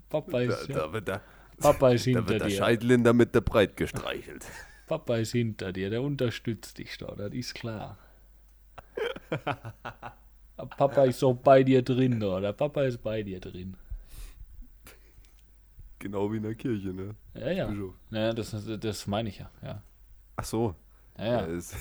Papa 0.09 0.31
Da, 0.31 0.39
ist, 0.41 0.67
ja, 0.67 0.75
da 0.75 0.91
wird 0.93 1.07
der, 1.07 1.21
Papa 1.57 1.91
ist 1.91 2.05
da 2.05 2.09
hinter 2.09 2.27
wird 2.27 2.41
der 2.41 2.47
dir. 2.49 2.57
Scheitel 2.57 2.91
in 2.91 3.03
der 3.05 3.13
Mitte 3.13 3.41
breit 3.41 3.77
gestreichelt. 3.77 4.45
Papa 4.87 5.15
ist 5.15 5.31
hinter 5.31 5.71
dir. 5.71 5.89
Der 5.89 6.01
unterstützt 6.01 6.77
dich, 6.77 6.97
doch. 6.97 7.15
Das 7.15 7.31
ist 7.33 7.55
klar. 7.55 7.97
Papa 10.77 11.03
ist 11.05 11.19
so 11.19 11.33
bei 11.33 11.63
dir 11.63 11.81
drin, 11.83 12.19
doch. 12.19 12.41
Der 12.41 12.51
Papa 12.53 12.83
ist 12.83 13.01
bei 13.01 13.23
dir 13.23 13.39
drin. 13.39 13.77
Genau 15.99 16.31
wie 16.33 16.37
in 16.37 16.43
der 16.43 16.55
Kirche, 16.55 16.89
ne? 16.89 17.15
Ja, 17.33 17.51
ja. 17.51 17.73
Ja, 18.11 18.33
das, 18.33 18.55
das 18.79 19.07
meine 19.07 19.29
ich 19.29 19.39
ja. 19.39 19.49
Ja, 19.63 19.81
Ach 20.35 20.43
so. 20.43 20.75
ja. 21.17 21.25
ja. 21.25 21.45
es- 21.47 21.73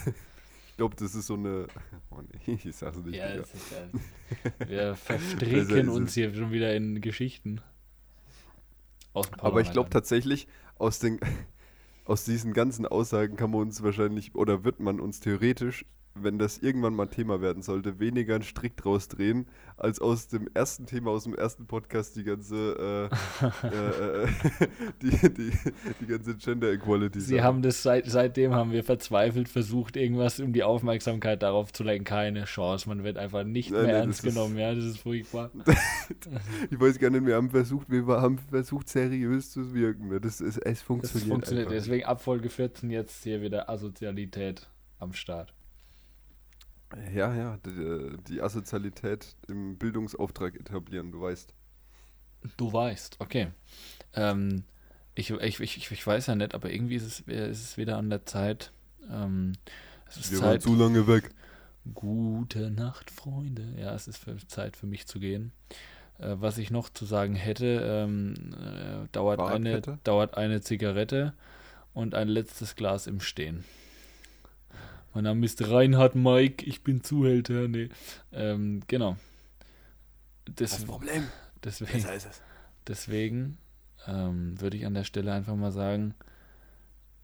ich 0.74 0.76
glaube, 0.76 0.96
das 0.96 1.14
ist 1.14 1.28
so 1.28 1.34
eine. 1.34 1.68
Oh 2.10 2.20
nee, 2.20 2.58
ich 2.64 2.74
sag's 2.74 2.98
nicht. 2.98 3.14
Ja, 3.14 3.26
ist, 3.26 3.54
äh, 3.54 4.68
wir 4.68 4.96
verstricken 4.96 5.88
uns 5.88 6.14
hier 6.14 6.34
schon 6.34 6.50
wieder 6.50 6.74
in 6.74 7.00
Geschichten. 7.00 7.60
Aber 9.38 9.60
ich 9.60 9.70
glaube 9.70 9.90
tatsächlich, 9.90 10.48
aus, 10.76 10.98
den, 10.98 11.20
aus 12.04 12.24
diesen 12.24 12.54
ganzen 12.54 12.86
Aussagen 12.86 13.36
kann 13.36 13.52
man 13.52 13.60
uns 13.60 13.84
wahrscheinlich, 13.84 14.34
oder 14.34 14.64
wird 14.64 14.80
man 14.80 14.98
uns 14.98 15.20
theoretisch 15.20 15.86
wenn 16.14 16.38
das 16.38 16.58
irgendwann 16.58 16.94
mal 16.94 17.06
Thema 17.06 17.40
werden 17.40 17.62
sollte, 17.62 17.98
weniger 17.98 18.34
einen 18.36 18.44
Strick 18.44 18.76
draus 18.76 19.08
drehen, 19.08 19.46
als 19.76 20.00
aus 20.00 20.28
dem 20.28 20.48
ersten 20.54 20.86
Thema, 20.86 21.10
aus 21.10 21.24
dem 21.24 21.34
ersten 21.34 21.66
Podcast 21.66 22.14
die 22.16 22.22
ganze, 22.24 23.10
äh, 23.42 23.66
äh, 23.66 24.24
äh, 24.24 24.28
die, 25.02 25.10
die, 25.10 25.52
die 26.00 26.06
ganze 26.06 26.36
Gender 26.36 26.70
Equality. 26.72 27.20
Sie 27.20 27.42
haben 27.42 27.62
das 27.62 27.82
seit, 27.82 28.06
seitdem 28.06 28.54
haben 28.54 28.70
wir 28.70 28.84
verzweifelt 28.84 29.48
versucht, 29.48 29.96
irgendwas 29.96 30.38
um 30.38 30.52
die 30.52 30.62
Aufmerksamkeit 30.62 31.42
darauf 31.42 31.72
zu 31.72 31.82
lenken. 31.82 32.04
Keine 32.04 32.44
Chance. 32.44 32.88
Man 32.88 33.02
wird 33.02 33.18
einfach 33.18 33.42
nicht 33.44 33.70
Nein, 33.72 33.82
mehr 33.82 33.92
nein, 33.94 34.02
ernst 34.04 34.20
das 34.20 34.28
ist- 34.28 34.34
genommen. 34.34 34.56
Ja, 34.56 34.74
das 34.74 34.84
ist 34.84 34.98
furchtbar. 34.98 35.50
ich 36.70 36.78
weiß 36.80 36.98
gar 37.00 37.10
nicht, 37.10 37.26
wir 37.26 37.34
haben 37.34 37.50
versucht, 37.50 37.90
wir 37.90 38.06
haben 38.06 38.38
versucht, 38.38 38.88
seriös 38.88 39.50
zu 39.50 39.74
wirken. 39.74 40.10
Das 40.20 40.40
ist, 40.40 40.58
es 40.58 40.62
Das 40.62 40.82
funktioniert. 40.82 41.28
funktioniert. 41.30 41.66
einfach. 41.66 41.76
Deswegen 41.82 42.04
ab 42.04 42.22
Folge 42.22 42.48
14 42.50 42.90
jetzt 42.90 43.24
hier 43.24 43.42
wieder 43.42 43.68
Asozialität 43.68 44.68
am 44.98 45.12
Start. 45.12 45.52
Ja, 47.12 47.34
ja, 47.34 47.58
die, 47.66 48.16
die 48.28 48.40
Asozialität 48.40 49.34
im 49.48 49.76
Bildungsauftrag 49.78 50.54
etablieren, 50.56 51.12
du 51.12 51.20
weißt. 51.22 51.54
Du 52.56 52.72
weißt, 52.72 53.16
okay. 53.20 53.48
Ähm, 54.12 54.64
ich, 55.14 55.30
ich, 55.30 55.60
ich, 55.60 55.90
ich 55.90 56.06
weiß 56.06 56.26
ja 56.26 56.34
nicht, 56.34 56.54
aber 56.54 56.70
irgendwie 56.70 56.96
ist 56.96 57.04
es, 57.04 57.20
ist 57.20 57.62
es 57.62 57.76
wieder 57.76 57.96
an 57.96 58.10
der 58.10 58.26
Zeit. 58.26 58.72
Ähm, 59.10 59.54
es 60.08 60.16
ist 60.18 60.32
Wir 60.32 60.40
waren 60.40 60.52
Zeit. 60.52 60.62
zu 60.62 60.74
lange 60.74 61.06
weg. 61.06 61.30
Gute 61.92 62.70
Nacht, 62.70 63.10
Freunde. 63.10 63.74
Ja, 63.78 63.94
es 63.94 64.08
ist 64.08 64.18
für, 64.18 64.36
Zeit 64.46 64.76
für 64.76 64.86
mich 64.86 65.06
zu 65.06 65.20
gehen. 65.20 65.52
Äh, 66.18 66.36
was 66.38 66.58
ich 66.58 66.70
noch 66.70 66.88
zu 66.90 67.04
sagen 67.04 67.34
hätte, 67.34 67.80
ähm, 67.84 68.34
äh, 68.54 69.08
dauert, 69.12 69.40
eine, 69.40 69.80
dauert 69.80 70.36
eine 70.36 70.60
Zigarette 70.60 71.34
und 71.92 72.14
ein 72.14 72.28
letztes 72.28 72.76
Glas 72.76 73.06
im 73.06 73.20
Stehen. 73.20 73.64
Mein 75.14 75.24
Name 75.24 75.46
ist 75.46 75.66
Reinhard 75.70 76.16
Mike, 76.16 76.66
ich 76.66 76.82
bin 76.82 77.04
Zuhälter. 77.04 77.68
Nee. 77.68 77.88
Ähm, 78.32 78.82
genau. 78.88 79.16
Des, 80.48 80.84
Problem. 80.84 81.28
deswegen 81.62 81.98
ist 81.98 82.26
es. 82.26 82.42
deswegen 82.88 83.58
ähm, 84.08 84.60
würde 84.60 84.76
ich 84.76 84.84
an 84.86 84.94
der 84.94 85.04
Stelle 85.04 85.32
einfach 85.32 85.54
mal 85.54 85.70
sagen, 85.70 86.16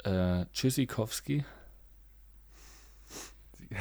äh, 0.04 0.46
Tschüssikowski. 0.52 1.44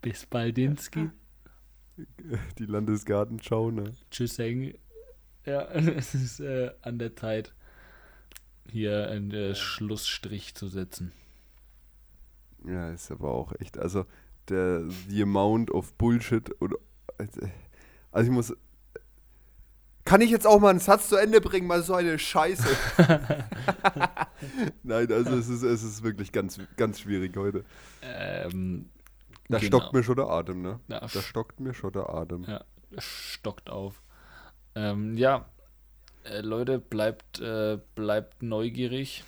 Bis 0.00 0.26
baldinski. 0.26 1.10
Die 2.58 2.66
Landesgartenschau, 2.66 3.72
ne? 3.72 3.92
Tschüsseng. 4.12 4.74
Ja, 5.44 5.62
es 5.72 6.14
ist 6.14 6.38
äh, 6.38 6.70
an 6.82 7.00
der 7.00 7.16
Zeit, 7.16 7.52
hier 8.70 9.08
einen 9.10 9.30
äh, 9.32 9.54
Schlussstrich 9.54 10.54
zu 10.54 10.68
setzen. 10.68 11.12
Ja, 12.66 12.90
ist 12.90 13.10
aber 13.10 13.30
auch 13.30 13.52
echt, 13.60 13.78
also 13.78 14.06
der 14.48 14.82
the 15.08 15.22
amount 15.22 15.70
of 15.70 15.92
Bullshit 15.94 16.50
oder 16.62 16.76
also 17.18 18.30
ich 18.30 18.30
muss 18.30 18.54
kann 20.06 20.20
ich 20.20 20.30
jetzt 20.30 20.46
auch 20.46 20.60
mal 20.60 20.68
einen 20.68 20.80
Satz 20.80 21.08
zu 21.08 21.16
Ende 21.16 21.40
bringen, 21.40 21.66
mal 21.66 21.82
so 21.82 21.94
eine 21.94 22.18
Scheiße. 22.18 22.68
Nein, 24.82 25.10
also 25.10 25.34
es 25.36 25.48
ist, 25.48 25.62
es 25.62 25.82
ist 25.82 26.02
wirklich 26.02 26.30
ganz, 26.30 26.58
ganz 26.76 27.00
schwierig 27.00 27.34
heute. 27.36 27.64
Ähm, 28.02 28.90
Da 29.48 29.58
Genau. 29.58 29.78
stockt 29.78 29.94
mir 29.94 30.02
schon 30.02 30.16
der 30.16 30.28
Atem, 30.28 30.60
ne? 30.62 30.80
ja, 30.88 31.00
Da 31.00 31.08
stockt 31.08 31.60
mir 31.60 31.72
schon 31.72 31.92
der 31.92 32.10
Atem. 32.10 32.44
Ja, 32.44 32.62
stockt 32.98 33.70
auf. 33.70 34.02
Ähm, 34.74 35.16
ja, 35.16 35.46
äh, 36.24 36.40
Leute, 36.40 36.78
bleibt, 36.78 37.40
äh, 37.40 37.78
bleibt 37.94 38.42
neugierig. 38.42 39.24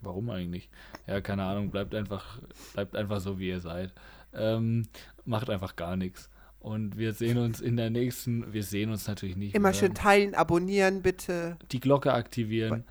Warum 0.00 0.30
eigentlich? 0.30 0.70
Ja, 1.06 1.20
keine 1.20 1.44
Ahnung, 1.44 1.70
bleibt 1.70 1.94
einfach, 1.94 2.40
bleibt 2.72 2.96
einfach 2.96 3.20
so, 3.20 3.38
wie 3.38 3.48
ihr 3.48 3.60
seid. 3.60 3.92
Ähm, 4.32 4.86
macht 5.24 5.50
einfach 5.50 5.76
gar 5.76 5.96
nichts. 5.96 6.30
Und 6.60 6.98
wir 6.98 7.12
sehen 7.12 7.38
uns 7.38 7.60
in 7.60 7.76
der 7.76 7.90
nächsten, 7.90 8.52
wir 8.52 8.62
sehen 8.64 8.90
uns 8.90 9.06
natürlich 9.06 9.36
nicht. 9.36 9.54
Immer 9.54 9.70
wir 9.70 9.74
schön 9.74 9.94
teilen, 9.94 10.34
abonnieren 10.34 11.02
bitte. 11.02 11.56
die 11.70 11.80
Glocke 11.80 12.12
aktivieren. 12.12 12.84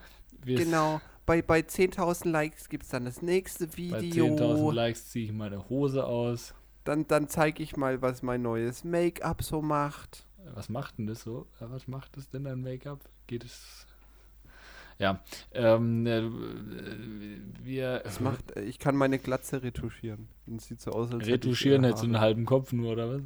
Wir 0.43 0.57
Genau. 0.57 1.01
Bei, 1.25 1.41
bei 1.41 1.59
10.000 1.59 2.29
Likes 2.29 2.69
gibt 2.69 2.83
es 2.83 2.89
dann 2.89 3.03
das 3.03 3.21
nächste 3.21 3.67
Bei 3.67 4.01
Video. 4.01 4.27
10.000 4.27 4.73
Likes 4.73 5.09
ziehe 5.09 5.25
ich 5.25 5.33
meine 5.33 5.67
Hose 5.69 6.05
aus. 6.05 6.53
Dann, 6.85 7.05
dann 7.07 7.27
zeige 7.27 7.61
ich 7.61 7.75
mal, 7.75 8.01
was 8.01 8.23
mein 8.23 8.41
neues 8.41 8.85
Make-up 8.85 9.43
so 9.43 9.61
macht. 9.61 10.26
Was 10.53 10.69
macht 10.69 10.97
denn 10.97 11.07
das 11.07 11.21
so? 11.21 11.47
Was 11.59 11.87
macht 11.87 12.17
das 12.17 12.29
denn 12.29 12.47
an 12.47 12.61
Make-up? 12.61 12.99
Geht 13.27 13.43
es. 13.43 13.85
Ja, 14.99 15.19
ähm, 15.51 16.07
äh, 16.07 16.23
wir 17.63 18.01
Das 18.03 18.19
macht, 18.19 18.57
ich 18.57 18.79
kann 18.79 18.95
meine 18.95 19.19
Glatze 19.19 19.61
retuschieren. 19.61 20.27
Und 20.47 20.61
sieht 20.61 20.81
so 20.81 20.91
aus, 20.91 21.11
als 21.11 21.23
hätte 21.23 21.47
retuschieren 21.47 21.83
jetzt 21.83 21.99
so 21.99 22.05
einen 22.05 22.19
halben 22.19 22.45
Kopf 22.45 22.73
nur, 22.73 22.93
oder 22.93 23.13
was? 23.13 23.21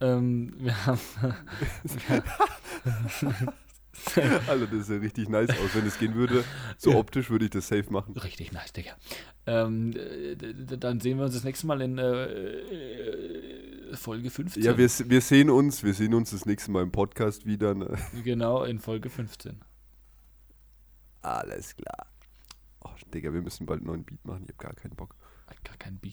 Ähm, 0.00 0.54
wir 0.58 0.86
haben. 0.86 1.00
Alter, 4.48 4.66
das 4.66 4.86
sieht 4.86 4.96
ja 4.96 5.00
richtig 5.00 5.28
nice 5.28 5.50
aus. 5.50 5.74
Wenn 5.74 5.86
es 5.86 5.98
gehen 5.98 6.14
würde, 6.14 6.44
so 6.76 6.96
optisch 6.96 7.30
würde 7.30 7.44
ich 7.44 7.50
das 7.50 7.68
safe 7.68 7.90
machen. 7.90 8.16
Richtig 8.16 8.52
nice, 8.52 8.72
Digga. 8.72 8.92
Ähm, 9.46 9.94
äh, 9.96 10.36
dann 10.76 11.00
sehen 11.00 11.18
wir 11.18 11.24
uns 11.24 11.34
das 11.34 11.44
nächste 11.44 11.66
Mal 11.66 11.80
in 11.82 11.98
äh, 11.98 12.24
äh, 12.24 13.71
Folge 13.96 14.30
15. 14.30 14.62
Ja, 14.62 14.76
wir, 14.76 14.88
wir 14.88 15.20
sehen 15.20 15.50
uns, 15.50 15.82
wir 15.82 15.94
sehen 15.94 16.14
uns 16.14 16.30
das 16.30 16.46
nächste 16.46 16.70
Mal 16.70 16.82
im 16.82 16.92
Podcast 16.92 17.46
wieder. 17.46 17.74
Ne? 17.74 17.96
Genau, 18.24 18.64
in 18.64 18.78
Folge 18.78 19.10
15. 19.10 19.60
Alles 21.22 21.76
klar. 21.76 22.06
Oh, 22.84 22.90
Digga, 23.12 23.32
wir 23.32 23.42
müssen 23.42 23.66
bald 23.66 23.80
einen 23.80 23.86
neuen 23.86 24.04
Beat 24.04 24.24
machen. 24.24 24.42
Ich 24.44 24.50
hab 24.50 24.58
gar 24.58 24.74
keinen 24.74 24.96
Bock. 24.96 25.14
Gar 25.64 25.76
kein 25.76 25.98
Bier. 25.98 26.12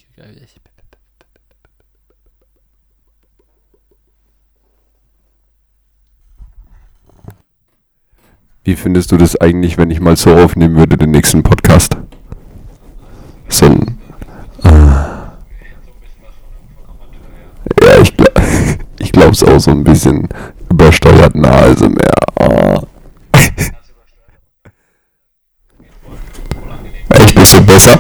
Wie 8.64 8.76
findest 8.76 9.12
du 9.12 9.18
das 9.18 9.36
eigentlich, 9.36 9.78
wenn 9.78 9.90
ich 9.90 10.00
mal 10.00 10.16
so 10.16 10.36
aufnehmen 10.36 10.76
würde, 10.76 10.98
den 10.98 11.12
nächsten 11.12 11.42
Podcast? 11.42 11.98
So 13.48 13.66
ein. 13.66 13.98
Ah. 14.62 15.38
Ja, 17.82 18.02
ich, 18.02 18.16
gl 18.16 18.28
ich 19.20 19.24
glaub's 19.24 19.44
auch 19.44 19.60
so 19.60 19.72
ein 19.72 19.84
bisschen 19.84 20.30
übersteuert 20.70 21.36
Nase 21.36 21.90
mehr. 21.90 22.14
Ah. 22.40 22.82
Echt, 27.10 27.36
bist 27.36 27.58
du 27.58 27.62
besser? 27.66 28.00